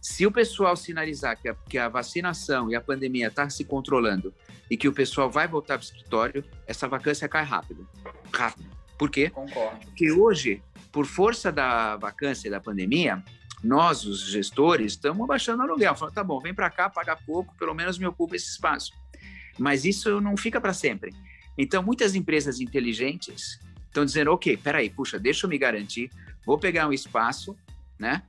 Se 0.03 0.27
o 0.27 0.33
pessoal 0.33 0.75
sinalizar 0.75 1.41
que 1.41 1.49
a, 1.49 1.55
que 1.55 1.79
a 1.79 1.89
vacinação 1.89 2.69
e 2.69 2.75
a 2.75 2.81
pandemia 2.81 3.29
está 3.29 3.49
se 3.49 3.65
controlando 3.65 4.35
e 4.69 4.77
que 4.77 4.89
o 4.89 4.93
pessoal 4.93 5.31
vai 5.31 5.47
voltar 5.47 5.79
para 5.79 5.85
o 5.85 5.85
escritório, 5.85 6.45
essa 6.67 6.89
vacância 6.89 7.29
cai 7.29 7.45
rápido. 7.45 7.89
Rápido. 8.35 8.69
Por 8.99 9.09
quê? 9.09 9.31
Concordo. 9.31 9.79
Porque 9.87 10.11
hoje, 10.11 10.61
por 10.91 11.07
força 11.07 11.53
da 11.53 11.95
vacância 11.97 12.49
e 12.49 12.51
da 12.51 12.61
pandemia, 12.61 13.23
nós, 13.63 14.05
os 14.05 14.27
gestores, 14.29 14.95
estamos 14.95 15.23
abaixando 15.23 15.63
o 15.63 15.67
aluguel. 15.67 15.95
Falando, 15.95 16.15
tá 16.15 16.25
bom, 16.25 16.41
vem 16.41 16.53
para 16.53 16.69
cá, 16.69 16.91
paga 16.91 17.15
pouco, 17.15 17.55
pelo 17.57 17.73
menos 17.73 17.97
me 17.97 18.07
ocupa 18.07 18.35
esse 18.35 18.51
espaço. 18.51 18.93
Mas 19.57 19.85
isso 19.85 20.21
não 20.21 20.37
fica 20.37 20.61
para 20.61 20.73
sempre. 20.73 21.15
Então, 21.57 21.81
muitas 21.81 22.17
empresas 22.17 22.59
inteligentes 22.59 23.61
estão 23.87 24.05
dizendo, 24.05 24.33
ok, 24.33 24.57
peraí, 24.57 24.91
puxa, 24.91 25.17
deixa 25.17 25.47
eu 25.47 25.51
me 25.51 25.59
garantir, 25.59 26.11
vou 26.45 26.59
pegar 26.59 26.89
um 26.89 26.93
espaço, 26.93 27.57
né, 28.01 28.23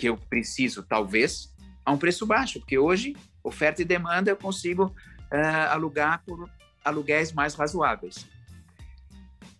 que 0.00 0.08
eu 0.08 0.16
preciso, 0.16 0.82
talvez, 0.82 1.54
a 1.84 1.92
um 1.92 1.98
preço 1.98 2.24
baixo, 2.26 2.58
porque 2.58 2.78
hoje, 2.78 3.14
oferta 3.44 3.82
e 3.82 3.84
demanda, 3.84 4.30
eu 4.30 4.36
consigo 4.36 4.86
uh, 4.86 5.68
alugar 5.68 6.24
por 6.24 6.48
aluguéis 6.82 7.32
mais 7.32 7.54
razoáveis. 7.54 8.26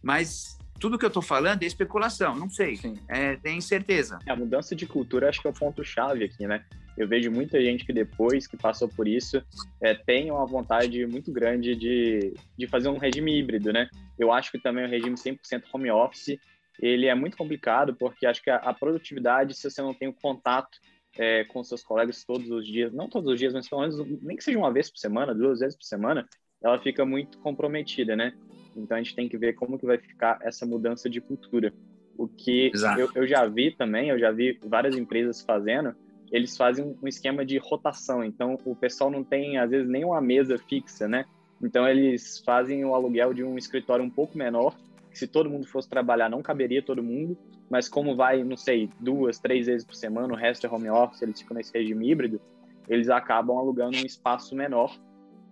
Mas 0.03 0.57
tudo 0.78 0.99
que 0.99 1.05
eu 1.05 1.09
estou 1.09 1.20
falando 1.22 1.62
é 1.62 1.66
especulação, 1.66 2.34
não 2.34 2.49
sei, 2.49 2.80
é, 3.07 3.36
tem 3.36 3.61
certeza. 3.61 4.18
A 4.26 4.34
mudança 4.34 4.74
de 4.74 4.86
cultura 4.86 5.28
acho 5.28 5.43
que 5.43 5.47
é 5.47 5.51
o 5.51 5.53
ponto-chave 5.53 6.24
aqui, 6.24 6.47
né? 6.47 6.64
Eu 6.97 7.07
vejo 7.07 7.30
muita 7.30 7.61
gente 7.61 7.84
que 7.84 7.93
depois 7.93 8.47
que 8.47 8.57
passou 8.57 8.88
por 8.88 9.07
isso 9.07 9.43
é, 9.78 9.95
tem 9.95 10.30
uma 10.30 10.47
vontade 10.47 11.07
muito 11.07 11.30
grande 11.30 11.76
de, 11.76 12.32
de 12.57 12.66
fazer 12.66 12.88
um 12.88 12.97
regime 12.97 13.38
híbrido, 13.38 13.74
né? 13.74 13.91
Eu 14.18 14.32
acho 14.32 14.51
que 14.51 14.59
também 14.59 14.86
o 14.86 14.88
regime 14.88 15.16
100% 15.16 15.64
home 15.70 15.91
office 15.91 16.38
ele 16.81 17.07
é 17.07 17.14
muito 17.14 17.37
complicado 17.37 17.95
porque 17.95 18.26
acho 18.26 18.43
que 18.43 18.51
a, 18.51 18.57
a 18.57 18.74
produtividade, 18.74 19.55
se 19.55 19.70
você 19.70 19.83
não 19.83 19.95
tem 19.95 20.09
o 20.09 20.12
contato 20.12 20.78
é, 21.18 21.45
com 21.45 21.62
seus 21.62 21.83
colegas 21.83 22.24
todos 22.24 22.51
os 22.51 22.66
dias, 22.66 22.93
não 22.93 23.09
todos 23.09 23.33
os 23.33 23.39
dias, 23.39 23.53
mas 23.53 23.68
pelo 23.68 23.83
menos 23.83 23.99
nem 24.22 24.37
que 24.37 24.45
seja 24.45 24.59
uma 24.59 24.72
vez 24.72 24.91
por 24.91 24.99
semana, 24.99 25.35
duas 25.35 25.61
vezes 25.61 25.76
por 25.76 25.85
semana, 25.85 26.26
ela 26.62 26.78
fica 26.78 27.05
muito 27.05 27.39
comprometida, 27.39 28.14
né? 28.14 28.33
Então 28.76 28.97
a 28.97 29.03
gente 29.03 29.14
tem 29.14 29.28
que 29.28 29.37
ver 29.37 29.55
como 29.55 29.78
que 29.78 29.87
vai 29.87 29.99
ficar 29.99 30.39
essa 30.43 30.64
mudança 30.64 31.09
de 31.09 31.20
cultura. 31.20 31.72
O 32.16 32.28
que 32.28 32.70
eu, 32.99 33.11
eu, 33.14 33.26
já 33.26 33.47
vi 33.47 33.70
também, 33.70 34.11
eu 34.11 34.18
já 34.18 34.31
vi 34.31 34.59
várias 34.64 34.97
empresas 34.97 35.41
fazendo, 35.41 35.95
eles 36.31 36.57
fazem 36.57 36.97
um 37.03 37.09
esquema 37.09 37.45
de 37.45 37.57
rotação. 37.59 38.22
Então 38.22 38.59
o 38.64 38.76
pessoal 38.76 39.11
não 39.11 39.24
tem 39.24 39.59
às 39.59 39.70
vezes 39.70 39.89
nem 39.89 40.05
uma 40.05 40.20
mesa 40.20 40.59
fixa, 40.59 41.09
né? 41.09 41.24
Então 41.62 41.89
eles 41.89 42.39
fazem 42.45 42.85
o 42.85 42.95
aluguel 42.95 43.35
de 43.35 43.43
um 43.43 43.57
escritório 43.59 44.05
um 44.05 44.11
pouco 44.11 44.37
menor. 44.37 44.76
Se 45.13 45.27
todo 45.27 45.51
mundo 45.51 45.67
fosse 45.67 45.89
trabalhar 45.89 46.29
não 46.29 46.43
caberia 46.43 46.83
todo 46.83 47.03
mundo, 47.03 47.37
mas 47.69 47.89
como 47.89 48.17
vai, 48.17 48.43
não 48.45 48.57
sei, 48.57 48.89
duas, 48.99 49.39
três 49.39 49.67
vezes 49.67 49.87
por 49.87 49.95
semana, 49.95 50.33
o 50.33 50.37
resto 50.37 50.67
é 50.67 50.71
home 50.71 50.91
office, 50.91 51.23
eles 51.23 51.41
ficam 51.41 51.57
nesse 51.57 51.73
regime 51.73 52.11
híbrido, 52.11 52.41
eles 52.89 53.09
acabam 53.09 53.59
alugando 53.59 53.97
um 53.97 54.07
espaço 54.07 54.55
menor 54.55 54.97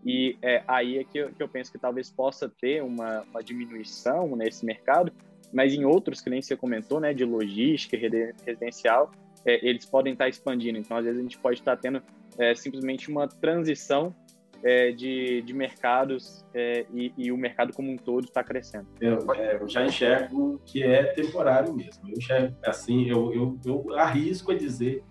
e 0.05 0.37
é, 0.43 0.63
aí 0.67 0.99
é 0.99 1.05
que 1.05 1.19
eu, 1.19 1.33
que 1.33 1.43
eu, 1.43 1.49
penso 1.49 1.73
que 1.73 1.79
talvez 1.79 2.11
possa 2.11 2.49
ter 2.49 2.83
uma, 2.83 3.23
uma, 3.23 3.43
diminuição 3.43 4.35
nesse 4.37 4.65
mercado, 4.65 5.13
mas 5.53 5.73
em 5.75 5.85
outros 5.85 6.21
que 6.21 6.31
nem 6.31 6.41
você 6.41 6.57
comentou, 6.57 7.01
né, 7.01 7.13
de 7.13 7.25
logística 7.25 7.97
residencial, 7.97 9.11
é, 9.45 9.67
eles 9.67 9.85
podem 9.85 10.13
estar 10.13 10.29
expandindo. 10.29 10.79
Então, 10.79 10.97
às 10.97 11.05
vezes, 11.05 11.19
a 11.19 11.23
gente 11.23 11.39
pode 11.39 11.59
estar 11.59 11.77
tendo 11.77 12.03
é, 12.39 12.55
simplesmente 12.55 13.11
uma 13.11 13.27
transição 13.27 14.15
é, 14.63 14.91
de, 14.91 15.43
de 15.43 15.53
mercados 15.53 16.45
é, 16.55 16.87
e, 16.93 17.13
e, 17.17 17.33
o 17.33 17.37
mercado 17.37 17.73
como 17.73 17.91
um 17.91 17.97
todo 17.97 18.25
está 18.25 18.43
crescendo. 18.43 18.87
Eu, 19.01 19.19
é, 19.35 19.57
eu, 19.57 19.69
já 19.69 19.85
enxergo 19.85 20.61
que 20.65 20.83
é 20.83 21.05
temporário 21.05 21.73
mesmo. 21.73 22.09
Eu 22.09 22.19
enxergo, 22.19 22.57
assim, 22.65 23.09
eu, 23.09 23.33
eu, 23.33 23.59
eu 23.65 23.99
arrisco 23.99 24.53
a 24.53 24.55
dizer 24.55 25.05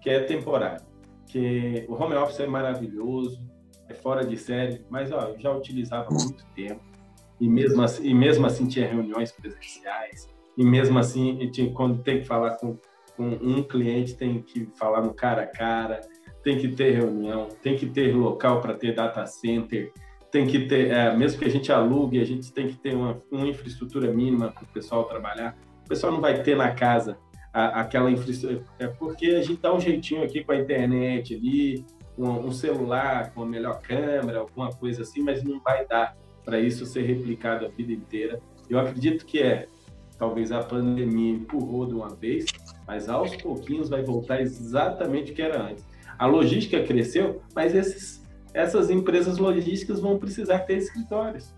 que 0.00 0.10
é 0.10 0.20
temporário. 0.20 0.86
Que 1.26 1.84
o 1.88 1.94
home 1.94 2.14
office 2.14 2.40
é 2.40 2.46
maravilhoso, 2.46 3.42
é 3.88 3.94
fora 3.94 4.24
de 4.24 4.36
série, 4.36 4.84
mas 4.88 5.10
ó, 5.12 5.28
eu 5.28 5.38
já 5.38 5.52
utilizava 5.52 6.08
há 6.08 6.12
muito 6.12 6.44
tempo. 6.54 6.80
E 7.40 7.48
mesmo 7.48 7.82
assim, 7.82 8.06
e 8.06 8.14
mesmo 8.14 8.46
assim 8.46 8.66
tinha 8.66 8.86
reuniões 8.88 9.32
presenciais. 9.32 10.28
E 10.56 10.64
mesmo 10.64 10.98
assim, 10.98 11.50
tinha, 11.50 11.72
quando 11.72 12.02
tem 12.02 12.20
que 12.20 12.26
falar 12.26 12.56
com, 12.56 12.76
com 13.16 13.28
um 13.28 13.62
cliente, 13.62 14.16
tem 14.16 14.42
que 14.42 14.68
falar 14.76 15.02
no 15.02 15.14
cara 15.14 15.42
a 15.42 15.46
cara, 15.46 16.00
tem 16.42 16.58
que 16.58 16.68
ter 16.68 16.92
reunião, 16.92 17.48
tem 17.62 17.76
que 17.76 17.86
ter 17.86 18.14
local 18.14 18.60
para 18.60 18.74
ter 18.74 18.94
data 18.94 19.26
center, 19.26 19.92
tem 20.30 20.46
que 20.46 20.66
ter, 20.66 20.90
é, 20.90 21.16
mesmo 21.16 21.38
que 21.38 21.44
a 21.44 21.50
gente 21.50 21.72
alugue, 21.72 22.20
a 22.20 22.24
gente 22.24 22.52
tem 22.52 22.68
que 22.68 22.76
ter 22.76 22.94
uma, 22.94 23.20
uma 23.30 23.46
infraestrutura 23.46 24.12
mínima 24.12 24.52
para 24.52 24.64
o 24.64 24.66
pessoal 24.66 25.04
trabalhar. 25.04 25.56
O 25.84 25.88
pessoal 25.88 26.12
não 26.12 26.20
vai 26.20 26.42
ter 26.42 26.56
na 26.56 26.70
casa 26.72 27.18
a, 27.52 27.80
aquela 27.80 28.10
infraestrutura, 28.10 28.62
é 28.78 28.86
porque 28.86 29.26
a 29.26 29.42
gente 29.42 29.60
dá 29.60 29.74
um 29.74 29.80
jeitinho 29.80 30.22
aqui 30.22 30.44
com 30.44 30.52
a 30.52 30.56
internet 30.56 31.34
ali, 31.34 31.84
um, 32.16 32.46
um 32.46 32.52
celular 32.52 33.32
com 33.32 33.42
a 33.42 33.46
melhor 33.46 33.80
câmera, 33.80 34.40
alguma 34.40 34.70
coisa 34.70 35.02
assim, 35.02 35.22
mas 35.22 35.42
não 35.42 35.60
vai 35.60 35.86
dar 35.86 36.16
para 36.44 36.58
isso 36.58 36.84
ser 36.84 37.02
replicado 37.02 37.64
a 37.64 37.68
vida 37.68 37.92
inteira. 37.92 38.40
Eu 38.68 38.78
acredito 38.78 39.24
que 39.24 39.40
é, 39.40 39.66
talvez 40.18 40.52
a 40.52 40.60
pandemia 40.60 41.34
empurrou 41.34 41.86
de 41.86 41.94
uma 41.94 42.08
vez, 42.08 42.46
mas 42.86 43.08
aos 43.08 43.34
pouquinhos 43.36 43.88
vai 43.88 44.02
voltar 44.02 44.40
exatamente 44.40 45.32
o 45.32 45.34
que 45.34 45.42
era 45.42 45.62
antes. 45.62 45.84
A 46.18 46.26
logística 46.26 46.82
cresceu, 46.82 47.40
mas 47.54 47.74
esses, 47.74 48.22
essas 48.52 48.90
empresas 48.90 49.38
logísticas 49.38 50.00
vão 50.00 50.18
precisar 50.18 50.60
ter 50.60 50.76
escritórios. 50.76 51.54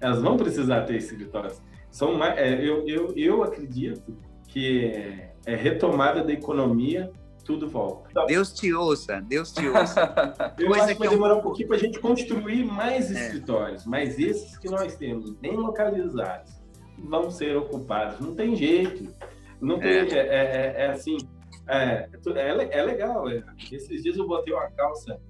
Elas 0.00 0.20
vão 0.20 0.36
precisar 0.36 0.82
ter 0.82 0.96
escritórios. 0.96 1.60
São 1.90 2.14
mais, 2.14 2.38
é, 2.38 2.54
eu, 2.54 2.86
eu, 2.86 3.12
eu 3.16 3.42
acredito 3.42 4.16
que 4.46 4.84
é, 4.86 5.32
é 5.46 5.56
retomada 5.56 6.22
da 6.22 6.32
economia 6.32 7.10
tudo 7.48 7.66
volta. 7.66 8.26
Deus 8.26 8.52
te 8.52 8.74
ouça, 8.74 9.22
Deus 9.22 9.50
te 9.50 9.66
ouça. 9.66 10.12
Eu 10.60 10.66
Coisa 10.66 10.84
acho 10.84 10.92
que 10.92 10.98
vai 10.98 11.08
demorar 11.08 11.36
um 11.36 11.40
pouquinho 11.40 11.68
para 11.68 11.78
a 11.78 11.80
gente 11.80 11.98
construir 11.98 12.62
mais 12.66 13.10
é. 13.10 13.24
escritórios, 13.24 13.86
mas 13.86 14.18
esses 14.18 14.58
que 14.58 14.68
nós 14.68 14.96
temos, 14.96 15.30
bem 15.30 15.56
localizados, 15.56 16.52
vão 16.98 17.30
ser 17.30 17.56
ocupados. 17.56 18.20
Não 18.20 18.34
tem 18.34 18.54
jeito. 18.54 19.10
Não 19.62 19.78
tem, 19.78 19.92
é, 19.92 20.08
é, 20.10 20.26
é, 20.26 20.74
é 20.76 20.90
assim, 20.90 21.16
é, 21.68 22.08
é, 22.36 22.78
é 22.78 22.82
legal. 22.82 23.24
Esses 23.70 24.02
dias 24.02 24.16
eu 24.16 24.26
botei 24.26 24.52
uma 24.52 24.70
calça 24.70 25.20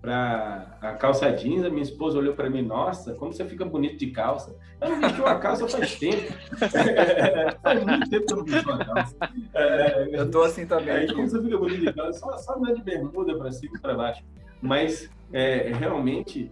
para 0.00 0.78
a 0.80 0.92
calça 0.94 1.30
jeans, 1.30 1.64
a 1.64 1.68
minha 1.68 1.82
esposa 1.82 2.18
olhou 2.18 2.34
para 2.34 2.48
mim, 2.48 2.62
nossa, 2.62 3.12
como 3.14 3.32
você 3.32 3.44
fica 3.44 3.64
bonito 3.64 3.98
de 3.98 4.06
calça. 4.10 4.56
Eu 4.80 4.88
não 4.88 5.00
vesti 5.00 5.20
uma 5.20 5.38
calça 5.38 5.68
faz 5.68 5.98
tempo. 5.98 6.32
faz 7.62 7.84
muito 7.84 8.08
tempo 8.08 8.26
que 8.26 8.32
eu 8.32 8.36
não 8.38 8.44
vesti 8.44 8.66
uma 8.66 8.84
calça. 8.84 9.16
É, 9.54 10.08
eu 10.12 10.30
tô 10.30 10.42
assim 10.42 10.66
também. 10.66 10.90
Aí, 10.90 11.14
como 11.14 11.28
você 11.28 11.42
fica 11.42 11.58
bonito 11.58 11.80
de 11.80 11.92
calça? 11.92 12.18
Só, 12.18 12.38
só 12.38 12.54
andar 12.54 12.72
de 12.72 12.82
bermuda 12.82 13.36
para 13.36 13.52
cima 13.52 13.76
e 13.76 13.80
para 13.80 13.94
baixo. 13.94 14.24
Mas, 14.62 15.10
é, 15.32 15.70
realmente, 15.74 16.50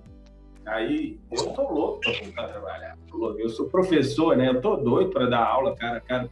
aí 0.66 1.18
eu 1.32 1.46
tô 1.52 1.62
louco 1.72 2.00
para 2.00 2.12
voltar 2.12 2.44
a 2.44 2.48
trabalhar. 2.48 2.98
Eu 3.38 3.48
sou 3.48 3.66
professor, 3.66 4.36
né? 4.36 4.48
Eu 4.50 4.60
tô 4.60 4.76
doido 4.76 5.10
para 5.10 5.26
dar 5.26 5.44
aula 5.44 5.74
cara 5.74 5.96
a 5.96 6.00
cara 6.00 6.30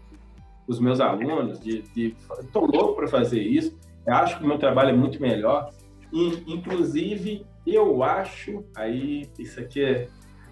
os 0.67 0.81
meus 0.81 1.01
alunos. 1.01 1.61
De, 1.61 2.15
tô 2.53 2.61
louco 2.67 2.97
para 2.97 3.09
fazer 3.09 3.41
isso. 3.41 3.77
Eu 4.07 4.15
acho 4.15 4.39
que 4.39 4.45
o 4.45 4.47
meu 4.47 4.59
trabalho 4.59 4.91
é 4.91 4.93
muito 4.93 5.21
melhor 5.21 5.71
inclusive, 6.13 7.47
eu 7.67 8.03
acho, 8.03 8.65
aí, 8.75 9.29
isso 9.39 9.61
aqui 9.61 9.83
é 9.83 10.09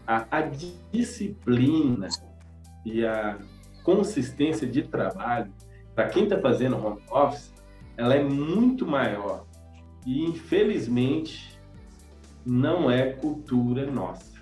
a, 0.07 0.27
a 0.31 0.43
disciplina 0.93 2.09
e 2.85 3.05
a 3.05 3.39
consistência 3.83 4.67
de 4.67 4.83
trabalho, 4.83 5.53
para 5.95 6.09
quem 6.09 6.25
está 6.25 6.39
fazendo 6.41 6.77
home 6.77 7.01
office, 7.11 7.53
ela 7.97 8.15
é 8.15 8.23
muito 8.23 8.87
maior. 8.87 9.47
E, 10.05 10.25
infelizmente, 10.25 11.59
não 12.45 12.91
é 12.91 13.13
cultura 13.13 13.87
nossa. 13.91 14.35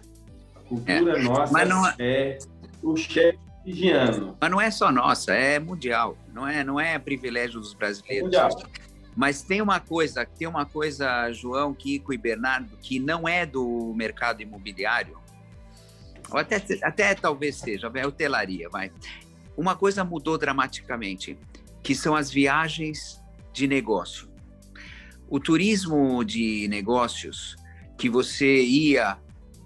A 0.57 0.61
cultura 0.61 1.19
é, 1.19 1.23
nossa 1.23 1.65
não... 1.65 1.87
É, 1.87 1.95
é 1.99 2.39
o 2.83 2.97
chefe 2.97 3.39
higiano. 3.65 4.37
Mas 4.41 4.51
não 4.51 4.61
é 4.61 4.71
só 4.71 4.91
nossa, 4.91 5.33
é 5.33 5.59
mundial. 5.59 6.17
Não 6.33 6.47
é, 6.47 6.65
não 6.65 6.81
é 6.81 6.99
privilégio 6.99 7.61
dos 7.61 7.75
brasileiros. 7.75 8.35
É 8.35 8.49
mas 9.15 9.43
tem 9.43 9.61
uma 9.61 9.79
coisa, 9.79 10.25
tem 10.25 10.49
uma 10.49 10.65
coisa, 10.65 11.31
João, 11.33 11.75
Kiko 11.75 12.15
e 12.15 12.19
Bernardo, 12.19 12.77
que 12.81 12.99
não 12.99 13.29
é 13.29 13.45
do 13.45 13.93
mercado 13.95 14.41
imobiliário, 14.41 15.19
ou 16.31 16.39
até, 16.39 16.65
até 16.83 17.15
talvez 17.15 17.57
seja, 17.57 17.91
é 17.95 18.07
hotelaria, 18.07 18.69
vai. 18.71 18.91
Uma 19.55 19.77
coisa 19.77 20.03
mudou 20.03 20.39
dramaticamente, 20.39 21.39
que 21.83 21.95
são 21.95 22.17
as 22.17 22.31
viagens 22.31 23.23
de 23.53 23.67
negócio. 23.67 24.31
O 25.29 25.39
turismo 25.39 26.25
de 26.25 26.67
negócios, 26.69 27.55
que 27.99 28.09
você 28.09 28.63
ia, 28.63 29.19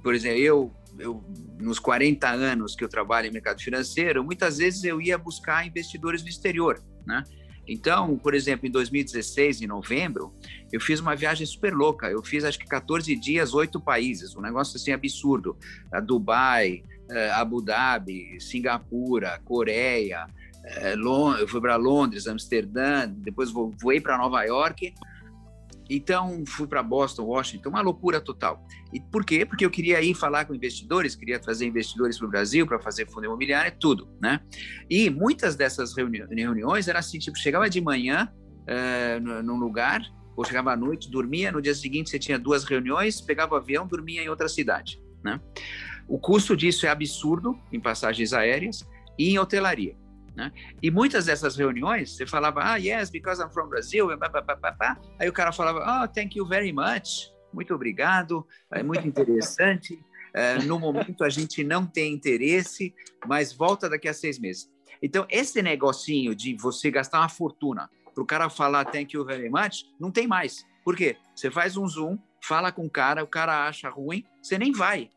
por 0.02 0.12
exemplo, 0.12 0.38
eu, 0.40 0.72
eu 0.98 1.24
nos 1.60 1.78
40 1.78 2.28
anos 2.28 2.74
que 2.74 2.84
eu 2.84 2.88
trabalho 2.88 3.28
em 3.28 3.32
mercado 3.32 3.60
financeiro, 3.60 4.24
muitas 4.24 4.58
vezes 4.58 4.84
eu 4.84 5.00
ia 5.00 5.16
buscar 5.16 5.66
investidores 5.66 6.22
no 6.22 6.28
exterior, 6.28 6.82
né? 7.06 7.22
Então, 7.68 8.16
por 8.16 8.32
exemplo, 8.32 8.66
em 8.68 8.70
2016, 8.70 9.62
em 9.62 9.66
novembro, 9.66 10.32
eu 10.72 10.80
fiz 10.80 11.00
uma 11.00 11.16
viagem 11.16 11.44
super 11.44 11.74
louca. 11.74 12.08
Eu 12.08 12.22
fiz 12.22 12.44
acho 12.44 12.58
que 12.58 12.66
14 12.66 13.14
dias, 13.16 13.54
oito 13.54 13.80
países, 13.80 14.36
um 14.36 14.40
negócio 14.40 14.76
assim 14.76 14.92
absurdo. 14.92 15.56
A 15.92 15.98
Dubai, 15.98 16.84
eh, 17.10 17.30
Abu 17.32 17.60
Dhabi, 17.60 18.40
Singapura, 18.40 19.40
Coreia, 19.44 20.28
é, 20.66 20.94
eu 20.94 21.46
fui 21.46 21.60
para 21.60 21.76
Londres, 21.76 22.26
Amsterdã, 22.26 23.08
depois 23.08 23.50
voei 23.52 24.00
para 24.00 24.18
Nova 24.18 24.42
York. 24.42 24.92
Então, 25.88 26.44
fui 26.46 26.66
para 26.66 26.82
Boston, 26.82 27.24
Washington, 27.24 27.68
uma 27.68 27.80
loucura 27.80 28.20
total. 28.20 28.64
E 28.92 29.00
por 29.00 29.24
quê? 29.24 29.44
Porque 29.44 29.64
eu 29.64 29.70
queria 29.70 30.02
ir 30.02 30.14
falar 30.14 30.44
com 30.44 30.54
investidores, 30.54 31.14
queria 31.14 31.38
trazer 31.38 31.66
investidores 31.66 32.18
para 32.18 32.26
o 32.26 32.30
Brasil 32.30 32.66
para 32.66 32.78
fazer 32.80 33.08
fundo 33.08 33.26
imobiliário, 33.26 33.76
tudo, 33.78 34.08
né? 34.20 34.40
E 34.90 35.08
muitas 35.10 35.54
dessas 35.56 35.96
reuni 35.96 36.24
reuniões 36.30 36.88
eram 36.88 37.00
assim, 37.00 37.18
tipo, 37.18 37.38
chegava 37.38 37.70
de 37.70 37.80
manhã 37.80 38.28
uh, 38.62 39.42
num 39.42 39.56
lugar, 39.56 40.02
ou 40.36 40.44
chegava 40.44 40.72
à 40.72 40.76
noite, 40.76 41.10
dormia, 41.10 41.50
no 41.50 41.62
dia 41.62 41.74
seguinte 41.74 42.10
você 42.10 42.18
tinha 42.18 42.38
duas 42.38 42.64
reuniões, 42.64 43.20
pegava 43.20 43.54
o 43.54 43.56
avião, 43.56 43.86
dormia 43.86 44.22
em 44.22 44.28
outra 44.28 44.48
cidade, 44.48 45.00
né? 45.24 45.40
O 46.08 46.18
custo 46.18 46.56
disso 46.56 46.86
é 46.86 46.88
absurdo 46.88 47.58
em 47.72 47.80
passagens 47.80 48.32
aéreas 48.32 48.86
e 49.18 49.30
em 49.30 49.38
hotelaria. 49.38 49.96
Né? 50.36 50.52
E 50.82 50.90
muitas 50.90 51.24
dessas 51.24 51.56
reuniões, 51.56 52.14
você 52.14 52.26
falava, 52.26 52.60
ah, 52.62 52.76
yes, 52.76 53.08
because 53.08 53.42
I'm 53.42 53.50
from 53.50 53.68
Brazil, 53.68 54.08
aí 55.18 55.28
o 55.28 55.32
cara 55.32 55.50
falava, 55.50 56.04
oh, 56.04 56.08
thank 56.08 56.36
you 56.36 56.46
very 56.46 56.72
much, 56.72 57.32
muito 57.52 57.74
obrigado, 57.74 58.46
é 58.70 58.82
muito 58.82 59.08
interessante. 59.08 59.94
Uh, 59.94 60.62
no 60.66 60.78
momento 60.78 61.24
a 61.24 61.30
gente 61.30 61.64
não 61.64 61.86
tem 61.86 62.12
interesse, 62.12 62.94
mas 63.26 63.54
volta 63.54 63.88
daqui 63.88 64.06
a 64.06 64.12
seis 64.12 64.38
meses. 64.38 64.70
Então, 65.02 65.26
esse 65.30 65.62
negocinho 65.62 66.34
de 66.34 66.54
você 66.54 66.90
gastar 66.90 67.20
uma 67.20 67.28
fortuna 67.30 67.88
para 68.14 68.22
o 68.22 68.26
cara 68.26 68.50
falar 68.50 68.84
thank 68.84 69.16
you 69.16 69.24
very 69.24 69.48
much, 69.48 69.84
não 69.98 70.10
tem 70.10 70.26
mais. 70.26 70.66
Por 70.84 70.94
quê? 70.94 71.16
Você 71.34 71.50
faz 71.50 71.78
um 71.78 71.88
zoom, 71.88 72.18
fala 72.42 72.70
com 72.70 72.84
o 72.84 72.90
cara, 72.90 73.24
o 73.24 73.26
cara 73.26 73.66
acha 73.66 73.88
ruim, 73.88 74.24
você 74.42 74.58
nem 74.58 74.72
vai. 74.72 75.10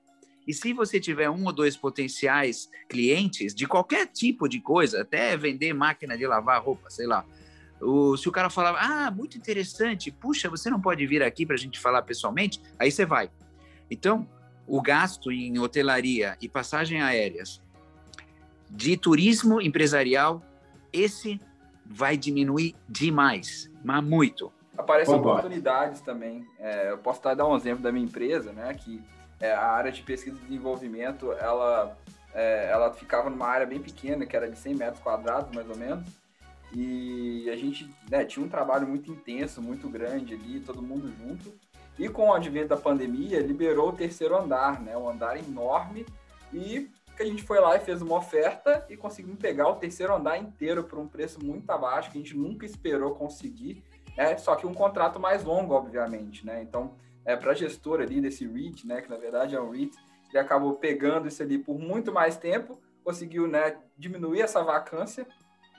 E 0.49 0.53
se 0.53 0.73
você 0.73 0.99
tiver 0.99 1.29
um 1.29 1.45
ou 1.45 1.53
dois 1.53 1.77
potenciais 1.77 2.71
clientes 2.89 3.53
de 3.53 3.67
qualquer 3.67 4.07
tipo 4.07 4.49
de 4.49 4.59
coisa, 4.59 5.03
até 5.03 5.37
vender 5.37 5.73
máquina 5.73 6.17
de 6.17 6.25
lavar 6.25 6.59
roupa, 6.59 6.89
sei 6.89 7.05
lá, 7.05 7.23
o, 7.79 8.17
se 8.17 8.27
o 8.27 8.31
cara 8.31 8.49
falava, 8.49 8.79
ah, 8.81 9.11
muito 9.11 9.37
interessante, 9.37 10.09
puxa, 10.09 10.49
você 10.49 10.67
não 10.67 10.81
pode 10.81 11.05
vir 11.05 11.21
aqui 11.21 11.45
para 11.45 11.53
a 11.53 11.59
gente 11.59 11.79
falar 11.79 12.01
pessoalmente, 12.01 12.59
aí 12.79 12.91
você 12.91 13.05
vai. 13.05 13.29
Então, 13.91 14.27
o 14.65 14.81
gasto 14.81 15.31
em 15.31 15.59
hotelaria 15.59 16.35
e 16.41 16.49
passagem 16.49 16.99
aéreas 16.99 17.61
de 18.67 18.97
turismo 18.97 19.61
empresarial, 19.61 20.43
esse 20.91 21.39
vai 21.85 22.17
diminuir 22.17 22.75
demais, 22.89 23.71
mas 23.83 24.03
muito. 24.03 24.51
Aparecem 24.75 25.13
oportunidades 25.13 26.01
também. 26.01 26.43
É, 26.57 26.89
eu 26.89 26.97
posso 26.97 27.21
dar 27.21 27.47
um 27.47 27.55
exemplo 27.55 27.83
da 27.83 27.91
minha 27.91 28.05
empresa, 28.05 28.51
né, 28.51 28.73
que 28.73 28.99
é, 29.39 29.51
a 29.51 29.67
área 29.71 29.91
de 29.91 30.01
pesquisa 30.01 30.37
e 30.37 30.45
desenvolvimento, 30.45 31.31
ela, 31.33 31.97
é, 32.33 32.69
ela 32.69 32.93
ficava 32.93 33.29
numa 33.29 33.47
área 33.47 33.65
bem 33.65 33.81
pequena, 33.81 34.25
que 34.25 34.35
era 34.35 34.49
de 34.49 34.57
100 34.57 34.75
metros 34.75 35.01
quadrados, 35.01 35.55
mais 35.55 35.69
ou 35.69 35.77
menos, 35.77 36.07
e 36.73 37.49
a 37.49 37.55
gente 37.55 37.89
né, 38.09 38.25
tinha 38.25 38.45
um 38.45 38.49
trabalho 38.49 38.87
muito 38.87 39.11
intenso, 39.11 39.61
muito 39.61 39.89
grande 39.89 40.35
ali, 40.35 40.59
todo 40.59 40.81
mundo 40.81 41.11
junto, 41.17 41.53
e 41.97 42.07
com 42.07 42.29
o 42.29 42.33
advento 42.33 42.69
da 42.69 42.77
pandemia, 42.77 43.39
liberou 43.39 43.89
o 43.89 43.93
terceiro 43.93 44.37
andar, 44.37 44.81
né, 44.81 44.95
um 44.95 45.09
andar 45.09 45.37
enorme, 45.37 46.05
e 46.53 46.89
a 47.19 47.25
gente 47.25 47.43
foi 47.43 47.59
lá 47.59 47.75
e 47.75 47.79
fez 47.79 48.01
uma 48.01 48.15
oferta 48.15 48.85
e 48.89 48.95
conseguimos 48.95 49.39
pegar 49.39 49.67
o 49.67 49.75
terceiro 49.75 50.15
andar 50.15 50.37
inteiro 50.37 50.85
por 50.85 50.97
um 50.99 51.07
preço 51.07 51.43
muito 51.43 51.69
abaixo, 51.69 52.11
que 52.11 52.17
a 52.17 52.21
gente 52.21 52.37
nunca 52.37 52.65
esperou 52.65 53.15
conseguir, 53.15 53.83
né, 54.15 54.37
só 54.37 54.55
que 54.55 54.67
um 54.67 54.73
contrato 54.73 55.19
mais 55.19 55.43
longo, 55.43 55.73
obviamente, 55.73 56.45
né, 56.45 56.61
então 56.61 56.93
é, 57.25 57.35
para 57.35 57.51
a 57.51 57.55
gestora 57.55 58.03
ali 58.03 58.21
desse 58.21 58.47
REIT, 58.47 58.87
né, 58.87 59.01
que 59.01 59.09
na 59.09 59.17
verdade 59.17 59.55
é 59.55 59.61
um 59.61 59.71
REIT, 59.71 59.95
ele 60.29 60.39
acabou 60.39 60.75
pegando 60.75 61.27
isso 61.27 61.41
ali 61.41 61.57
por 61.57 61.77
muito 61.77 62.11
mais 62.11 62.37
tempo, 62.37 62.79
conseguiu 63.03 63.47
né, 63.47 63.77
diminuir 63.97 64.41
essa 64.41 64.63
vacância 64.63 65.27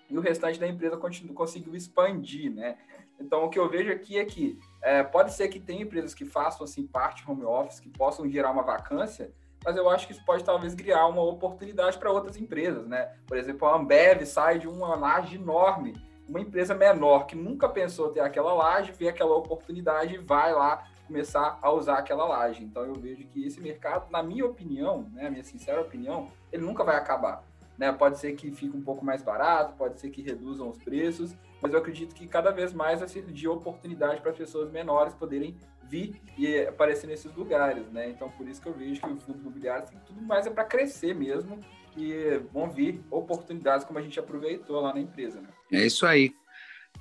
e 0.09 0.19
o 0.19 0.21
restante 0.21 0.59
da 0.59 0.67
empresa 0.67 0.97
continu, 0.97 1.33
conseguiu 1.33 1.75
expandir, 1.75 2.53
né? 2.53 2.77
Então, 3.21 3.45
o 3.45 3.51
que 3.51 3.59
eu 3.59 3.69
vejo 3.69 3.93
aqui 3.93 4.19
é 4.19 4.25
que 4.25 4.59
é, 4.83 5.03
pode 5.03 5.33
ser 5.33 5.49
que 5.49 5.61
tenha 5.61 5.83
empresas 5.83 6.15
que 6.15 6.25
façam 6.25 6.65
assim 6.65 6.87
parte 6.87 7.23
home 7.31 7.45
office, 7.45 7.79
que 7.79 7.89
possam 7.89 8.29
gerar 8.29 8.51
uma 8.51 8.63
vacância, 8.63 9.33
mas 9.65 9.77
eu 9.77 9.89
acho 9.91 10.07
que 10.07 10.13
isso 10.15 10.25
pode 10.25 10.43
talvez 10.43 10.75
criar 10.75 11.07
uma 11.07 11.23
oportunidade 11.23 11.99
para 11.99 12.11
outras 12.11 12.37
empresas, 12.37 12.87
né? 12.89 13.15
Por 13.27 13.37
exemplo, 13.37 13.69
a 13.69 13.77
Ambev 13.77 14.25
sai 14.25 14.59
de 14.59 14.67
uma 14.67 14.97
laje 14.97 15.37
enorme, 15.37 15.95
uma 16.27 16.41
empresa 16.41 16.75
menor 16.75 17.27
que 17.27 17.37
nunca 17.37 17.69
pensou 17.69 18.11
ter 18.11 18.21
aquela 18.21 18.55
laje, 18.55 18.93
vê 18.93 19.09
aquela 19.09 19.37
oportunidade 19.37 20.15
e 20.15 20.19
vai 20.19 20.53
lá 20.53 20.89
começar 21.11 21.59
a 21.61 21.73
usar 21.73 21.99
aquela 21.99 22.25
laje. 22.25 22.63
Então 22.63 22.85
eu 22.85 22.95
vejo 22.95 23.27
que 23.27 23.45
esse 23.45 23.61
mercado, 23.61 24.09
na 24.11 24.23
minha 24.23 24.47
opinião, 24.47 25.11
né, 25.13 25.29
minha 25.29 25.43
sincera 25.43 25.81
opinião, 25.81 26.31
ele 26.53 26.63
nunca 26.63 26.85
vai 26.85 26.97
acabar. 26.97 27.45
Né? 27.77 27.91
Pode 27.91 28.19
ser 28.19 28.35
que 28.37 28.53
fique 28.53 28.77
um 28.77 28.83
pouco 28.83 29.05
mais 29.05 29.21
barato, 29.23 29.75
pode 29.75 29.99
ser 29.99 30.11
que 30.11 30.23
reduzam 30.23 30.69
os 30.69 30.79
preços, 30.79 31.35
mas 31.61 31.73
eu 31.73 31.81
acredito 31.81 32.15
que 32.15 32.29
cada 32.29 32.53
vez 32.53 32.73
mais 32.73 33.01
vai 33.01 33.09
surgir 33.09 33.49
oportunidade 33.49 34.21
para 34.21 34.33
pessoas 34.33 34.71
menores 34.71 35.13
poderem 35.15 35.57
vir 35.83 36.21
e 36.39 36.61
aparecer 36.61 37.09
nesses 37.09 37.35
lugares, 37.35 37.91
né? 37.91 38.09
Então 38.09 38.31
por 38.31 38.47
isso 38.47 38.63
que 38.63 38.69
eu 38.69 38.73
vejo 38.73 39.01
que 39.01 39.11
o 39.11 39.17
fundo 39.17 39.41
imobiliário 39.41 39.89
tem 39.89 39.99
tudo 40.07 40.23
mais 40.23 40.47
é 40.47 40.51
para 40.51 40.65
crescer 40.65 41.15
mesmo 41.15 41.59
e 41.97 42.41
vão 42.53 42.71
vir 42.71 43.03
oportunidades 43.11 43.85
como 43.85 43.99
a 43.99 44.03
gente 44.03 44.21
aproveitou 44.21 44.81
lá 44.81 44.95
na 44.95 45.01
empresa, 45.01 45.41
né? 45.41 45.49
É 45.73 45.85
isso 45.85 46.07
aí. 46.07 46.33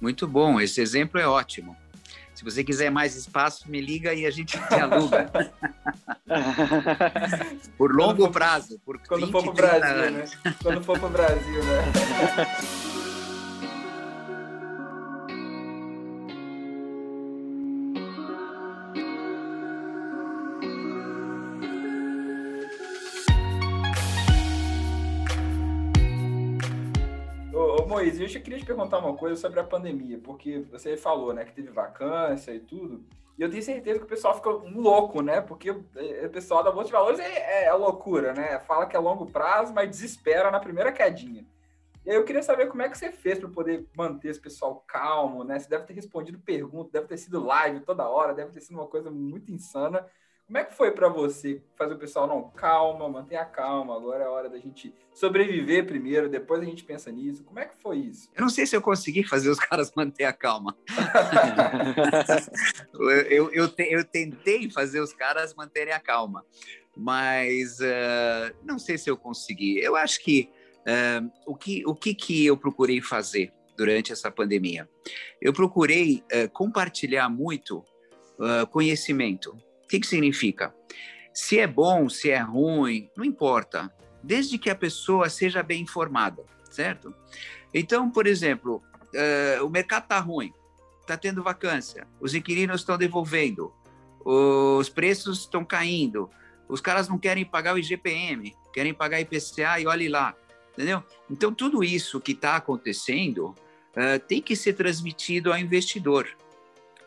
Muito 0.02 0.28
bom, 0.28 0.60
esse 0.60 0.82
exemplo 0.82 1.20
é 1.20 1.28
ótimo. 1.28 1.78
Se 2.40 2.46
você 2.46 2.64
quiser 2.64 2.90
mais 2.90 3.18
espaço, 3.18 3.70
me 3.70 3.82
liga 3.82 4.14
e 4.14 4.26
a 4.26 4.32
gente 4.32 4.58
te 4.58 4.74
aluga. 4.74 5.30
por 7.78 7.94
longo 7.94 8.24
for, 8.24 8.32
prazo, 8.32 8.80
por 8.86 8.98
quando 9.06 9.26
20, 9.26 9.32
for 9.34 9.44
para 9.44 9.52
o 9.52 9.54
Brasil, 9.54 10.04
anos. 10.06 10.32
né? 10.46 10.56
Quando 10.64 10.82
for 10.82 10.98
para 10.98 11.08
o 11.08 11.12
Brasil, 11.12 11.64
né? 11.66 11.84
Moisés, 28.00 28.22
eu 28.22 28.28
já 28.30 28.40
queria 28.40 28.58
te 28.60 28.66
perguntar 28.66 29.00
uma 29.00 29.14
coisa 29.14 29.36
sobre 29.36 29.60
a 29.60 29.64
pandemia, 29.64 30.18
porque 30.24 30.60
você 30.72 30.96
falou, 30.96 31.34
né, 31.34 31.44
que 31.44 31.52
teve 31.52 31.70
vacância 31.70 32.54
e 32.54 32.60
tudo, 32.62 33.06
e 33.38 33.42
eu 33.42 33.50
tenho 33.50 33.62
certeza 33.62 34.00
que 34.00 34.06
o 34.06 34.10
pessoal 34.10 34.36
fica 34.36 34.50
louco, 34.50 35.22
né, 35.22 35.42
porque 35.42 35.70
o 35.72 35.84
pessoal 36.32 36.64
da 36.64 36.72
Bolsa 36.72 36.88
de 36.88 36.94
Valores 36.94 37.20
é, 37.20 37.66
é 37.66 37.74
loucura, 37.74 38.34
né, 38.34 38.58
fala 38.60 38.86
que 38.86 38.96
é 38.96 39.00
longo 39.00 39.26
prazo, 39.26 39.74
mas 39.74 39.90
desespera 39.90 40.50
na 40.50 40.62
primeira 40.62 40.94
quedinha. 40.94 41.46
E 42.06 42.12
aí 42.12 42.16
eu 42.16 42.24
queria 42.24 42.42
saber 42.42 42.68
como 42.68 42.82
é 42.82 42.88
que 42.88 42.98
você 42.98 43.12
fez 43.12 43.38
para 43.38 43.50
poder 43.50 43.86
manter 43.96 44.30
esse 44.30 44.40
pessoal 44.40 44.84
calmo, 44.88 45.44
né? 45.44 45.60
Você 45.60 45.70
deve 45.70 45.84
ter 45.84 45.94
respondido 45.94 46.40
perguntas, 46.40 46.94
deve 46.94 47.08
ter 47.08 47.18
sido 47.18 47.46
live 47.46 47.82
toda 47.82 48.08
hora, 48.08 48.34
deve 48.34 48.52
ter 48.52 48.62
sido 48.62 48.80
uma 48.80 48.88
coisa 48.88 49.12
muito 49.12 49.52
insana. 49.52 50.08
Como 50.50 50.58
é 50.58 50.64
que 50.64 50.74
foi 50.74 50.90
para 50.90 51.08
você 51.08 51.62
fazer 51.76 51.94
o 51.94 51.98
pessoal, 52.00 52.26
não, 52.26 52.50
calma, 52.50 53.08
mantenha 53.08 53.46
calma, 53.46 53.96
agora 53.96 54.24
é 54.24 54.26
a 54.26 54.32
hora 54.32 54.50
da 54.50 54.58
gente 54.58 54.92
sobreviver 55.14 55.86
primeiro, 55.86 56.28
depois 56.28 56.60
a 56.60 56.66
gente 56.66 56.84
pensa 56.84 57.12
nisso. 57.12 57.44
Como 57.44 57.60
é 57.60 57.66
que 57.66 57.80
foi 57.80 57.98
isso? 57.98 58.28
Eu 58.36 58.42
não 58.42 58.50
sei 58.50 58.66
se 58.66 58.76
eu 58.76 58.82
consegui 58.82 59.24
fazer 59.24 59.52
os 59.52 59.60
caras 59.62 59.92
manter 59.96 60.24
a 60.24 60.34
calma. 60.34 60.76
eu, 63.30 63.52
eu, 63.52 63.68
te, 63.68 63.94
eu, 63.94 64.04
tentei 64.04 64.72
fazer 64.72 65.02
os 65.02 65.14
caras 65.14 65.54
manterem 65.54 65.94
a 65.94 66.00
calma, 66.00 66.44
mas 66.98 67.80
uh, 67.80 68.52
não 68.64 68.80
sei 68.80 68.98
se 68.98 69.08
eu 69.08 69.16
consegui. 69.16 69.78
Eu 69.78 69.96
acho 69.96 70.20
que 70.20 70.50
uh, 70.80 71.32
o, 71.46 71.56
que, 71.56 71.86
o 71.86 71.94
que, 71.94 72.16
que 72.16 72.48
eu 72.48 72.58
procurei 72.58 73.02
fazer 73.02 73.54
durante 73.78 74.12
essa 74.12 74.32
pandemia? 74.32 74.90
Eu 75.40 75.54
procurei 75.54 76.24
uh, 76.34 76.50
compartilhar 76.50 77.30
muito 77.30 77.86
conhecimento 78.72 79.54
que, 79.90 80.00
que 80.00 80.08
significa? 80.08 80.74
Se 81.34 81.60
é 81.60 81.66
bom, 81.66 82.08
se 82.08 82.30
é 82.30 82.38
ruim, 82.38 83.10
não 83.18 83.26
importa, 83.26 83.92
desde 84.24 84.58
que 84.58 84.70
a 84.70 84.76
pessoa 84.76 85.30
seja 85.30 85.64
bem 85.64 85.82
informada, 85.82 86.46
certo? 86.70 87.14
Então, 87.74 88.10
por 88.10 88.28
exemplo, 88.28 88.84
uh, 89.04 89.66
o 89.66 89.70
mercado 89.70 90.04
está 90.04 90.20
ruim, 90.20 90.54
está 91.02 91.18
tendo 91.18 91.42
vacância, 91.42 92.08
os 92.22 92.36
inquilinos 92.36 92.82
estão 92.82 92.98
devolvendo, 92.98 93.74
os 94.24 94.90
preços 94.90 95.40
estão 95.40 95.66
caindo, 95.66 96.30
os 96.68 96.82
caras 96.82 97.10
não 97.10 97.18
querem 97.18 97.44
pagar 97.44 97.74
o 97.74 97.80
IGPM, 97.80 98.54
querem 98.72 98.94
pagar 98.94 99.20
IPCA 99.20 99.80
e 99.80 99.88
olhe 99.88 100.08
lá, 100.08 100.36
entendeu? 100.74 101.04
Então, 101.30 101.52
tudo 101.52 101.84
isso 101.84 102.20
que 102.20 102.34
está 102.34 102.58
acontecendo 102.58 103.56
uh, 103.96 104.20
tem 104.28 104.42
que 104.42 104.56
ser 104.56 104.74
transmitido 104.74 105.52
ao 105.52 105.58
investidor 105.58 106.28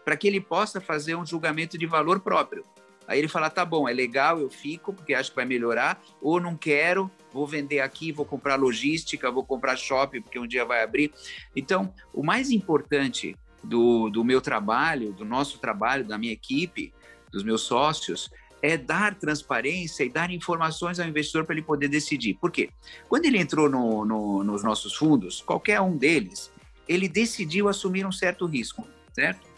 para 0.04 0.16
que 0.16 0.26
ele 0.26 0.40
possa 0.40 0.80
fazer 0.80 1.14
um 1.14 1.24
julgamento 1.24 1.78
de 1.78 1.86
valor 1.86 2.20
próprio. 2.20 2.64
Aí 3.06 3.18
ele 3.18 3.28
fala: 3.28 3.50
tá 3.50 3.64
bom, 3.64 3.88
é 3.88 3.92
legal, 3.92 4.38
eu 4.38 4.50
fico, 4.50 4.92
porque 4.92 5.14
acho 5.14 5.30
que 5.30 5.36
vai 5.36 5.44
melhorar, 5.44 6.02
ou 6.20 6.40
não 6.40 6.56
quero, 6.56 7.10
vou 7.32 7.46
vender 7.46 7.80
aqui, 7.80 8.12
vou 8.12 8.24
comprar 8.24 8.56
logística, 8.56 9.30
vou 9.30 9.44
comprar 9.44 9.76
shopping, 9.76 10.22
porque 10.22 10.38
um 10.38 10.46
dia 10.46 10.64
vai 10.64 10.82
abrir. 10.82 11.12
Então, 11.54 11.92
o 12.12 12.22
mais 12.22 12.50
importante 12.50 13.36
do, 13.62 14.08
do 14.10 14.24
meu 14.24 14.40
trabalho, 14.40 15.12
do 15.12 15.24
nosso 15.24 15.58
trabalho, 15.58 16.04
da 16.04 16.18
minha 16.18 16.32
equipe, 16.32 16.92
dos 17.30 17.42
meus 17.42 17.62
sócios, 17.62 18.30
é 18.60 18.76
dar 18.76 19.16
transparência 19.16 20.04
e 20.04 20.08
dar 20.08 20.30
informações 20.30 21.00
ao 21.00 21.06
investidor 21.06 21.44
para 21.44 21.54
ele 21.54 21.62
poder 21.62 21.88
decidir. 21.88 22.34
Por 22.34 22.50
quê? 22.50 22.70
Quando 23.08 23.24
ele 23.24 23.38
entrou 23.38 23.68
no, 23.68 24.04
no, 24.04 24.44
nos 24.44 24.62
nossos 24.62 24.94
fundos, 24.94 25.40
qualquer 25.40 25.80
um 25.80 25.96
deles, 25.96 26.52
ele 26.88 27.08
decidiu 27.08 27.68
assumir 27.68 28.06
um 28.06 28.12
certo 28.12 28.46
risco, 28.46 28.86
certo? 29.12 29.51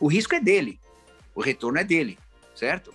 O 0.00 0.06
risco 0.06 0.34
é 0.34 0.40
dele, 0.40 0.80
o 1.34 1.40
retorno 1.40 1.78
é 1.78 1.84
dele, 1.84 2.18
certo? 2.54 2.94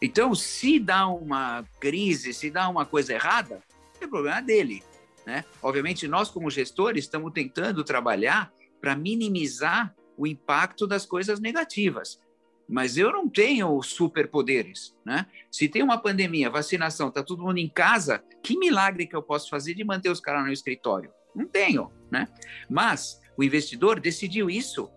Então, 0.00 0.34
se 0.34 0.78
dá 0.78 1.08
uma 1.08 1.64
crise, 1.80 2.32
se 2.34 2.50
dá 2.50 2.68
uma 2.68 2.84
coisa 2.84 3.14
errada, 3.14 3.62
é 4.00 4.06
problema 4.06 4.40
dele, 4.40 4.82
né? 5.24 5.44
Obviamente, 5.62 6.06
nós 6.06 6.30
como 6.30 6.50
gestores 6.50 7.04
estamos 7.04 7.32
tentando 7.32 7.82
trabalhar 7.82 8.52
para 8.80 8.94
minimizar 8.94 9.94
o 10.16 10.26
impacto 10.26 10.86
das 10.86 11.04
coisas 11.04 11.40
negativas. 11.40 12.20
Mas 12.68 12.96
eu 12.96 13.12
não 13.12 13.28
tenho 13.28 13.80
superpoderes, 13.82 14.96
né? 15.04 15.26
Se 15.50 15.68
tem 15.68 15.82
uma 15.82 15.98
pandemia, 15.98 16.50
vacinação, 16.50 17.10
tá 17.10 17.22
todo 17.22 17.42
mundo 17.42 17.58
em 17.58 17.68
casa, 17.68 18.22
que 18.42 18.58
milagre 18.58 19.06
que 19.06 19.14
eu 19.14 19.22
posso 19.22 19.48
fazer 19.48 19.74
de 19.74 19.84
manter 19.84 20.10
os 20.10 20.20
caras 20.20 20.44
no 20.44 20.52
escritório? 20.52 21.10
Não 21.34 21.46
tenho, 21.46 21.90
né? 22.10 22.28
Mas 22.68 23.20
o 23.36 23.44
investidor 23.44 24.00
decidiu 24.00 24.50
isso 24.50 24.90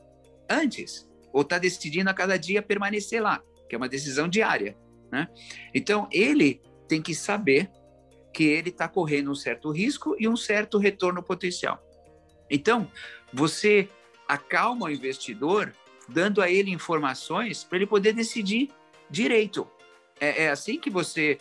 antes, 0.50 1.09
ou 1.34 1.42
está 1.42 1.58
decidindo 1.58 2.10
a 2.10 2.14
cada 2.14 2.38
dia 2.38 2.62
permanecer 2.62 3.22
lá, 3.22 3.42
que 3.68 3.76
é 3.76 3.78
uma 3.78 3.90
decisão 3.90 4.28
diária, 4.28 4.78
né? 5.12 5.28
Então 5.74 6.08
ele 6.12 6.62
tem 6.88 7.02
que 7.02 7.14
saber 7.14 7.70
que 8.34 8.44
ele 8.44 8.70
está 8.70 8.88
correndo 8.88 9.32
um 9.32 9.36
certo 9.36 9.72
risco 9.72 10.16
e 10.20 10.28
um 10.28 10.36
certo 10.36 10.78
retorno 10.78 11.22
potencial. 11.22 11.84
Então 12.50 12.90
você 13.34 13.88
acalma 14.28 14.88
o 14.88 14.92
investidor 14.92 15.74
dando 16.08 16.42
a 16.42 16.50
ele 16.50 16.72
informações 16.72 17.64
para 17.64 17.78
ele 17.78 17.88
poder 17.88 18.14
decidir 18.14 18.70
direito. 19.10 19.68
É, 20.20 20.46
é, 20.46 20.50
assim 20.50 20.80
que 20.80 20.90
você 20.90 21.38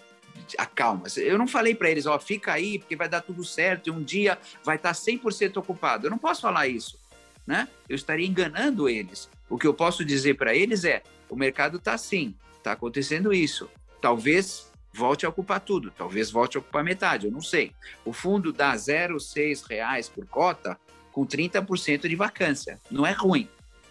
acalma. 0.56 1.06
Eu 1.16 1.38
não 1.38 1.48
falei 1.48 1.74
para 1.74 1.90
eles, 1.90 2.06
ó, 2.06 2.18
fica 2.18 2.52
aí, 2.52 2.78
porque 2.78 2.94
vai 2.94 3.08
dar 3.08 3.22
tudo 3.22 3.44
certo 3.44 3.88
e 3.88 3.90
um 3.90 4.02
dia 4.02 4.38
vai 4.62 4.76
estar 4.76 4.92
100% 4.92 5.56
ocupado. 5.56 6.06
Eu 6.06 6.10
não 6.10 6.18
posso 6.18 6.42
falar 6.42 6.68
isso, 6.68 6.98
né? 7.46 7.68
Eu 7.88 7.96
estaria 7.96 8.26
enganando 8.26 8.88
eles. 8.88 9.28
O 9.48 9.58
que 9.58 9.66
eu 9.66 9.74
posso 9.74 10.04
dizer 10.04 10.34
para 10.34 10.54
eles 10.54 10.84
é, 10.84 11.02
o 11.28 11.36
mercado 11.36 11.78
está 11.78 11.94
assim, 11.94 12.34
está 12.56 12.72
acontecendo 12.72 13.32
isso. 13.32 13.68
Talvez 14.00 14.70
volte 14.92 15.24
a 15.24 15.28
ocupar 15.28 15.60
tudo, 15.60 15.90
talvez 15.90 16.30
volte 16.30 16.56
a 16.56 16.60
ocupar 16.60 16.84
metade, 16.84 17.26
eu 17.26 17.32
não 17.32 17.40
sei. 17.40 17.72
O 18.04 18.12
fundo 18.12 18.52
dá 18.52 18.74
0,6 18.74 19.66
reais 19.68 20.08
por 20.08 20.26
cota 20.26 20.78
com 21.12 21.26
30% 21.26 22.08
de 22.08 22.16
vacância. 22.16 22.80
Não 22.90 23.06
é 23.06 23.12
ruim. 23.12 23.48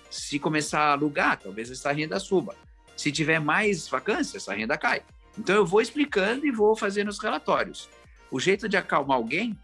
Se 0.09 0.39
começar 0.39 0.79
a 0.79 0.91
alugar, 0.91 1.39
talvez 1.39 1.69
essa 1.69 1.91
renda 1.91 2.19
suba. 2.19 2.55
Se 2.95 3.11
tiver 3.11 3.39
mais 3.39 3.87
vacância, 3.87 4.37
essa 4.37 4.53
renda 4.53 4.77
cai. 4.77 5.03
Então 5.37 5.55
eu 5.55 5.65
vou 5.65 5.81
explicando 5.81 6.45
e 6.45 6.51
vou 6.51 6.75
fazendo 6.75 7.09
os 7.09 7.19
relatórios. 7.19 7.89
O 8.31 8.39
jeito 8.39 8.67
de 8.67 8.75
acalmar 8.75 9.17
alguém 9.17 9.57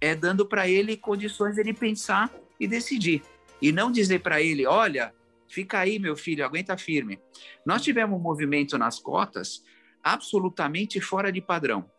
é 0.00 0.14
dando 0.14 0.46
para 0.46 0.68
ele 0.68 0.96
condições 0.96 1.54
de 1.54 1.60
ele 1.60 1.74
pensar 1.74 2.32
e 2.58 2.66
decidir. 2.66 3.22
E 3.60 3.72
não 3.72 3.90
dizer 3.90 4.20
para 4.20 4.40
ele, 4.40 4.66
olha, 4.66 5.12
fica 5.48 5.78
aí, 5.78 5.98
meu 5.98 6.16
filho, 6.16 6.44
aguenta 6.44 6.76
firme. 6.76 7.20
Nós 7.64 7.82
tivemos 7.82 8.18
um 8.18 8.22
movimento 8.22 8.76
nas 8.78 8.98
cotas 8.98 9.62
absolutamente 10.02 11.00
fora 11.00 11.32
de 11.32 11.40
padrão. 11.40 11.90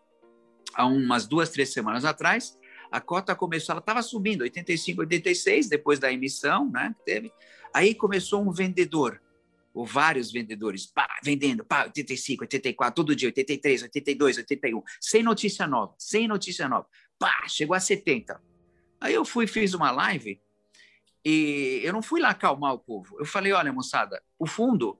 Há 0.73 0.85
umas 0.85 1.27
duas, 1.27 1.49
três 1.49 1.73
semanas 1.73 2.05
atrás, 2.05 2.57
a 2.91 2.99
cota 2.99 3.35
começou, 3.35 3.73
ela 3.73 3.79
estava 3.79 4.01
subindo, 4.01 4.41
85, 4.41 5.01
86, 5.01 5.69
depois 5.69 5.99
da 5.99 6.11
emissão, 6.11 6.69
né, 6.71 6.95
teve. 7.05 7.31
Aí 7.73 7.93
começou 7.93 8.41
um 8.41 8.51
vendedor, 8.51 9.21
ou 9.73 9.85
vários 9.85 10.31
vendedores, 10.31 10.85
pá, 10.87 11.07
vendendo, 11.23 11.63
pá, 11.63 11.83
85, 11.83 12.43
84, 12.43 12.95
todo 12.95 13.15
dia, 13.15 13.29
83, 13.29 13.83
82, 13.83 14.37
81, 14.37 14.83
sem 14.99 15.23
notícia 15.23 15.67
nova, 15.67 15.93
sem 15.97 16.27
notícia 16.27 16.67
nova. 16.67 16.87
Pá, 17.17 17.47
chegou 17.47 17.75
a 17.75 17.79
70. 17.79 18.41
Aí 18.99 19.13
eu 19.13 19.23
fui, 19.23 19.45
fiz 19.45 19.73
uma 19.73 19.91
live 19.91 20.41
e 21.23 21.81
eu 21.83 21.93
não 21.93 22.01
fui 22.01 22.21
lá 22.21 22.29
acalmar 22.29 22.73
o 22.73 22.79
povo. 22.79 23.17
Eu 23.19 23.25
falei, 23.25 23.51
olha, 23.51 23.73
moçada, 23.73 24.21
o 24.37 24.47
fundo 24.47 24.97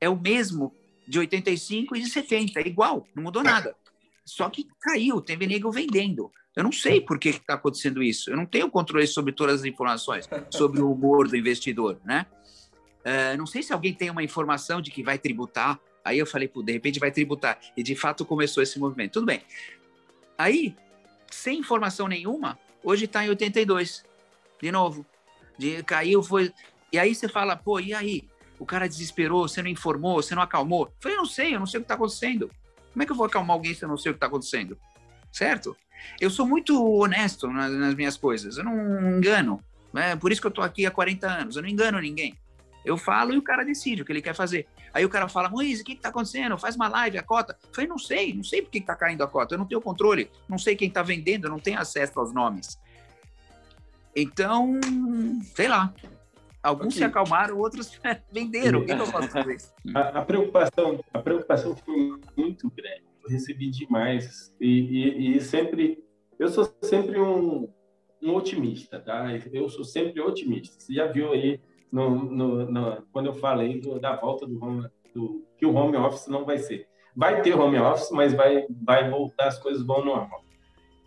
é 0.00 0.08
o 0.08 0.16
mesmo 0.18 0.74
de 1.06 1.18
85 1.18 1.96
e 1.96 2.00
de 2.00 2.10
70, 2.10 2.60
é 2.60 2.66
igual, 2.66 3.06
não 3.14 3.24
mudou 3.24 3.42
nada. 3.42 3.74
Só 4.24 4.48
que 4.48 4.68
caiu, 4.80 5.20
teve 5.20 5.46
nego 5.46 5.70
vendendo. 5.70 6.30
Eu 6.54 6.62
não 6.62 6.72
sei 6.72 7.00
por 7.00 7.18
que 7.18 7.30
está 7.30 7.54
acontecendo 7.54 8.02
isso. 8.02 8.30
Eu 8.30 8.36
não 8.36 8.46
tenho 8.46 8.70
controle 8.70 9.06
sobre 9.06 9.32
todas 9.32 9.60
as 9.60 9.66
informações 9.66 10.28
sobre 10.50 10.80
o 10.80 10.92
humor 10.92 11.26
do 11.26 11.36
investidor, 11.36 11.98
né? 12.04 12.26
Uh, 13.00 13.36
não 13.36 13.46
sei 13.46 13.62
se 13.62 13.72
alguém 13.72 13.92
tem 13.92 14.10
uma 14.10 14.22
informação 14.22 14.80
de 14.80 14.90
que 14.90 15.02
vai 15.02 15.18
tributar. 15.18 15.80
Aí 16.04 16.18
eu 16.18 16.26
falei, 16.26 16.50
de 16.54 16.72
repente 16.72 17.00
vai 17.00 17.10
tributar. 17.10 17.58
E 17.76 17.82
de 17.82 17.96
fato 17.96 18.24
começou 18.24 18.62
esse 18.62 18.78
movimento. 18.78 19.14
Tudo 19.14 19.26
bem. 19.26 19.42
Aí, 20.36 20.76
sem 21.30 21.58
informação 21.58 22.06
nenhuma, 22.06 22.58
hoje 22.82 23.06
está 23.06 23.24
em 23.24 23.28
82. 23.30 24.04
De 24.60 24.70
novo. 24.70 25.06
Caiu, 25.86 26.22
foi. 26.22 26.52
E 26.92 26.98
aí 26.98 27.14
você 27.14 27.28
fala, 27.28 27.56
pô, 27.56 27.80
e 27.80 27.94
aí? 27.94 28.28
O 28.58 28.66
cara 28.66 28.88
desesperou, 28.88 29.48
você 29.48 29.60
não 29.62 29.68
informou, 29.68 30.22
você 30.22 30.34
não 30.34 30.42
acalmou. 30.42 30.86
Eu 30.86 30.92
falei, 31.00 31.16
eu 31.16 31.22
não 31.22 31.28
sei, 31.28 31.54
eu 31.54 31.58
não 31.58 31.66
sei 31.66 31.78
o 31.78 31.82
que 31.82 31.84
está 31.86 31.94
acontecendo. 31.94 32.50
Como 32.92 33.02
é 33.02 33.06
que 33.06 33.12
eu 33.12 33.16
vou 33.16 33.26
acalmar 33.26 33.54
alguém 33.54 33.74
se 33.74 33.84
eu 33.84 33.88
não 33.88 33.96
sei 33.96 34.10
o 34.10 34.14
que 34.14 34.18
está 34.18 34.26
acontecendo? 34.26 34.78
Certo? 35.32 35.76
Eu 36.20 36.30
sou 36.30 36.46
muito 36.46 36.80
honesto 36.84 37.48
nas, 37.48 37.72
nas 37.72 37.94
minhas 37.94 38.16
coisas, 38.16 38.58
eu 38.58 38.64
não 38.64 39.16
engano. 39.16 39.62
É 39.94 40.14
por 40.16 40.30
isso 40.30 40.40
que 40.40 40.46
eu 40.46 40.50
estou 40.50 40.64
aqui 40.64 40.86
há 40.86 40.90
40 40.90 41.26
anos, 41.26 41.56
eu 41.56 41.62
não 41.62 41.68
engano 41.68 41.98
ninguém. 42.00 42.36
Eu 42.84 42.96
falo 42.96 43.32
e 43.32 43.38
o 43.38 43.42
cara 43.42 43.64
decide 43.64 44.02
o 44.02 44.04
que 44.04 44.12
ele 44.12 44.22
quer 44.22 44.34
fazer. 44.34 44.66
Aí 44.92 45.04
o 45.04 45.08
cara 45.08 45.28
fala, 45.28 45.48
Moisés, 45.48 45.80
o 45.80 45.84
que 45.84 45.92
está 45.92 46.08
acontecendo? 46.08 46.58
Faz 46.58 46.74
uma 46.74 46.88
live, 46.88 47.18
a 47.18 47.22
cota. 47.22 47.56
Eu 47.62 47.68
falei, 47.72 47.88
não 47.88 47.98
sei, 47.98 48.34
não 48.34 48.42
sei 48.42 48.60
por 48.60 48.70
que 48.70 48.78
está 48.78 48.94
caindo 48.94 49.22
a 49.22 49.28
cota. 49.28 49.54
Eu 49.54 49.58
não 49.58 49.66
tenho 49.66 49.80
controle, 49.80 50.30
não 50.48 50.58
sei 50.58 50.74
quem 50.74 50.88
está 50.88 51.02
vendendo, 51.02 51.46
eu 51.46 51.50
não 51.50 51.58
tenho 51.58 51.78
acesso 51.78 52.18
aos 52.18 52.32
nomes. 52.32 52.78
Então, 54.14 54.80
sei 55.54 55.68
lá. 55.68 55.92
Alguns 56.62 56.94
okay. 56.94 56.98
se 56.98 57.04
acalmaram, 57.04 57.58
outros 57.58 58.00
venderam. 58.30 58.80
O 58.80 58.86
que, 58.86 58.94
que 58.94 59.00
eu 59.00 59.10
posso 59.10 59.28
fazer? 59.28 59.56
A, 59.94 60.20
a, 60.20 60.24
preocupação, 60.24 61.00
a 61.12 61.18
preocupação 61.18 61.74
foi 61.74 62.20
muito 62.36 62.70
grande 62.70 63.12
eu 63.24 63.30
recebi 63.30 63.70
demais 63.70 64.54
e, 64.60 64.66
e, 64.68 65.36
e, 65.36 65.40
sempre 65.40 66.02
eu 66.38 66.48
sou 66.48 66.68
sempre 66.82 67.20
um, 67.20 67.68
um, 68.20 68.34
otimista, 68.34 68.98
tá? 68.98 69.26
Eu 69.52 69.68
sou 69.68 69.84
sempre 69.84 70.20
otimista. 70.20 70.74
Você 70.78 70.94
já 70.94 71.06
viu 71.06 71.32
aí 71.32 71.60
no, 71.90 72.10
no, 72.10 72.70
no 72.70 73.02
quando 73.12 73.26
eu 73.26 73.34
falei 73.34 73.80
do, 73.80 74.00
da 74.00 74.16
volta 74.16 74.46
do, 74.46 74.62
home, 74.62 74.88
do 75.14 75.44
que 75.56 75.64
o 75.64 75.74
home 75.74 75.96
office 75.96 76.26
não 76.26 76.44
vai 76.44 76.58
ser. 76.58 76.88
Vai 77.14 77.42
ter 77.42 77.54
home 77.54 77.78
office, 77.78 78.10
mas 78.10 78.34
vai 78.34 78.66
vai 78.68 79.08
voltar 79.08 79.46
as 79.46 79.58
coisas 79.58 79.86
vão 79.86 80.04
normal. 80.04 80.42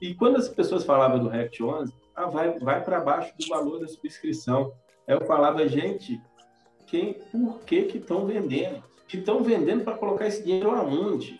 E 0.01 0.14
quando 0.14 0.38
as 0.38 0.47
pessoas 0.47 0.86
falavam 0.86 1.20
do 1.20 1.28
Rect 1.28 1.62
11, 1.62 1.93
ah, 2.16 2.28
vai 2.28 2.57
vai 2.59 2.84
para 2.84 2.99
baixo 2.99 3.34
do 3.38 3.47
valor 3.47 3.80
da 3.80 3.88
subscrição. 3.88 4.74
Aí 5.07 5.16
eu 5.16 5.26
falava, 5.26 5.68
gente, 5.68 6.22
quem, 6.88 7.13
por 7.13 7.61
que 7.61 7.84
que 7.84 7.97
estão 7.97 8.26
vendendo? 8.26 8.84
Que 9.07 9.18
estão 9.18 9.43
vendendo 9.43 9.84
para 9.84 9.97
colocar 9.97 10.28
esse 10.28 10.43
dinheiro 10.43 10.72
aonde? 10.72 11.39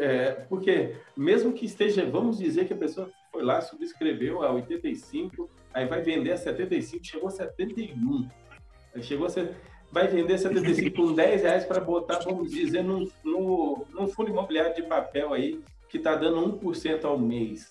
É, 0.00 0.32
porque 0.48 0.96
mesmo 1.16 1.52
que 1.52 1.66
esteja, 1.66 2.04
vamos 2.08 2.38
dizer 2.38 2.66
que 2.66 2.72
a 2.72 2.76
pessoa 2.76 3.10
foi 3.30 3.42
lá, 3.42 3.60
subscreveu 3.60 4.42
a 4.42 4.52
85, 4.52 5.50
aí 5.72 5.86
vai 5.86 6.02
vender 6.02 6.32
a 6.32 6.36
75, 6.36 7.04
chegou 7.04 7.28
a 7.28 7.32
71. 7.32 8.28
Chegou 9.00 9.26
a 9.26 9.30
ser, 9.30 9.56
vai 9.90 10.06
vender 10.06 10.38
75 10.38 10.94
com 10.94 11.14
10 11.14 11.42
reais 11.42 11.64
para 11.64 11.80
botar, 11.80 12.18
vamos 12.18 12.50
dizer, 12.50 12.84
num, 12.84 13.08
num, 13.24 13.84
num 13.90 14.06
fundo 14.06 14.30
imobiliário 14.30 14.74
de 14.74 14.82
papel 14.82 15.32
aí, 15.32 15.60
que 15.88 15.96
está 15.96 16.14
dando 16.14 16.58
1% 16.60 17.04
ao 17.04 17.18
mês. 17.18 17.70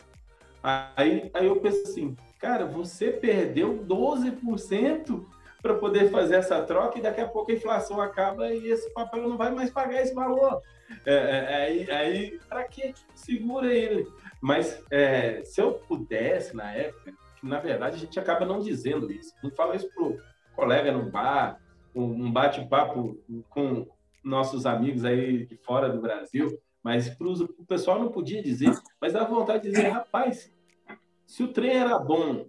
Aí, 0.63 1.29
aí 1.33 1.47
eu 1.47 1.59
penso 1.59 1.81
assim, 1.83 2.15
cara, 2.39 2.65
você 2.65 3.11
perdeu 3.11 3.83
12% 3.85 5.25
para 5.61 5.75
poder 5.75 6.09
fazer 6.09 6.35
essa 6.35 6.61
troca 6.63 6.97
e 6.97 7.01
daqui 7.01 7.21
a 7.21 7.27
pouco 7.27 7.51
a 7.51 7.53
inflação 7.53 8.01
acaba 8.01 8.51
e 8.51 8.67
esse 8.67 8.91
papel 8.93 9.27
não 9.27 9.37
vai 9.37 9.51
mais 9.51 9.69
pagar 9.69 10.01
esse 10.01 10.13
valor. 10.13 10.61
É, 11.05 11.13
é, 11.13 11.55
aí, 11.55 11.91
aí 11.91 12.39
para 12.49 12.63
que 12.63 12.93
segura 13.13 13.73
ele? 13.73 14.07
Mas 14.41 14.83
é, 14.89 15.43
se 15.43 15.61
eu 15.61 15.73
pudesse, 15.73 16.55
na 16.55 16.73
época, 16.73 17.13
na 17.43 17.59
verdade 17.59 17.95
a 17.95 17.99
gente 17.99 18.19
acaba 18.19 18.45
não 18.45 18.59
dizendo 18.59 19.11
isso. 19.11 19.33
Não 19.43 19.51
fala 19.51 19.75
isso 19.75 19.89
pro 19.93 20.19
colega 20.55 20.91
no 20.91 21.09
bar, 21.09 21.59
um 21.93 22.31
bate-papo 22.31 23.19
com 23.49 23.87
nossos 24.23 24.65
amigos 24.65 25.05
aí 25.05 25.45
de 25.45 25.57
fora 25.57 25.89
do 25.89 26.01
Brasil, 26.01 26.59
mas 26.83 27.09
pro, 27.09 27.31
o 27.31 27.65
pessoal 27.65 27.99
não 27.99 28.11
podia 28.11 28.41
dizer, 28.41 28.71
mas 28.99 29.13
dá 29.13 29.23
vontade 29.23 29.63
de 29.63 29.71
dizer, 29.71 29.89
rapaz, 29.89 30.51
se 31.25 31.43
o 31.43 31.51
trem 31.53 31.77
era 31.77 31.97
bom 31.97 32.45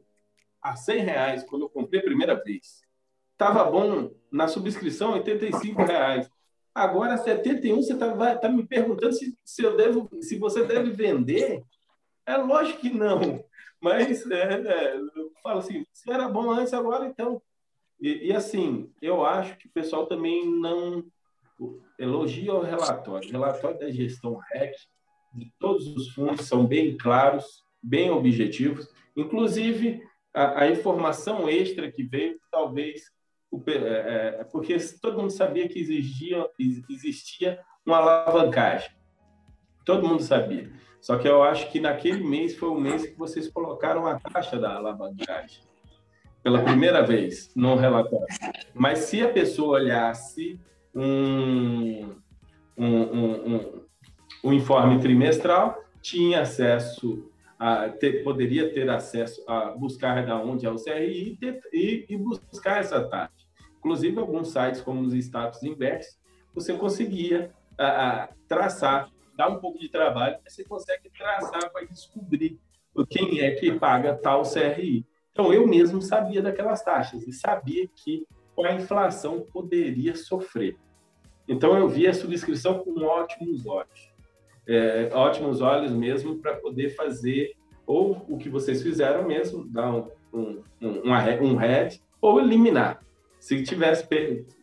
a 0.61 0.77
100 0.77 0.99
reais 1.01 1.45
quando 1.45 1.63
eu 1.63 1.69
comprei 1.69 2.01
a 2.01 2.05
primeira 2.05 2.35
vez, 2.43 2.83
estava 3.33 3.65
bom 3.65 4.11
na 4.31 4.49
subscrição 4.49 5.13
85 5.13 5.83
reais. 5.83 6.31
Agora, 6.75 7.19
71, 7.19 7.83
você 7.83 7.93
está 7.93 8.37
tá 8.37 8.49
me 8.49 8.67
perguntando 8.67 9.13
se, 9.13 9.37
se, 9.45 9.63
eu 9.63 9.77
devo, 9.77 10.09
se 10.23 10.39
você 10.39 10.65
deve 10.65 10.91
vender? 10.91 11.63
É 12.25 12.37
lógico 12.37 12.81
que 12.81 12.91
não. 12.91 13.45
Mas 13.81 14.25
é, 14.31 14.55
é, 14.55 14.97
eu 14.97 15.33
falo 15.43 15.59
assim, 15.59 15.85
se 15.93 16.11
era 16.11 16.29
bom 16.29 16.51
antes, 16.51 16.73
agora 16.73 17.05
então. 17.07 17.43
E, 18.01 18.29
e, 18.29 18.33
assim, 18.33 18.91
eu 19.03 19.25
acho 19.25 19.57
que 19.59 19.67
o 19.67 19.73
pessoal 19.73 20.07
também 20.07 20.49
não, 20.49 21.05
elogio 21.99 22.53
ao 22.53 22.63
relatório. 22.63 23.29
O 23.29 23.33
relatório 23.33 23.79
da 23.79 23.91
gestão 23.91 24.39
REC, 24.53 24.75
de 25.35 25.53
todos 25.59 25.87
os 25.97 26.09
fundos, 26.11 26.47
são 26.47 26.67
bem 26.67 26.97
claros, 26.97 27.65
bem 27.83 28.11
objetivos. 28.11 28.89
Inclusive, 29.17 30.03
a, 30.35 30.63
a 30.63 30.71
informação 30.71 31.49
extra 31.49 31.91
que 31.91 32.03
veio, 32.03 32.39
talvez, 32.51 33.03
o, 33.51 33.63
é, 33.69 34.41
é, 34.41 34.45
porque 34.45 34.77
todo 35.01 35.19
mundo 35.19 35.31
sabia 35.31 35.69
que 35.69 35.79
existia, 35.79 36.49
existia 36.89 37.61
uma 37.85 37.99
alavancagem. 37.99 38.91
Todo 39.85 40.07
mundo 40.07 40.23
sabia. 40.23 40.73
Só 41.01 41.19
que 41.19 41.29
eu 41.29 41.43
acho 41.43 41.71
que 41.71 41.81
naquele 41.81 42.23
mês 42.23 42.57
foi 42.57 42.69
o 42.69 42.81
mês 42.81 43.05
que 43.05 43.19
vocês 43.19 43.49
colocaram 43.49 44.07
a 44.07 44.19
taxa 44.19 44.59
da 44.59 44.77
alavancagem. 44.77 45.65
Pela 46.43 46.63
primeira 46.63 47.03
vez 47.03 47.53
no 47.55 47.77
relatório. 47.77 48.27
Mas 48.75 49.01
se 49.01 49.21
a 49.21 49.29
pessoa 49.29 49.81
olhasse 49.81 50.61
um, 50.95 52.15
um, 52.77 52.87
um, 52.87 53.83
um, 54.45 54.53
informe 54.53 55.01
trimestral, 55.01 55.83
tinha 56.01 56.43
acesso 56.43 57.31
a 57.59 57.89
ter, 57.89 58.25
poderia 58.25 58.73
ter 58.73 58.89
acesso 58.91 59.43
a 59.49 59.71
buscar 59.71 60.27
da 60.27 60.37
onde 60.37 60.67
é 60.67 60.71
o 60.71 60.77
CRI 60.77 61.33
e, 61.33 61.37
ter, 61.37 61.61
e, 61.73 62.07
e, 62.09 62.17
buscar 62.17 62.81
essa 62.81 63.03
taxa. 63.05 63.33
Inclusive, 63.79 64.19
alguns 64.19 64.49
sites, 64.49 64.81
como 64.81 65.03
os 65.03 65.15
status 65.15 65.63
inversos, 65.63 66.19
você 66.55 66.75
conseguia 66.75 67.53
a, 67.79 68.23
a, 68.25 68.29
traçar, 68.49 69.11
dá 69.37 69.49
um 69.49 69.59
pouco 69.59 69.79
de 69.79 69.89
trabalho, 69.89 70.39
mas 70.45 70.55
você 70.55 70.65
consegue 70.65 71.09
traçar 71.11 71.71
para 71.71 71.87
descobrir 71.87 72.59
quem 73.09 73.41
é 73.41 73.53
que 73.53 73.73
paga 73.79 74.15
tal 74.15 74.43
CRI. 74.43 75.07
Então, 75.31 75.53
eu 75.53 75.67
mesmo 75.67 76.03
sabia 76.03 76.43
daquelas 76.43 76.83
taxas 76.83 77.27
e 77.27 77.33
sabia 77.33 77.89
que 77.89 78.27
com 78.55 78.65
a 78.65 78.75
inflação 78.75 79.47
poderia 79.53 80.15
sofrer. 80.15 80.77
Então, 81.49 81.77
eu 81.77 81.89
vi 81.89 82.07
a 82.07 82.15
subscrição 82.15 82.79
com 82.79 83.03
ótimos 83.03 83.67
olhos 83.67 84.13
é, 84.67 85.11
ótimos 85.13 85.61
olhos 85.61 85.93
mesmo 85.93 86.39
para 86.39 86.57
poder 86.57 86.91
fazer 86.91 87.55
ou 87.87 88.25
o 88.29 88.39
que 88.39 88.49
vocês 88.49 88.83
fizeram 88.83 89.27
mesmo, 89.27 89.67
dar 89.69 89.93
um, 89.93 90.09
um, 90.33 90.63
um, 90.81 91.11
um 91.11 91.99
ou 92.21 92.41
eliminar. 92.41 93.03
Se 93.41 93.63
tivesse 93.65 94.07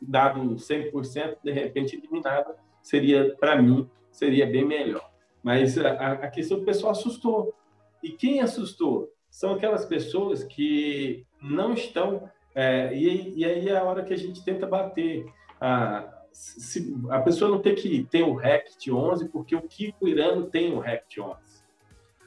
dado 0.01 0.55
100%, 0.55 1.37
de 1.43 1.51
repente 1.51 1.97
eliminado, 1.97 2.53
seria, 2.81 3.35
para 3.35 3.61
mim, 3.61 3.89
seria 4.09 4.47
bem 4.47 4.65
melhor. 4.65 5.11
Mas 5.43 5.77
a, 5.77 6.13
a 6.13 6.27
questão 6.29 6.59
do 6.59 6.65
pessoal 6.65 6.93
assustou. 6.93 7.53
E 8.01 8.11
quem 8.11 8.39
assustou? 8.39 9.11
São 9.29 9.53
aquelas 9.53 9.85
pessoas 9.85 10.43
que 10.45 11.25
não 11.41 11.73
estão. 11.73 12.29
É, 12.55 12.93
e, 12.93 13.39
e, 13.39 13.45
aí 13.45 13.69
é 13.69 13.77
a 13.77 13.83
hora 13.83 14.03
que 14.03 14.13
a 14.13 14.17
gente 14.17 14.43
tenta 14.43 14.65
bater. 14.65 15.25
A, 15.61 16.07
se, 16.31 16.95
a 17.09 17.19
pessoa 17.19 17.51
não 17.51 17.59
tem 17.59 17.75
que 17.75 18.03
ter 18.05 18.23
o 18.23 18.33
RECT 18.33 18.91
11 18.91 19.29
porque 19.29 19.55
o 19.55 19.61
Kiko 19.61 20.07
Irano 20.07 20.47
tem 20.47 20.73
o 20.73 20.79
RECT 20.79 21.19
11. 21.19 21.37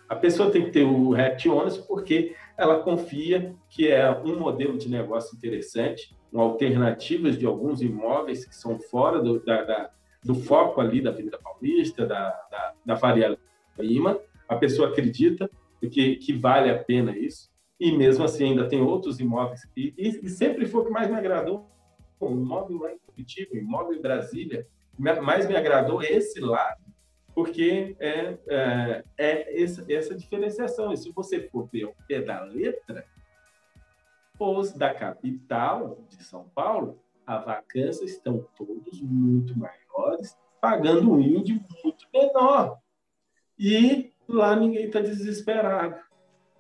A 0.09 0.17
pessoa 0.17 0.51
tem 0.51 0.65
que 0.65 0.71
ter 0.71 0.85
o 0.85 1.11
RECT 1.11 1.49
11 1.49 1.87
porque 1.87 2.35
ela 2.57 2.83
confia 2.83 3.55
que 3.69 3.89
é 3.89 4.11
um 4.11 4.39
modelo 4.39 4.77
de 4.77 4.89
negócio 4.89 5.37
interessante, 5.37 6.15
com 6.31 6.41
alternativas 6.41 7.39
de 7.39 7.47
alguns 7.47 7.81
imóveis 7.81 8.45
que 8.45 8.55
são 8.55 8.79
fora 8.79 9.21
do, 9.21 9.43
da, 9.45 9.63
da, 9.63 9.91
do 10.23 10.35
foco 10.35 10.81
ali 10.81 11.01
da 11.01 11.11
Avenida 11.11 11.39
Paulista, 11.39 12.07
da, 12.07 12.31
da, 12.51 12.75
da 12.85 12.97
Faria 12.97 13.39
Lima. 13.79 14.19
A 14.49 14.57
pessoa 14.57 14.89
acredita 14.89 15.51
que, 15.91 16.17
que 16.17 16.33
vale 16.33 16.71
a 16.71 16.79
pena 16.79 17.17
isso. 17.17 17.52
E 17.83 17.91
mesmo 17.91 18.23
assim 18.23 18.51
ainda 18.51 18.69
tem 18.69 18.81
outros 18.81 19.19
imóveis. 19.19 19.69
E, 19.77 19.93
e, 19.99 20.09
e 20.25 20.31
sempre 20.31 20.67
foi 20.67 20.83
o 20.83 20.85
que 20.85 20.93
mais 20.93 21.11
me 21.11 21.17
agradou. 21.17 21.69
O 22.21 22.31
imóvel 22.31 22.79
lá 22.79 22.93
em 22.93 22.99
Curitiba, 22.99 23.57
imóvel 23.57 23.99
em 23.99 24.01
Brasília, 24.01 24.65
mais 24.97 25.49
me 25.49 25.57
agradou 25.57 26.01
esse 26.01 26.39
lado, 26.39 26.81
porque 27.35 27.97
é, 27.99 28.39
é, 28.47 29.05
é 29.19 29.63
essa, 29.65 29.85
essa 29.93 30.15
diferenciação. 30.15 30.93
E 30.93 30.97
se 30.97 31.11
você 31.11 31.49
for 31.49 31.69
ver 31.73 31.87
o 31.87 31.95
pé 32.07 32.23
da 32.23 32.45
letra, 32.45 33.05
os 34.39 34.73
da 34.73 34.95
capital 34.95 35.99
de 36.09 36.23
São 36.23 36.49
Paulo, 36.55 37.01
a 37.27 37.39
vacância 37.39 38.05
estão 38.05 38.47
todos 38.57 39.01
muito 39.03 39.59
maiores, 39.59 40.39
pagando 40.61 41.11
um 41.11 41.21
yield 41.21 41.61
muito 41.83 42.07
menor. 42.15 42.79
E 43.59 44.13
lá 44.29 44.55
ninguém 44.55 44.85
está 44.85 45.01
desesperado. 45.01 46.12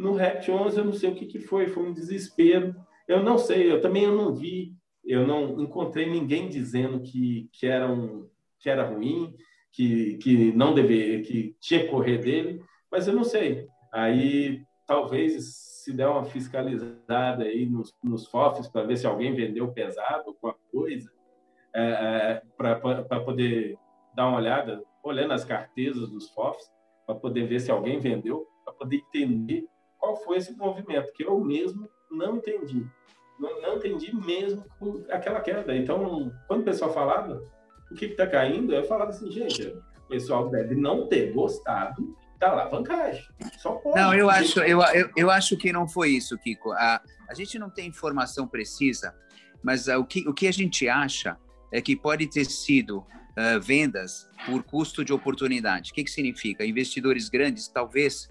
No 0.02 0.14
RECT 0.14 0.50
11 0.50 0.78
eu 0.78 0.84
não 0.84 0.92
sei 0.92 1.10
o 1.10 1.14
que, 1.14 1.26
que 1.26 1.38
foi, 1.38 1.68
foi 1.68 1.84
um 1.84 1.92
desespero. 1.92 2.74
Eu 3.06 3.22
não 3.22 3.38
sei, 3.38 3.70
eu 3.70 3.80
também 3.80 4.04
eu 4.04 4.14
não 4.14 4.34
vi 4.34 4.74
eu 5.04 5.26
não 5.26 5.60
encontrei 5.60 6.08
ninguém 6.08 6.48
dizendo 6.48 7.00
que, 7.00 7.48
que, 7.52 7.66
era, 7.66 7.90
um, 7.90 8.28
que 8.58 8.70
era 8.70 8.88
ruim, 8.88 9.34
que, 9.72 10.16
que 10.18 10.52
não 10.52 10.74
deveria, 10.74 11.22
que 11.22 11.56
tinha 11.60 11.80
que 11.80 11.88
correr 11.88 12.18
dele, 12.18 12.62
mas 12.90 13.08
eu 13.08 13.14
não 13.14 13.24
sei. 13.24 13.66
Aí 13.92 14.62
talvez 14.86 15.44
se 15.82 15.92
der 15.92 16.06
uma 16.06 16.24
fiscalizada 16.24 17.44
aí 17.44 17.66
nos, 17.66 17.94
nos 18.02 18.26
FOFs 18.28 18.68
para 18.68 18.84
ver 18.84 18.96
se 18.96 19.06
alguém 19.06 19.34
vendeu 19.34 19.72
pesado, 19.72 20.28
alguma 20.28 20.54
coisa, 20.70 21.10
é, 21.74 21.82
é, 21.82 22.42
para 22.56 23.20
poder 23.20 23.76
dar 24.14 24.28
uma 24.28 24.38
olhada, 24.38 24.82
olhando 25.02 25.32
as 25.32 25.44
carteiras 25.44 26.08
dos 26.08 26.30
FOFs, 26.30 26.70
para 27.06 27.16
poder 27.16 27.46
ver 27.48 27.60
se 27.60 27.70
alguém 27.70 27.98
vendeu, 27.98 28.46
para 28.64 28.74
poder 28.74 28.96
entender 28.96 29.66
qual 30.02 30.16
foi 30.16 30.38
esse 30.38 30.52
movimento, 30.56 31.12
que 31.12 31.22
eu 31.22 31.38
mesmo 31.38 31.88
não 32.10 32.36
entendi 32.36 32.84
não, 33.42 33.60
não 33.60 33.76
entendi 33.76 34.14
mesmo 34.14 34.64
aquela 35.10 35.40
queda. 35.40 35.76
Então, 35.76 36.32
quando 36.46 36.60
o 36.60 36.64
pessoal 36.64 36.94
falava 36.94 37.42
o 37.90 37.94
que 37.94 38.06
está 38.06 38.26
caindo, 38.26 38.72
eu 38.72 38.84
falava 38.84 39.10
assim, 39.10 39.30
gente, 39.30 39.66
o 39.66 40.08
pessoal 40.08 40.48
deve 40.48 40.76
não 40.76 41.08
ter 41.08 41.32
gostado 41.32 42.16
da 42.38 42.50
alavancagem. 42.50 43.24
Só 43.58 43.72
pode. 43.72 44.00
Não, 44.00 44.14
eu 44.14 44.30
acho, 44.30 44.60
eu, 44.60 44.80
eu, 44.94 45.10
eu, 45.16 45.30
acho 45.30 45.56
que 45.56 45.72
não 45.72 45.88
foi 45.88 46.10
isso, 46.10 46.38
Kiko. 46.38 46.70
A, 46.72 47.02
a 47.28 47.34
gente 47.34 47.58
não 47.58 47.68
tem 47.68 47.88
informação 47.88 48.46
precisa, 48.46 49.14
mas 49.62 49.88
o, 49.88 50.04
que, 50.04 50.28
o 50.28 50.32
que 50.32 50.46
a 50.46 50.52
gente 50.52 50.88
acha 50.88 51.36
é 51.72 51.80
que 51.80 51.96
pode 51.96 52.28
ter 52.28 52.44
sido 52.44 52.98
uh, 52.98 53.60
vendas 53.60 54.28
por 54.46 54.62
custo 54.62 55.04
de 55.04 55.12
oportunidade. 55.12 55.90
O 55.90 55.94
que, 55.94 56.04
que 56.04 56.10
significa? 56.10 56.64
Investidores 56.64 57.28
grandes 57.28 57.68
talvez 57.68 58.28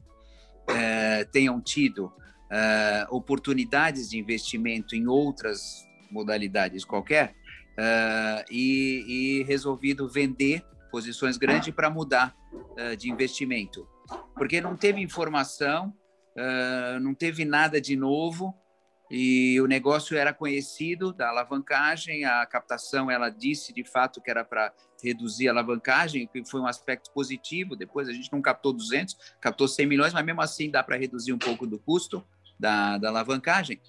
uh, 0.70 1.32
tenham 1.32 1.62
tido 1.62 2.06
uh, 2.06 3.16
oportunidades 3.16 4.10
de 4.10 4.18
investimento 4.18 4.96
em 4.96 5.08
outras 5.08 5.88
modalidades 6.12 6.84
qualquer 6.84 7.34
uh, 7.78 8.46
e, 8.50 9.40
e, 9.40 9.44
resolvido 9.44 10.10
vender 10.10 10.66
posições 10.92 11.38
grandes 11.38 11.74
para 11.74 11.90
mudar 11.90 12.36
de 12.98 13.10
investimento. 13.10 13.88
Porque 14.36 14.60
não 14.60 14.76
teve 14.76 15.00
informação, 15.00 15.94
não 17.02 17.14
teve 17.14 17.46
nada 17.46 17.80
de 17.80 17.96
novo 17.96 18.54
e 19.10 19.60
o 19.60 19.68
negócio 19.68 20.18
era 20.18 20.34
conhecido 20.34 21.12
da 21.12 21.28
alavancagem, 21.28 22.24
a 22.24 22.46
captação 22.46 23.12
ela 23.12 23.30
disse 23.30 23.74
de 23.74 23.84
fato 23.84 24.22
que 24.22 24.32
era 24.32 24.46
para 24.46 24.74
reduzir 25.04 25.48
a 25.48 25.52
alavancagem, 25.52 26.28
que 26.28 26.44
foi 26.46 26.62
um 26.62 26.68
aspecto 26.68 27.12
positivo. 27.12 27.76
Depois 27.76 28.08
a 28.08 28.14
gente 28.14 28.32
não 28.32 28.42
captou 28.42 28.74
200, 28.74 29.18
captou 29.40 29.68
100 29.68 29.86
milhões, 29.86 30.14
mas 30.14 30.26
mesmo 30.26 30.42
assim 30.42 30.70
dá 30.70 30.84
para 30.84 30.98
reduzir 30.98 31.34
um 31.34 31.40
pouco 31.40 31.66
do 31.66 31.80
custo 31.80 32.24
da, 32.60 32.98
da 32.98 33.10
alavancagem. 33.10 33.82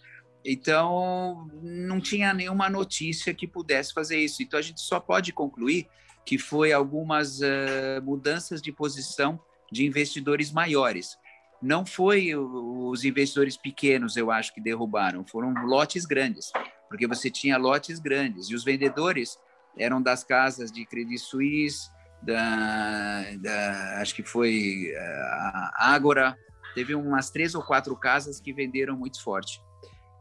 Então, 0.45 1.49
não 1.63 2.01
tinha 2.01 2.35
nenhuma 2.35 2.69
notícia 2.69 3.33
que 3.33 3.47
pudesse 3.47 3.93
fazer 3.93 4.19
isso. 4.19 4.43
Então, 4.43 4.59
a 4.59 4.63
gente 4.63 4.81
só 4.81 4.99
pode 4.99 5.33
concluir 5.33 5.87
que 6.25 6.39
foi 6.39 6.73
algumas 6.73 7.41
uh, 7.41 8.03
mudanças 8.03 8.61
de 8.61 8.73
posição 8.73 9.41
de 9.71 9.85
investidores 9.87 10.51
maiores. 10.51 11.17
Não 11.61 11.87
foi 11.87 12.35
os 12.35 13.05
investidores 13.05 13.57
pequenos, 13.57 14.17
eu 14.17 14.31
acho, 14.31 14.53
que 14.53 14.61
derrubaram, 14.61 15.25
foram 15.25 15.55
lotes 15.65 16.05
grandes, 16.05 16.51
porque 16.89 17.07
você 17.07 17.31
tinha 17.31 17.57
lotes 17.57 18.01
grandes 18.01 18.49
e 18.49 18.55
os 18.55 18.65
vendedores 18.65 19.39
eram 19.79 20.03
das 20.03 20.25
casas 20.25 20.71
de 20.71 20.85
Credit 20.87 21.19
Suisse, 21.19 21.91
da, 22.23 23.25
da 23.41 24.01
acho 24.01 24.15
que 24.15 24.23
foi 24.23 24.93
uh, 24.95 25.77
a 25.77 25.93
Ágora, 25.95 26.37
Teve 26.75 26.95
umas 26.95 27.31
três 27.31 27.55
ou 27.55 27.63
quatro 27.63 27.95
casas 27.97 28.41
que 28.41 28.53
venderam 28.53 28.97
muito 28.97 29.23
forte. 29.23 29.61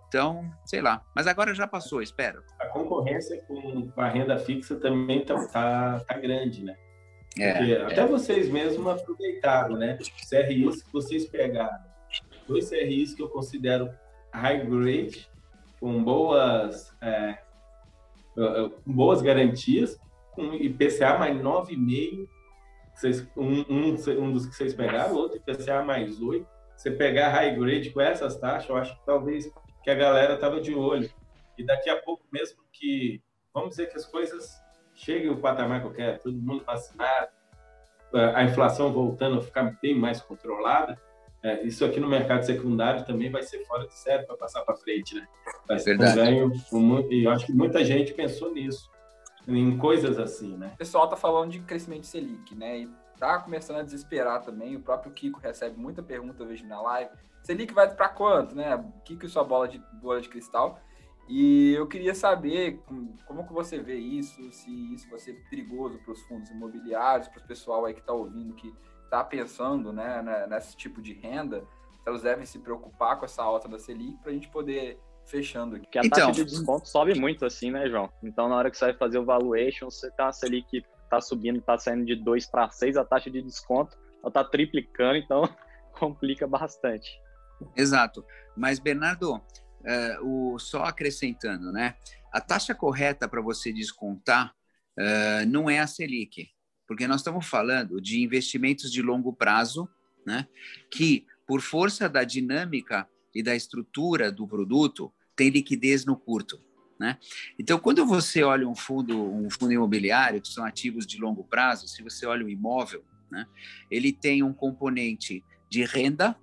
Então, 0.07 0.43
sei 0.65 0.81
lá. 0.81 1.01
Mas 1.15 1.27
agora 1.27 1.53
já 1.53 1.65
passou, 1.65 2.01
espero. 2.01 2.43
A 2.59 2.67
concorrência 2.67 3.41
com 3.43 3.91
a 3.95 4.09
renda 4.09 4.37
fixa 4.37 4.75
também 4.75 5.23
tá, 5.23 5.47
tá, 5.47 5.99
tá 6.01 6.17
grande, 6.17 6.63
né? 6.63 6.75
É, 7.39 7.53
Porque 7.53 7.73
é. 7.73 7.85
até 7.85 8.05
vocês 8.05 8.49
mesmos 8.49 8.85
aproveitaram, 8.85 9.77
né? 9.77 9.97
CRIs 10.29 10.83
que 10.83 10.91
vocês 10.91 11.25
pegaram. 11.27 11.79
Dois 12.45 12.69
CRIs 12.69 13.13
que 13.13 13.21
eu 13.21 13.29
considero 13.29 13.89
high 14.33 14.65
grade, 14.65 15.29
com 15.79 16.03
boas, 16.03 16.93
é, 16.99 17.37
boas 18.85 19.21
garantias, 19.21 19.99
com 20.33 20.53
IPCA 20.53 21.17
mais 21.17 21.37
9,5 21.37 22.27
vocês, 23.01 23.27
um, 23.35 23.61
um, 23.69 23.95
um 24.19 24.31
dos 24.31 24.45
que 24.45 24.55
vocês 24.55 24.73
pegaram, 24.73 25.15
outro 25.15 25.37
IPCA 25.37 25.81
mais 25.83 26.21
8. 26.21 26.45
Você 26.75 26.91
pegar 26.91 27.29
high 27.29 27.55
grade 27.55 27.89
com 27.91 28.01
essas 28.01 28.37
taxas, 28.37 28.69
eu 28.69 28.75
acho 28.75 28.95
que 28.95 29.05
talvez 29.05 29.51
que 29.83 29.89
a 29.89 29.95
galera 29.95 30.37
tava 30.37 30.59
de 30.61 30.73
olho. 30.73 31.09
E 31.57 31.65
daqui 31.65 31.89
a 31.89 32.01
pouco 32.01 32.23
mesmo 32.31 32.61
que, 32.71 33.21
vamos 33.53 33.71
dizer 33.71 33.87
que 33.87 33.97
as 33.97 34.05
coisas 34.05 34.61
chegue 34.93 35.29
o 35.29 35.37
patamar 35.37 35.81
que 35.81 35.87
eu 35.87 35.93
quero, 35.93 36.19
todo 36.19 36.37
mundo 36.37 36.63
vacinado, 36.63 37.29
a 38.13 38.43
inflação 38.43 38.91
voltando 38.91 39.39
a 39.39 39.41
ficar 39.41 39.77
bem 39.81 39.95
mais 39.95 40.21
controlada, 40.21 40.99
é, 41.43 41.63
isso 41.63 41.83
aqui 41.83 41.99
no 41.99 42.07
mercado 42.07 42.43
secundário 42.45 43.03
também 43.05 43.31
vai 43.31 43.41
ser 43.41 43.65
fora 43.65 43.87
de 43.87 43.97
série 43.97 44.23
para 44.23 44.37
passar 44.37 44.61
para 44.61 44.75
frente, 44.75 45.15
né? 45.15 45.27
Vai 45.67 45.79
ser 45.79 45.97
Verdade. 45.97 46.11
um 46.11 46.23
ganho, 46.23 46.51
um, 46.71 47.11
e 47.11 47.23
eu 47.23 47.31
acho 47.31 47.47
que 47.47 47.53
muita 47.53 47.83
gente 47.83 48.13
pensou 48.13 48.51
nisso, 48.53 48.89
em 49.47 49.75
coisas 49.77 50.19
assim, 50.19 50.55
né? 50.55 50.71
O 50.75 50.77
pessoal 50.77 51.07
tá 51.07 51.15
falando 51.15 51.51
de 51.51 51.59
crescimento 51.61 52.01
de 52.01 52.07
Selic, 52.07 52.53
né? 52.53 52.81
E 52.81 52.89
tá 53.17 53.39
começando 53.39 53.77
a 53.77 53.83
desesperar 53.83 54.43
também. 54.43 54.75
O 54.75 54.81
próprio 54.81 55.11
Kiko 55.11 55.39
recebe 55.39 55.79
muita 55.79 56.03
pergunta 56.03 56.43
hoje 56.43 56.63
na 56.63 56.79
live. 56.79 57.11
Selic 57.41 57.73
vai 57.73 57.91
para 57.93 58.09
quanto, 58.09 58.55
né? 58.55 58.83
Kiko 59.03 59.25
e 59.25 59.29
sua 59.29 59.43
bola 59.43 59.67
de 59.67 59.81
bola 59.99 60.21
de 60.21 60.29
cristal. 60.29 60.79
E 61.27 61.73
eu 61.73 61.87
queria 61.87 62.13
saber 62.13 62.83
como 63.25 63.47
que 63.47 63.53
você 63.53 63.79
vê 63.79 63.95
isso, 63.95 64.51
se 64.51 64.93
isso 64.93 65.09
vai 65.09 65.19
ser 65.19 65.33
perigoso 65.49 65.97
para 65.99 66.11
os 66.11 66.21
fundos 66.23 66.49
imobiliários, 66.49 67.27
para 67.29 67.41
o 67.41 67.47
pessoal 67.47 67.85
aí 67.85 67.93
que 67.93 68.01
está 68.01 68.11
ouvindo, 68.11 68.53
que 68.53 68.73
está 69.11 69.23
pensando 69.25 69.91
né, 69.91 70.21
né, 70.21 70.47
nesse 70.47 70.75
tipo 70.77 71.01
de 71.01 71.11
renda, 71.11 71.67
elas 72.05 72.21
devem 72.21 72.45
se 72.45 72.57
preocupar 72.59 73.19
com 73.19 73.25
essa 73.25 73.43
alta 73.43 73.67
da 73.67 73.77
Selic 73.77 74.17
para 74.23 74.31
a 74.31 74.33
gente 74.33 74.47
poder 74.47 74.97
fechando 75.25 75.75
aqui. 75.75 75.85
Porque 75.85 75.99
a 75.99 76.01
então, 76.05 76.27
taxa 76.27 76.31
de 76.31 76.45
desconto 76.45 76.87
sobe 76.87 77.13
muito 77.19 77.45
assim, 77.45 77.69
né, 77.69 77.89
João? 77.89 78.09
Então, 78.23 78.47
na 78.47 78.55
hora 78.55 78.71
que 78.71 78.77
você 78.77 78.85
vai 78.85 78.93
fazer 78.93 79.19
o 79.19 79.25
valuation, 79.25 79.91
você 79.91 80.09
tá 80.11 80.29
a 80.29 80.31
Selic 80.31 80.85
tá 81.09 81.19
subindo, 81.19 81.61
tá 81.61 81.77
saindo 81.77 82.05
de 82.05 82.15
2 82.15 82.47
para 82.47 82.69
6, 82.69 82.95
a 82.95 83.03
taxa 83.03 83.29
de 83.29 83.41
desconto 83.41 83.97
ela 84.23 84.31
tá 84.31 84.43
triplicando, 84.45 85.17
então 85.17 85.43
complica 85.99 86.47
bastante. 86.47 87.11
Exato. 87.75 88.25
Mas, 88.55 88.79
Bernardo, 88.79 89.35
uh, 89.35 90.53
o, 90.53 90.57
só 90.57 90.83
acrescentando, 90.85 91.71
né? 91.71 91.95
A 92.31 92.39
taxa 92.39 92.73
correta 92.73 93.27
para 93.27 93.41
você 93.41 93.73
descontar 93.73 94.53
uh, 94.97 95.45
não 95.47 95.69
é 95.69 95.79
a 95.79 95.87
Selic, 95.87 96.49
porque 96.91 97.07
nós 97.07 97.21
estamos 97.21 97.47
falando 97.47 98.01
de 98.01 98.21
investimentos 98.21 98.91
de 98.91 99.01
longo 99.01 99.31
prazo, 99.31 99.87
né? 100.25 100.45
Que, 100.89 101.25
por 101.47 101.61
força 101.61 102.09
da 102.09 102.25
dinâmica 102.25 103.07
e 103.33 103.41
da 103.41 103.55
estrutura 103.55 104.29
do 104.29 104.45
produto, 104.45 105.09
tem 105.33 105.49
liquidez 105.49 106.03
no 106.03 106.17
curto. 106.17 106.61
Né? 106.99 107.17
Então, 107.57 107.79
quando 107.79 108.05
você 108.05 108.43
olha 108.43 108.67
um 108.67 108.75
fundo, 108.75 109.17
um 109.33 109.49
fundo 109.49 109.71
imobiliário, 109.71 110.41
que 110.41 110.49
são 110.49 110.65
ativos 110.65 111.07
de 111.07 111.17
longo 111.17 111.45
prazo, 111.45 111.87
se 111.87 112.03
você 112.03 112.25
olha 112.25 112.45
o 112.45 112.49
imóvel, 112.49 113.05
né, 113.31 113.47
ele 113.89 114.11
tem 114.11 114.43
um 114.43 114.53
componente 114.53 115.41
de 115.69 115.85
renda 115.85 116.37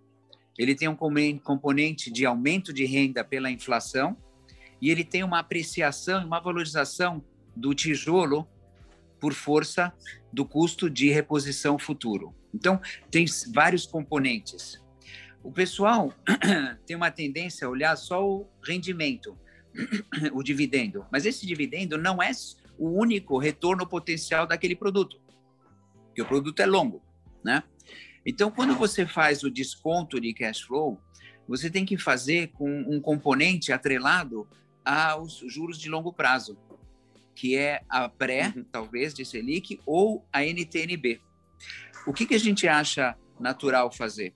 ele 0.59 0.75
tem 0.75 0.89
um 0.89 0.97
componente 1.45 2.11
de 2.11 2.27
aumento 2.27 2.73
de 2.73 2.85
renda 2.85 3.23
pela 3.23 3.49
inflação 3.49 4.17
e 4.83 4.91
ele 4.91 5.05
tem 5.05 5.23
uma 5.23 5.39
apreciação, 5.39 6.27
uma 6.27 6.41
valorização 6.41 7.25
do 7.55 7.73
tijolo 7.73 8.49
por 9.21 9.33
força 9.33 9.93
do 10.33 10.45
custo 10.45 10.89
de 10.89 11.11
reposição 11.11 11.79
futuro. 11.79 12.35
Então, 12.55 12.81
tem 13.11 13.27
vários 13.53 13.87
componentes. 13.87 14.81
O 15.43 15.53
pessoal 15.53 16.13
tem 16.87 16.97
uma 16.97 17.11
tendência 17.11 17.67
a 17.67 17.71
olhar 17.71 17.97
só 17.97 18.27
o 18.27 18.49
rendimento, 18.63 19.39
o 20.33 20.43
dividendo, 20.43 21.07
mas 21.11 21.25
esse 21.25 21.47
dividendo 21.47 21.97
não 21.97 22.23
é 22.23 22.31
o 22.79 22.89
único 22.91 23.39
retorno 23.39 23.87
potencial 23.87 24.47
daquele 24.47 24.77
produto, 24.77 25.21
porque 26.07 26.23
o 26.23 26.27
produto 26.27 26.61
é 26.61 26.67
longo, 26.67 27.03
né? 27.45 27.63
Então, 28.27 28.51
quando 28.51 28.75
você 28.75 29.07
faz 29.07 29.43
o 29.43 29.51
desconto 29.51 30.21
de 30.21 30.35
cash 30.35 30.61
flow, 30.61 31.01
você 31.47 31.71
tem 31.71 31.87
que 31.87 31.97
fazer 31.97 32.49
com 32.49 32.69
um 32.87 33.01
componente 33.01 33.73
atrelado 33.73 34.47
aos 34.85 35.39
juros 35.47 35.79
de 35.79 35.89
longo 35.89 36.13
prazo, 36.13 36.59
que 37.39 37.57
é 37.57 37.83
a 37.89 38.09
pré, 38.09 38.53
uhum. 38.55 38.65
talvez, 38.65 39.15
de 39.15 39.25
Selic, 39.25 39.81
ou 39.87 40.27
a 40.33 40.45
NTNB. 40.45 41.21
O 42.05 42.13
que, 42.13 42.27
que 42.27 42.35
a 42.35 42.39
gente 42.39 42.67
acha 42.67 43.17
natural 43.39 43.93
fazer? 43.93 44.35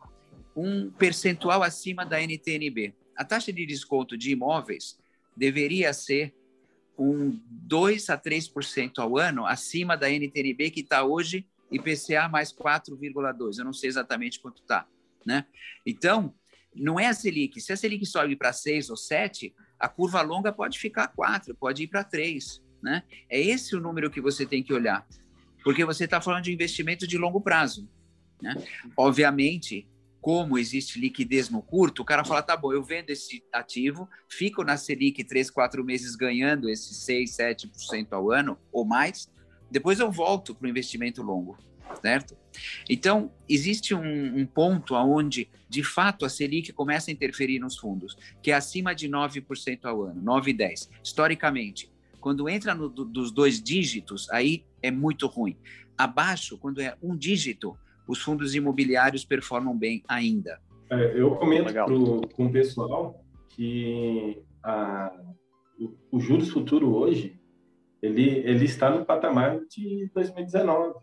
Um 0.54 0.88
percentual 0.88 1.64
acima 1.64 2.06
da 2.06 2.22
NTNB. 2.22 2.94
A 3.16 3.24
taxa 3.24 3.52
de 3.52 3.66
desconto 3.66 4.16
de 4.16 4.30
imóveis 4.30 5.00
deveria 5.36 5.92
ser 5.92 6.32
um 6.96 7.40
2 7.50 8.08
a 8.08 8.16
3% 8.16 8.92
ao 8.98 9.18
ano 9.18 9.46
acima 9.46 9.96
da 9.96 10.08
NTNB, 10.08 10.70
que 10.70 10.80
está 10.82 11.02
hoje 11.02 11.44
IPCA 11.72 12.28
mais 12.28 12.52
4,2. 12.52 13.58
Eu 13.58 13.64
não 13.64 13.72
sei 13.72 13.88
exatamente 13.88 14.38
quanto 14.38 14.62
está, 14.62 14.86
né? 15.26 15.44
Então, 15.84 16.32
não 16.72 17.00
é 17.00 17.08
a 17.08 17.14
Selic. 17.14 17.60
Se 17.60 17.72
a 17.72 17.76
Selic 17.76 18.06
sobe 18.06 18.36
para 18.36 18.52
6 18.52 18.90
ou 18.90 18.96
7, 18.96 19.52
a 19.76 19.88
curva 19.88 20.22
longa 20.22 20.52
pode 20.52 20.78
ficar 20.78 21.08
4, 21.08 21.52
pode 21.56 21.82
ir 21.82 21.88
para 21.88 22.04
3, 22.04 22.61
né? 22.82 23.02
É 23.28 23.40
esse 23.40 23.76
o 23.76 23.80
número 23.80 24.10
que 24.10 24.20
você 24.20 24.44
tem 24.44 24.62
que 24.62 24.72
olhar, 24.72 25.06
porque 25.62 25.84
você 25.84 26.04
está 26.04 26.20
falando 26.20 26.44
de 26.44 26.52
investimento 26.52 27.06
de 27.06 27.16
longo 27.16 27.40
prazo, 27.40 27.88
né? 28.40 28.54
Obviamente, 28.96 29.88
como 30.20 30.56
existe 30.56 31.00
liquidez 31.00 31.50
no 31.50 31.60
curto, 31.60 32.02
o 32.02 32.04
cara 32.04 32.24
fala, 32.24 32.42
tá 32.42 32.56
bom, 32.56 32.72
eu 32.72 32.82
vendo 32.82 33.10
esse 33.10 33.42
ativo, 33.52 34.08
fico 34.28 34.62
na 34.62 34.76
Selic 34.76 35.24
3, 35.24 35.50
4 35.50 35.84
meses 35.84 36.14
ganhando 36.14 36.68
esses 36.68 36.96
6, 36.98 37.36
7% 37.36 38.08
ao 38.12 38.30
ano 38.30 38.56
ou 38.70 38.84
mais, 38.84 39.28
depois 39.68 39.98
eu 39.98 40.12
volto 40.12 40.54
para 40.54 40.66
o 40.66 40.70
investimento 40.70 41.22
longo, 41.22 41.58
certo? 42.00 42.36
Então, 42.88 43.32
existe 43.48 43.94
um, 43.94 44.38
um, 44.38 44.46
ponto 44.46 44.94
onde, 44.94 45.50
de 45.68 45.82
fato, 45.82 46.24
a 46.24 46.28
Selic 46.28 46.72
começa 46.72 47.10
a 47.10 47.12
interferir 47.12 47.58
nos 47.58 47.76
fundos, 47.76 48.16
que 48.40 48.52
é 48.52 48.54
acima 48.54 48.94
de 48.94 49.08
9% 49.08 49.84
ao 49.84 50.02
ano, 50.02 50.22
9 50.22 50.50
e 50.50 50.54
10. 50.54 50.90
Historicamente, 51.02 51.91
quando 52.22 52.48
entra 52.48 52.74
no, 52.74 52.88
do, 52.88 53.04
dos 53.04 53.32
dois 53.32 53.60
dígitos, 53.60 54.30
aí 54.30 54.64
é 54.80 54.90
muito 54.90 55.26
ruim. 55.26 55.58
Abaixo, 55.98 56.56
quando 56.56 56.80
é 56.80 56.96
um 57.02 57.14
dígito, 57.16 57.76
os 58.08 58.20
fundos 58.22 58.54
imobiliários 58.54 59.24
performam 59.24 59.76
bem 59.76 60.02
ainda. 60.08 60.60
É, 60.88 61.20
eu 61.20 61.34
comento 61.34 61.72
pro, 61.72 62.20
com 62.28 62.46
o 62.46 62.52
pessoal 62.52 63.22
que 63.48 64.40
a, 64.62 65.12
o, 65.78 66.16
o 66.16 66.20
juros 66.20 66.48
futuro 66.48 66.94
hoje 66.94 67.38
ele, 68.00 68.38
ele 68.38 68.64
está 68.64 68.88
no 68.88 69.04
patamar 69.04 69.60
de 69.66 70.10
2019. 70.14 70.94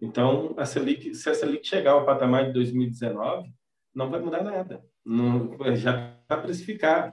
Então, 0.00 0.54
a 0.56 0.64
Selic, 0.64 1.14
se 1.14 1.28
a 1.28 1.34
Selic 1.34 1.66
chegar 1.66 1.92
ao 1.92 2.04
patamar 2.04 2.46
de 2.46 2.52
2019, 2.52 3.48
não 3.94 4.10
vai 4.10 4.20
mudar 4.20 4.42
nada. 4.42 4.84
Não, 5.04 5.56
já 5.74 6.16
está 6.22 6.36
precificado. 6.36 7.12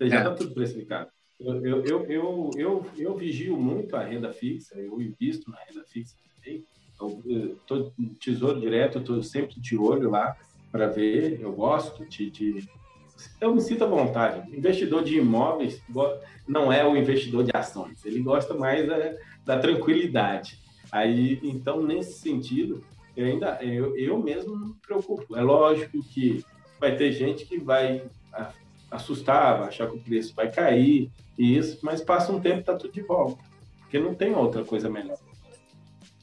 Já 0.00 0.18
está 0.18 0.30
é. 0.30 0.34
tudo 0.34 0.54
precificado. 0.54 1.10
Eu, 1.40 1.66
eu, 1.66 1.84
eu, 1.84 2.04
eu, 2.06 2.50
eu, 2.56 2.86
eu, 2.96 3.16
vigio 3.16 3.56
muito 3.56 3.96
a 3.96 4.04
renda 4.04 4.32
fixa, 4.32 4.76
eu 4.76 5.00
invisto 5.00 5.50
na 5.50 5.58
renda 5.68 5.84
fixa 5.84 6.16
também. 6.36 6.64
Estou 6.92 7.92
tesouro 8.20 8.60
direto, 8.60 8.98
estou 8.98 9.22
sempre 9.22 9.60
de 9.60 9.76
olho 9.76 10.10
lá 10.10 10.36
para 10.70 10.86
ver. 10.86 11.40
Eu 11.40 11.52
gosto 11.52 12.06
de, 12.06 12.30
de 12.30 12.68
eu 13.40 13.54
me 13.54 13.60
sinto 13.60 13.84
à 13.84 13.86
vontade. 13.86 14.56
Investidor 14.56 15.04
de 15.04 15.18
imóveis 15.18 15.80
não 16.46 16.72
é 16.72 16.86
o 16.86 16.96
investidor 16.96 17.44
de 17.44 17.50
ações, 17.54 18.04
ele 18.04 18.20
gosta 18.20 18.54
mais 18.54 18.86
da, 18.86 19.14
da 19.44 19.58
tranquilidade. 19.58 20.58
Aí, 20.90 21.40
então, 21.42 21.82
nesse 21.82 22.20
sentido, 22.20 22.84
eu 23.16 23.26
ainda 23.26 23.58
eu, 23.62 23.96
eu 23.96 24.18
mesmo 24.22 24.56
me 24.56 24.74
preocupo. 24.74 25.36
É 25.36 25.42
lógico 25.42 26.02
que 26.02 26.44
vai 26.78 26.96
ter 26.96 27.12
gente 27.12 27.44
que 27.44 27.58
vai 27.58 28.04
assustar, 28.90 29.58
vai 29.58 29.68
achar 29.68 29.88
que 29.88 29.96
o 29.96 30.00
preço 30.00 30.34
vai 30.34 30.50
cair, 30.50 31.10
isso, 31.38 31.78
mas 31.82 32.00
passa 32.00 32.32
um 32.32 32.40
tempo 32.40 32.64
tá 32.64 32.74
tudo 32.74 32.92
de 32.92 33.02
volta, 33.02 33.42
porque 33.80 33.98
não 33.98 34.14
tem 34.14 34.34
outra 34.34 34.64
coisa 34.64 34.88
melhor. 34.88 35.18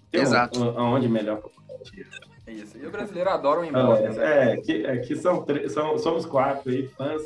Tem 0.09 0.21
Exato. 0.21 0.61
Aonde 0.77 1.07
melhor 1.07 1.41
para 1.41 1.49
isso. 2.53 2.77
E 2.77 2.85
o 2.85 2.91
brasileiro 2.91 3.29
adora 3.29 3.61
o 3.61 3.65
imóvel. 3.65 4.21
É, 4.21 4.53
aqui, 4.53 4.85
aqui 4.85 5.15
são, 5.15 5.45
são, 5.69 5.97
somos 5.97 6.25
quatro 6.25 6.69
aí, 6.69 6.87
fãs 6.89 7.21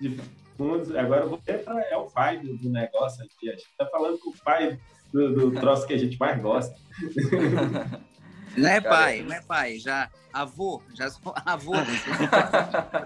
de 0.00 0.18
fundos. 0.56 0.94
Agora 0.94 1.22
eu 1.22 1.28
vou 1.28 1.38
para 1.38 1.80
é 1.90 1.96
o 1.96 2.06
pai 2.06 2.38
do, 2.38 2.56
do, 2.56 2.70
negócio 2.70 3.24
aqui. 3.24 3.48
A 3.48 3.52
gente 3.52 3.68
está 3.70 3.86
falando 3.86 4.18
com 4.18 4.30
o 4.30 4.38
pai 4.44 4.78
do, 5.12 5.34
do 5.34 5.60
troço 5.60 5.86
que 5.86 5.94
a 5.94 5.98
gente 5.98 6.18
mais 6.18 6.40
gosta. 6.40 6.74
Não 8.56 8.68
é 8.68 8.80
pai, 8.80 9.22
não 9.22 9.34
é 9.34 9.40
pai, 9.40 9.78
já 9.78 10.10
avô, 10.32 10.82
já 10.94 11.10
sou 11.10 11.34
avô. 11.44 11.74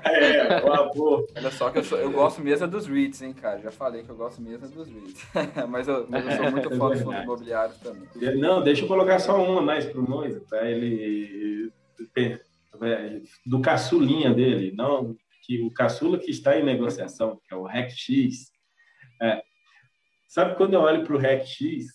é, 0.04 0.62
o 0.64 0.72
avô. 0.72 1.26
Olha 1.36 1.50
só 1.50 1.70
que 1.70 1.78
eu, 1.78 1.84
sou, 1.84 1.98
eu 1.98 2.10
gosto 2.10 2.40
mesmo 2.40 2.66
dos 2.66 2.86
REITs, 2.86 3.22
hein, 3.22 3.32
cara. 3.32 3.60
Já 3.60 3.70
falei 3.70 4.02
que 4.02 4.08
eu 4.08 4.16
gosto 4.16 4.40
mesmo 4.40 4.68
dos 4.68 4.88
REITs. 4.88 5.26
mas, 5.68 5.88
eu, 5.88 6.06
mas 6.08 6.24
eu 6.24 6.32
sou 6.32 6.50
muito 6.50 6.70
fã 6.70 6.88
dos 6.88 7.00
fundos 7.00 7.22
imobiliários 7.22 7.78
também. 7.78 8.08
Não, 8.36 8.62
deixa 8.62 8.84
eu 8.84 8.88
colocar 8.88 9.18
só 9.18 9.42
uma 9.42 9.60
mais 9.62 9.84
pro 9.86 10.08
Moisa, 10.08 10.40
para 10.48 10.70
ele 10.70 11.72
do 13.44 13.60
caçulinha 13.60 14.32
dele, 14.32 14.72
não 14.74 15.16
que 15.42 15.62
o 15.62 15.70
caçula 15.70 16.18
que 16.18 16.30
está 16.30 16.58
em 16.58 16.62
negociação, 16.64 17.40
que 17.42 17.54
é 17.54 17.56
o 17.56 17.64
RECX. 17.64 18.52
É, 19.20 19.42
sabe 20.28 20.56
quando 20.56 20.74
eu 20.74 20.80
olho 20.80 21.04
para 21.04 21.16
o 21.16 21.18
RECX, 21.18 21.86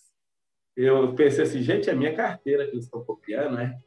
eu 0.75 1.13
pensei 1.13 1.43
assim, 1.43 1.61
gente, 1.61 1.89
é 1.89 1.95
minha 1.95 2.13
carteira 2.13 2.65
que 2.65 2.71
eles 2.71 2.85
estão 2.85 3.03
copiando, 3.03 3.55
né? 3.55 3.77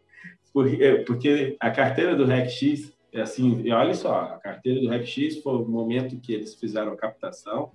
Porque, 0.53 0.83
é, 0.83 1.05
porque 1.05 1.57
a 1.61 1.71
carteira 1.71 2.15
do 2.15 2.25
RecX, 2.25 2.93
é 3.13 3.23
assim, 3.23 3.71
olha 3.71 3.95
só, 3.95 4.21
a 4.21 4.39
carteira 4.39 4.81
do 4.81 4.89
RecX 4.89 5.39
foi 5.43 5.57
o 5.57 5.69
momento 5.69 6.19
que 6.21 6.33
eles 6.33 6.55
fizeram 6.55 6.93
a 6.93 6.97
captação, 6.97 7.73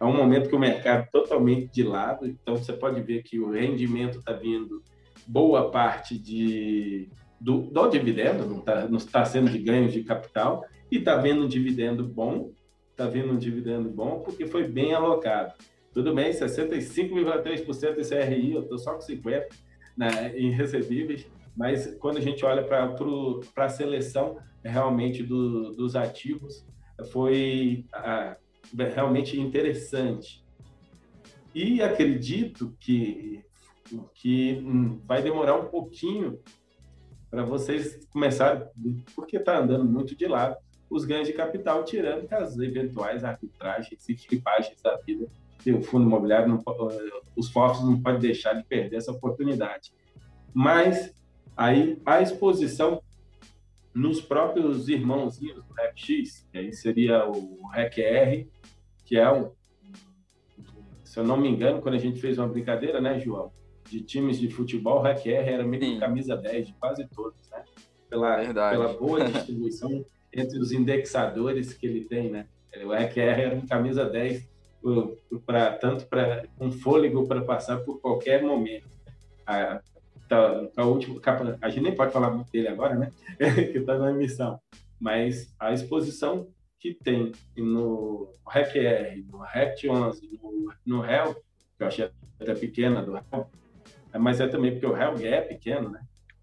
é 0.00 0.04
um 0.04 0.16
momento 0.16 0.48
que 0.48 0.56
o 0.56 0.58
mercado 0.58 1.08
totalmente 1.10 1.72
de 1.72 1.82
lado, 1.82 2.26
então 2.26 2.56
você 2.56 2.72
pode 2.72 3.00
ver 3.00 3.22
que 3.22 3.38
o 3.38 3.50
rendimento 3.50 4.18
está 4.18 4.32
vindo 4.32 4.82
boa 5.26 5.70
parte 5.70 6.18
de, 6.18 7.08
do, 7.40 7.62
do 7.62 7.88
dividendo, 7.88 8.46
não 8.46 8.58
está 8.58 9.20
tá 9.20 9.24
sendo 9.24 9.50
de 9.50 9.58
ganhos 9.58 9.92
de 9.92 10.02
capital, 10.02 10.64
e 10.90 10.98
está 10.98 11.16
vendo 11.16 11.44
um 11.44 11.48
dividendo 11.48 12.04
bom, 12.04 12.52
está 12.90 13.06
vendo 13.06 13.32
um 13.32 13.38
dividendo 13.38 13.88
bom 13.88 14.20
porque 14.20 14.46
foi 14.46 14.66
bem 14.66 14.94
alocado. 14.94 15.52
Tudo 15.94 16.12
bem, 16.12 16.32
65,3% 16.32 17.94
de 17.94 18.08
CRI, 18.08 18.52
eu 18.52 18.62
estou 18.62 18.78
só 18.78 18.94
com 18.94 18.98
50% 18.98 19.46
né, 19.96 20.36
em 20.36 20.50
recebíveis, 20.50 21.24
mas 21.56 21.94
quando 22.00 22.16
a 22.16 22.20
gente 22.20 22.44
olha 22.44 22.64
para 22.64 23.64
a 23.64 23.68
seleção 23.68 24.36
realmente 24.64 25.22
do, 25.22 25.70
dos 25.70 25.94
ativos, 25.94 26.66
foi 27.12 27.86
ah, 27.92 28.36
realmente 28.92 29.40
interessante. 29.40 30.44
E 31.54 31.80
acredito 31.80 32.76
que, 32.80 33.44
que 34.16 34.60
hum, 34.66 35.00
vai 35.06 35.22
demorar 35.22 35.54
um 35.54 35.66
pouquinho 35.66 36.40
para 37.30 37.44
vocês 37.44 38.04
começarem, 38.06 38.66
porque 39.14 39.36
está 39.36 39.58
andando 39.58 39.84
muito 39.84 40.16
de 40.16 40.26
lado, 40.26 40.56
os 40.90 41.04
ganhos 41.04 41.28
de 41.28 41.34
capital, 41.34 41.84
tirando 41.84 42.26
as 42.32 42.58
eventuais 42.58 43.22
arbitragens 43.22 44.08
e 44.08 44.16
flipagens 44.16 44.82
da 44.82 44.96
vida 44.96 45.28
que 45.64 45.72
o 45.72 45.82
fundo 45.82 46.04
imobiliário, 46.04 46.46
não, 46.46 46.62
os 47.34 47.48
FOFs 47.50 47.82
não 47.82 47.98
podem 47.98 48.20
deixar 48.20 48.52
de 48.52 48.62
perder 48.64 48.96
essa 48.96 49.10
oportunidade. 49.10 49.94
Mas 50.52 51.14
aí 51.56 51.98
a 52.04 52.20
exposição 52.20 53.02
nos 53.94 54.20
próprios 54.20 54.90
irmãozinhos 54.90 55.64
do 55.64 55.72
REPX, 55.72 56.46
que 56.52 56.58
aí 56.58 56.72
seria 56.74 57.26
o 57.26 57.66
RECR, 57.72 58.46
que 59.06 59.16
é 59.16 59.32
um, 59.32 59.52
se 61.02 61.18
eu 61.18 61.24
não 61.24 61.38
me 61.38 61.48
engano, 61.48 61.80
quando 61.80 61.94
a 61.94 61.98
gente 61.98 62.20
fez 62.20 62.36
uma 62.36 62.46
brincadeira, 62.48 63.00
né, 63.00 63.18
João, 63.18 63.50
de 63.88 64.02
times 64.02 64.38
de 64.38 64.50
futebol, 64.50 64.98
o 64.98 65.02
RECR 65.02 65.48
era 65.48 65.64
meio 65.64 65.80
que 65.80 65.98
camisa 65.98 66.36
10 66.36 66.66
de 66.66 66.74
quase 66.74 67.08
todos, 67.08 67.48
né? 67.48 67.64
Pela, 68.10 68.36
pela 68.70 68.92
boa 68.92 69.24
distribuição 69.30 70.04
entre 70.30 70.58
os 70.58 70.72
indexadores 70.72 71.72
que 71.72 71.86
ele 71.86 72.04
tem, 72.04 72.30
né? 72.30 72.46
O 72.84 72.90
RECR 72.90 73.40
era 73.40 73.54
um 73.54 73.66
camisa 73.66 74.04
10 74.04 74.53
para 75.46 75.72
tanto 75.72 76.06
para 76.06 76.44
um 76.60 76.70
fôlego 76.70 77.26
para 77.26 77.42
passar 77.42 77.78
por 77.78 78.00
qualquer 78.00 78.42
momento. 78.42 78.88
A, 79.46 79.80
tá, 80.28 80.68
a 80.76 80.84
última 80.84 81.20
capa, 81.20 81.58
a 81.60 81.68
gente 81.68 81.82
nem 81.82 81.94
pode 81.94 82.12
falar 82.12 82.30
muito 82.30 82.50
dele 82.50 82.68
agora, 82.68 82.94
né? 82.94 83.10
que 83.72 83.78
está 83.78 83.98
na 83.98 84.10
emissão, 84.10 84.60
mas 85.00 85.54
a 85.58 85.72
exposição 85.72 86.48
que 86.78 86.94
tem 86.94 87.32
no 87.56 88.30
REC-R, 88.46 89.24
no 89.30 89.38
REC-11, 89.38 90.20
no, 90.42 90.72
no 90.84 91.00
REL, 91.00 91.34
que 91.34 91.82
eu 91.82 91.86
achei 91.86 92.10
até 92.38 92.54
pequena 92.54 93.02
do 93.02 93.12
REL, 93.12 93.50
mas 94.20 94.38
é 94.38 94.46
também 94.46 94.72
porque 94.72 94.86
o 94.86 94.92
REL 94.92 95.14
é 95.22 95.40
pequeno, 95.40 95.88
né? 95.88 96.00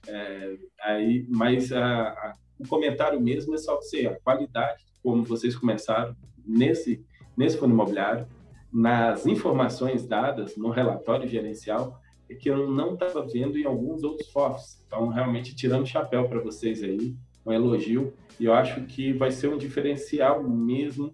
É, 0.07 0.57
aí, 0.81 1.27
mas 1.29 1.71
a, 1.71 2.09
a, 2.09 2.33
o 2.57 2.67
comentário 2.67 3.21
mesmo 3.21 3.53
é 3.53 3.57
só 3.59 3.79
ser 3.81 4.07
a 4.07 4.19
qualidade, 4.19 4.83
como 5.03 5.23
vocês 5.23 5.55
começaram 5.55 6.15
nesse 6.43 7.05
nesse 7.35 7.57
fundo 7.57 7.73
imobiliário, 7.73 8.27
nas 8.71 9.25
informações 9.25 10.07
dadas 10.07 10.55
no 10.55 10.69
relatório 10.69 11.27
gerencial, 11.27 11.99
é 12.29 12.35
que 12.35 12.49
eu 12.49 12.69
não 12.69 12.93
estava 12.93 13.25
vendo 13.27 13.57
em 13.57 13.65
alguns 13.65 14.03
outros 14.03 14.29
FOFs. 14.31 14.83
Então, 14.87 15.09
realmente, 15.09 15.55
tirando 15.55 15.83
o 15.83 15.87
chapéu 15.87 16.27
para 16.29 16.39
vocês 16.39 16.81
aí, 16.81 17.15
um 17.45 17.51
elogio, 17.51 18.13
e 18.39 18.45
eu 18.45 18.53
acho 18.53 18.81
que 18.85 19.11
vai 19.13 19.31
ser 19.31 19.49
um 19.49 19.57
diferencial 19.57 20.43
mesmo 20.43 21.13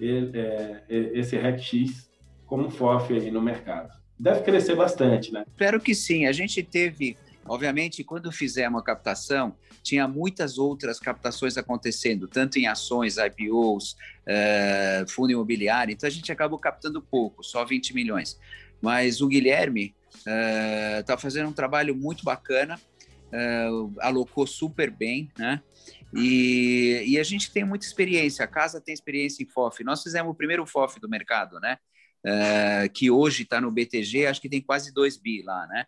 é, 0.00 0.82
é, 0.88 1.18
esse 1.18 1.36
RECX 1.36 2.10
como 2.46 2.70
FOF 2.70 3.12
aí 3.12 3.30
no 3.30 3.40
mercado. 3.40 3.90
Deve 4.18 4.42
crescer 4.42 4.74
bastante, 4.74 5.32
né? 5.32 5.44
Espero 5.46 5.80
que 5.80 5.94
sim. 5.94 6.26
A 6.26 6.32
gente 6.32 6.62
teve 6.62 7.16
Obviamente, 7.48 8.04
quando 8.04 8.30
fizemos 8.30 8.80
a 8.80 8.84
captação, 8.84 9.56
tinha 9.82 10.06
muitas 10.06 10.58
outras 10.58 11.00
captações 11.00 11.56
acontecendo, 11.56 12.28
tanto 12.28 12.58
em 12.58 12.66
ações, 12.66 13.16
IPOs, 13.16 13.96
eh, 14.26 15.04
fundo 15.08 15.32
imobiliário, 15.32 15.92
então 15.92 16.06
a 16.06 16.10
gente 16.10 16.30
acabou 16.30 16.58
captando 16.58 17.00
pouco, 17.00 17.42
só 17.42 17.64
20 17.64 17.94
milhões. 17.94 18.38
Mas 18.80 19.20
o 19.20 19.28
Guilherme 19.28 19.94
está 20.98 21.14
eh, 21.14 21.18
fazendo 21.18 21.48
um 21.48 21.52
trabalho 21.52 21.96
muito 21.96 22.22
bacana, 22.24 22.78
uh, 23.28 23.94
alocou 24.00 24.46
super 24.46 24.90
bem, 24.90 25.30
né? 25.38 25.62
E, 26.14 27.04
e, 27.06 27.18
a 27.18 27.22
gente 27.22 27.52
tem 27.52 27.64
muita 27.64 27.84
experiência, 27.84 28.44
a 28.44 28.48
casa 28.48 28.80
tem 28.80 28.94
experiência 28.94 29.42
em 29.42 29.46
FOF. 29.46 29.84
Nós 29.84 30.02
fizemos 30.02 30.30
o 30.30 30.34
primeiro 30.34 30.64
FOF 30.64 30.98
do 30.98 31.08
mercado, 31.08 31.60
né? 31.60 31.76
Que 32.94 33.10
hoje 33.10 33.42
está 33.42 33.60
no 33.60 33.70
BTG, 33.70 34.26
acho 34.26 34.40
que 34.40 34.48
tem 34.48 34.60
quase 34.60 34.92
2 34.92 35.18
bi 35.18 35.42
lá, 35.42 35.66
né? 35.66 35.84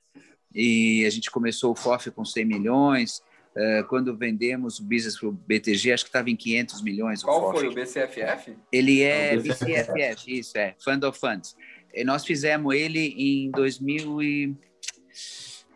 E 0.54 1.04
a 1.06 1.10
gente 1.10 1.30
começou 1.30 1.72
o 1.72 1.76
FOF 1.76 2.10
com 2.10 2.24
100 2.24 2.44
milhões. 2.44 3.22
Uh, 3.50 3.84
quando 3.88 4.16
vendemos 4.16 4.78
o 4.78 4.84
business 4.84 5.18
para 5.18 5.28
o 5.28 5.32
BTG, 5.32 5.92
acho 5.92 6.04
que 6.04 6.08
estava 6.08 6.30
em 6.30 6.36
500 6.36 6.82
milhões. 6.82 7.22
Qual 7.22 7.48
o 7.48 7.52
foi 7.52 7.66
o 7.66 7.74
BCFF? 7.74 8.56
Ele 8.70 9.02
é 9.02 9.36
o 9.36 9.42
BCFF, 9.42 10.38
isso 10.38 10.56
é, 10.56 10.76
Fund 10.78 11.02
of 11.02 11.18
Funds. 11.18 11.56
E 11.92 12.04
nós 12.04 12.24
fizemos 12.24 12.74
ele 12.74 13.14
em 13.16 13.50
2000 13.50 14.22
e... 14.22 14.56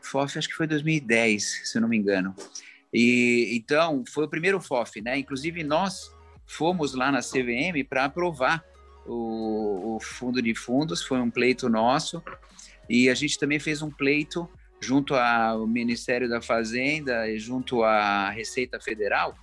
FOF 0.01 0.39
acho 0.39 0.49
que 0.49 0.55
foi 0.55 0.69
2010, 0.69 1.63
se 1.65 1.77
eu 1.77 1.83
não 1.83 1.89
me 1.89 1.97
engano. 1.97 2.35
E 2.93 3.57
então 3.57 4.05
foi 4.07 4.25
o 4.25 4.29
primeiro 4.29 4.61
FOF, 4.61 5.01
né? 5.01 5.19
Inclusive 5.19 5.65
nós 5.65 6.15
fomos 6.47 6.95
lá 6.95 7.11
na 7.11 7.19
CVM 7.19 7.85
para 7.89 8.05
aprovar 8.05 8.65
o, 9.05 9.97
o 9.97 10.01
fundo 10.01 10.41
de 10.41 10.55
fundos, 10.55 11.03
foi 11.03 11.21
um 11.21 11.31
pleito 11.31 11.69
nosso. 11.69 12.23
E 12.89 13.09
a 13.09 13.15
gente 13.15 13.37
também 13.39 13.59
fez 13.59 13.83
um 13.83 13.91
pleito 13.91 14.49
junto 14.85 15.15
ao 15.15 15.67
Ministério 15.67 16.29
da 16.29 16.41
Fazenda 16.41 17.29
e 17.29 17.39
junto 17.39 17.83
à 17.83 18.31
Receita 18.31 18.79
Federal 18.79 19.35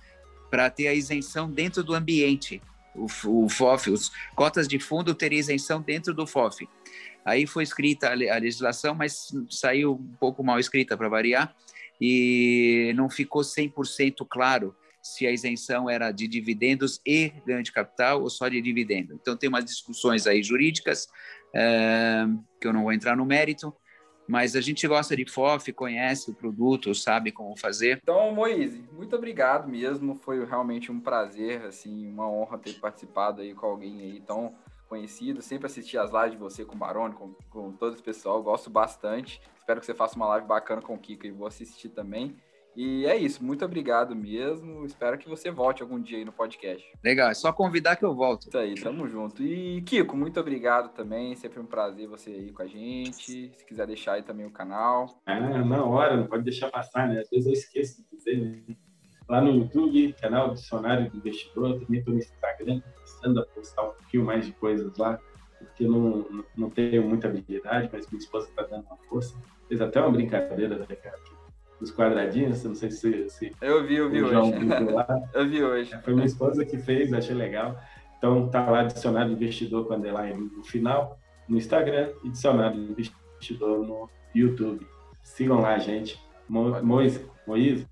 para 0.50 0.70
ter 0.70 0.86
a 0.86 0.94
isenção 0.94 1.50
dentro 1.50 1.82
do 1.82 1.94
ambiente. 1.94 2.62
O, 2.94 3.06
o 3.44 3.48
FOF, 3.48 3.90
os 3.90 4.12
cotas 4.36 4.68
de 4.68 4.78
fundo 4.78 5.14
teria 5.14 5.38
isenção 5.38 5.80
dentro 5.80 6.14
do 6.14 6.26
FOF. 6.26 6.68
Aí 7.24 7.46
foi 7.46 7.62
escrita 7.62 8.10
a, 8.10 8.14
legislação, 8.14 8.94
mas 8.94 9.32
saiu 9.48 9.94
um 9.94 10.16
pouco 10.20 10.44
mal 10.44 10.58
escrita 10.58 10.96
para 10.96 11.08
variar 11.08 11.54
e 12.00 12.92
não 12.94 13.08
ficou 13.08 13.42
100% 13.42 14.26
claro 14.28 14.74
se 15.00 15.26
a 15.26 15.32
isenção 15.32 15.90
era 15.90 16.12
de 16.12 16.28
dividendos 16.28 17.00
e 17.04 17.32
ganho 17.46 17.62
de 17.62 17.72
capital 17.72 18.22
ou 18.22 18.30
só 18.30 18.48
de 18.48 18.60
dividendo. 18.60 19.18
Então 19.20 19.36
tem 19.36 19.48
umas 19.48 19.64
discussões 19.64 20.26
aí 20.26 20.42
jurídicas 20.42 21.08
é, 21.54 22.24
que 22.60 22.66
eu 22.66 22.72
não 22.72 22.82
vou 22.82 22.92
entrar 22.92 23.16
no 23.16 23.24
mérito, 23.24 23.74
mas 24.26 24.54
a 24.56 24.60
gente 24.60 24.86
gosta 24.86 25.16
de 25.16 25.24
FOF, 25.26 25.72
conhece 25.72 26.30
o 26.30 26.34
produto, 26.34 26.94
sabe 26.94 27.32
como 27.32 27.56
fazer. 27.56 28.00
Então, 28.02 28.32
Moise, 28.34 28.84
muito 28.92 29.16
obrigado 29.16 29.68
mesmo, 29.68 30.14
foi 30.16 30.44
realmente 30.44 30.90
um 30.90 31.00
prazer, 31.00 31.62
assim, 31.62 32.06
uma 32.06 32.28
honra 32.28 32.58
ter 32.58 32.74
participado 32.74 33.42
aí 33.42 33.54
com 33.54 33.66
alguém 33.66 34.00
aí 34.00 34.20
tão 34.20 34.54
conhecido, 34.88 35.40
sempre 35.40 35.66
assisti 35.66 35.96
as 35.96 36.10
lives 36.10 36.32
de 36.32 36.36
você 36.36 36.64
com 36.64 36.74
o 36.74 36.78
Barone, 36.78 37.14
com, 37.14 37.34
com 37.50 37.72
todo 37.72 37.94
esse 37.94 38.02
pessoal, 38.02 38.42
gosto 38.42 38.68
bastante, 38.68 39.40
espero 39.58 39.80
que 39.80 39.86
você 39.86 39.94
faça 39.94 40.16
uma 40.16 40.26
live 40.28 40.46
bacana 40.46 40.82
com 40.82 40.94
o 40.94 40.98
Kiko 40.98 41.26
e 41.26 41.30
vou 41.30 41.46
assistir 41.46 41.88
também. 41.88 42.36
E 42.74 43.04
é 43.06 43.16
isso, 43.16 43.44
muito 43.44 43.64
obrigado 43.64 44.14
mesmo. 44.14 44.84
Espero 44.84 45.18
que 45.18 45.28
você 45.28 45.50
volte 45.50 45.82
algum 45.82 46.00
dia 46.00 46.18
aí 46.18 46.24
no 46.24 46.32
podcast. 46.32 46.86
Legal, 47.04 47.30
é 47.30 47.34
só 47.34 47.52
convidar 47.52 47.96
que 47.96 48.04
eu 48.04 48.14
volto. 48.14 48.48
Isso 48.48 48.58
aí, 48.58 48.74
tamo 48.74 49.06
junto. 49.06 49.42
E 49.42 49.82
Kiko, 49.82 50.16
muito 50.16 50.40
obrigado 50.40 50.92
também. 50.94 51.34
Sempre 51.36 51.60
um 51.60 51.66
prazer 51.66 52.08
você 52.08 52.30
aí 52.30 52.52
com 52.52 52.62
a 52.62 52.66
gente. 52.66 53.52
Se 53.54 53.64
quiser 53.66 53.86
deixar 53.86 54.14
aí 54.14 54.22
também 54.22 54.46
o 54.46 54.50
canal. 54.50 55.06
Ah, 55.26 55.38
na 55.40 55.84
hora, 55.84 56.16
não 56.16 56.26
pode 56.26 56.44
deixar 56.44 56.70
passar, 56.70 57.08
né? 57.08 57.20
Às 57.20 57.30
vezes 57.30 57.46
eu 57.46 57.52
esqueço 57.52 58.02
de 58.02 58.16
dizer, 58.16 58.40
né? 58.40 58.76
Lá 59.28 59.40
no 59.40 59.50
YouTube, 59.50 60.14
canal 60.20 60.52
Dicionário 60.52 61.10
do 61.10 61.16
Investidor, 61.16 61.80
também 61.80 62.00
estou 62.00 62.12
no 62.12 62.20
Instagram, 62.20 62.80
começando 62.80 63.40
a 63.40 63.46
postar 63.46 63.82
um 63.82 63.92
pouquinho 63.92 64.24
mais 64.24 64.44
de 64.44 64.52
coisas 64.52 64.96
lá, 64.98 65.18
porque 65.58 65.86
não, 65.86 66.44
não 66.56 66.68
tenho 66.68 67.02
muita 67.02 67.28
habilidade, 67.28 67.88
mas 67.92 68.06
minha 68.10 68.18
esposa 68.18 68.48
está 68.48 68.62
dando 68.62 68.84
uma 68.84 68.96
força. 69.08 69.34
Fez 69.68 69.80
até 69.80 70.00
uma 70.00 70.10
brincadeira, 70.10 70.76
né, 70.76 70.96
cara? 70.96 71.18
Dos 71.82 71.90
quadradinhos, 71.90 72.62
não 72.62 72.76
sei 72.76 72.92
se, 72.92 73.28
se 73.28 73.52
eu 73.60 73.84
vi, 73.84 73.96
eu 73.96 74.08
vi 74.08 74.22
hoje. 74.22 74.52
eu 75.34 75.48
vi 75.48 75.64
hoje. 75.64 75.98
Foi 76.02 76.14
minha 76.14 76.26
esposa 76.26 76.64
que 76.64 76.78
fez, 76.78 77.12
achei 77.12 77.34
legal. 77.34 77.76
Então 78.16 78.48
tá 78.48 78.70
lá 78.70 78.84
dicionário 78.84 79.32
investidor 79.32 79.88
com 79.88 79.94
underline 79.94 80.48
no 80.56 80.62
final, 80.62 81.18
no 81.48 81.58
Instagram 81.58 82.10
e 82.22 82.30
dicionário 82.30 82.80
investidor 82.80 83.84
no 83.84 84.08
YouTube. 84.32 84.86
Sigam 85.24 85.60
lá, 85.60 85.76
gente. 85.78 86.20
Mo 86.48 86.80
Moise, 86.84 87.88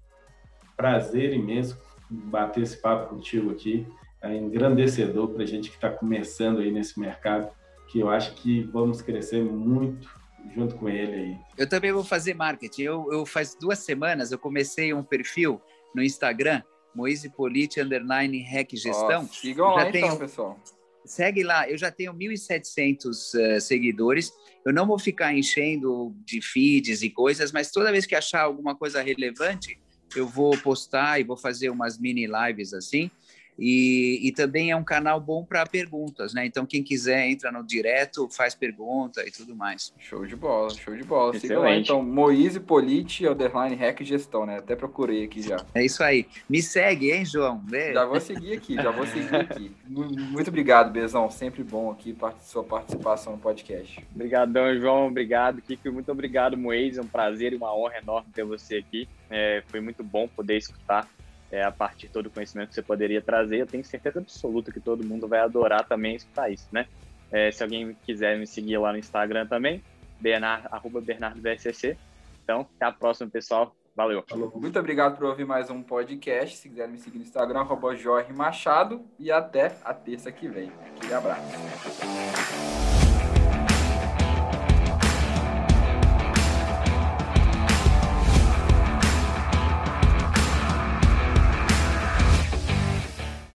prazer 0.76 1.34
imenso 1.34 1.76
bater 2.09 2.62
esse 2.62 2.80
papo 2.80 3.16
contigo 3.16 3.51
aqui. 3.51 3.84
É 4.22 4.36
engrandecedor 4.36 5.30
para 5.30 5.43
a 5.43 5.47
gente 5.47 5.68
que 5.68 5.74
está 5.74 5.91
começando 5.91 6.61
aí 6.61 6.70
nesse 6.70 7.01
mercado, 7.01 7.51
que 7.88 7.99
eu 7.99 8.09
acho 8.09 8.34
que 8.34 8.62
vamos 8.62 9.03
crescer 9.03 9.43
muito 9.43 10.09
junto 10.55 10.74
com 10.76 10.88
ele 10.88 11.14
aí. 11.14 11.38
Eu 11.57 11.68
também 11.68 11.93
vou 11.93 12.05
fazer 12.05 12.34
marketing. 12.34 12.82
Eu, 12.82 13.12
eu 13.12 13.26
faz 13.26 13.55
duas 13.55 13.78
semanas 13.80 14.32
eu 14.32 14.38
comecei 14.38 14.93
um 14.93 15.03
perfil 15.03 15.61
no 15.95 16.03
Instagram, 16.03 16.62
Moise 16.95 17.28
Politi 17.30 17.80
underline 17.80 18.38
Rec 18.38 18.70
Gestão. 18.74 19.28
Oh, 19.28 19.34
sigam 19.34 19.74
lá 19.74 19.88
então, 19.88 20.16
pessoal. 20.16 20.61
segue 21.05 21.43
lá. 21.43 21.68
Eu 21.68 21.78
já 21.78 21.91
tenho 21.91 22.12
1.700 22.12 23.57
uh, 23.57 23.61
seguidores. 23.61 24.32
Eu 24.64 24.72
não 24.72 24.86
vou 24.86 24.99
ficar 24.99 25.34
enchendo 25.34 26.14
de 26.24 26.41
feeds 26.41 27.03
e 27.03 27.11
coisas, 27.11 27.53
mas 27.53 27.70
toda 27.70 27.93
vez 27.93 28.07
que 28.07 28.14
achar 28.14 28.43
alguma 28.43 28.74
coisa 28.74 29.03
relevante, 29.03 29.80
eu 30.14 30.26
vou 30.26 30.57
postar 30.59 31.20
e 31.20 31.24
vou 31.24 31.36
fazer 31.36 31.70
umas 31.70 31.99
mini 31.99 32.26
lives 32.26 32.74
assim. 32.74 33.11
E, 33.59 34.20
e 34.22 34.32
também 34.32 34.70
é 34.70 34.76
um 34.76 34.84
canal 34.84 35.20
bom 35.20 35.44
para 35.44 35.66
perguntas, 35.66 36.32
né? 36.32 36.46
Então, 36.46 36.64
quem 36.64 36.82
quiser 36.82 37.28
entra 37.28 37.53
no 37.53 37.64
direto, 37.64 38.28
faz 38.30 38.55
pergunta 38.55 39.26
e 39.26 39.30
tudo 39.30 39.55
mais. 39.55 39.92
Show 39.98 40.26
de 40.26 40.34
bola, 40.34 40.70
show 40.70 40.96
de 40.96 41.05
bola. 41.05 41.36
Excelente. 41.36 41.59
Lá, 41.59 41.76
então, 41.76 42.03
Moise 42.03 42.61
Politi, 42.61 43.26
underline 43.26 43.76
hack 43.76 44.03
gestão, 44.03 44.46
né? 44.46 44.59
Até 44.59 44.74
procurei 44.74 45.24
aqui 45.24 45.42
já. 45.42 45.64
É 45.74 45.84
isso 45.84 46.03
aí. 46.03 46.26
Me 46.48 46.62
segue, 46.62 47.11
hein, 47.11 47.24
João? 47.24 47.62
Já 47.92 48.05
vou 48.05 48.20
seguir 48.20 48.55
aqui, 48.55 48.74
já 48.74 48.90
vou 48.90 49.07
seguir 49.07 49.34
aqui. 49.34 49.70
Muito 49.88 50.48
obrigado, 50.48 50.90
Bezão. 50.90 51.30
Sempre 51.30 51.62
bom 51.62 51.90
aqui 51.90 52.16
sua 52.40 52.64
participação 52.64 53.34
no 53.34 53.38
podcast. 53.38 54.05
Obrigadão, 54.14 54.74
João. 54.78 55.09
Obrigado, 55.09 55.61
Kiko. 55.61 55.92
Muito 55.92 56.11
obrigado, 56.11 56.57
Moise. 56.57 56.98
É 56.98 57.03
um 57.03 57.07
prazer 57.07 57.53
e 57.53 57.57
uma 57.57 57.74
honra 57.74 57.98
enorme 57.98 58.30
ter 58.32 58.44
você 58.44 58.76
aqui. 58.76 59.09
É, 59.28 59.62
foi 59.68 59.80
muito 59.80 60.03
bom 60.03 60.26
poder 60.28 60.57
escutar 60.57 61.09
é, 61.51 61.62
a 61.62 61.70
partir 61.70 62.07
de 62.07 62.12
todo 62.12 62.26
o 62.26 62.30
conhecimento 62.30 62.68
que 62.68 62.74
você 62.74 62.82
poderia 62.82 63.20
trazer. 63.20 63.59
Eu 63.59 63.66
tenho 63.66 63.84
certeza 63.84 64.20
absoluta 64.20 64.72
que 64.72 64.80
todo 64.80 65.05
mundo 65.05 65.26
vai 65.26 65.40
adorar 65.40 65.86
também 65.86 66.14
escutar 66.14 66.51
isso, 66.51 66.68
né? 66.72 66.86
É, 67.30 67.51
se 67.51 67.62
alguém 67.62 67.96
quiser 68.05 68.38
me 68.38 68.46
seguir 68.46 68.78
lá 68.78 68.92
no 68.92 68.98
Instagram 68.98 69.46
também, 69.46 69.82
Bernard, 70.20 70.66
arroba 70.70 71.01
BernardoVSCC. 71.01 71.96
Então, 72.42 72.66
até 72.76 72.86
a 72.86 72.92
próxima, 72.92 73.30
pessoal. 73.30 73.74
Valeu. 73.94 74.24
Muito 74.55 74.78
obrigado 74.78 75.16
por 75.16 75.26
ouvir 75.26 75.44
mais 75.44 75.68
um 75.68 75.82
podcast. 75.82 76.57
Se 76.57 76.68
quiser 76.68 76.88
me 76.88 76.98
seguir 76.98 77.18
no 77.18 77.24
Instagram, 77.24 77.61
arroba 77.61 77.94
Jorge 77.94 78.32
Machado. 78.32 79.05
E 79.18 79.30
até 79.30 79.76
a 79.84 79.92
terça 79.92 80.30
que 80.32 80.48
vem. 80.48 80.72
Aquele 80.96 81.14
abraço. 81.14 82.99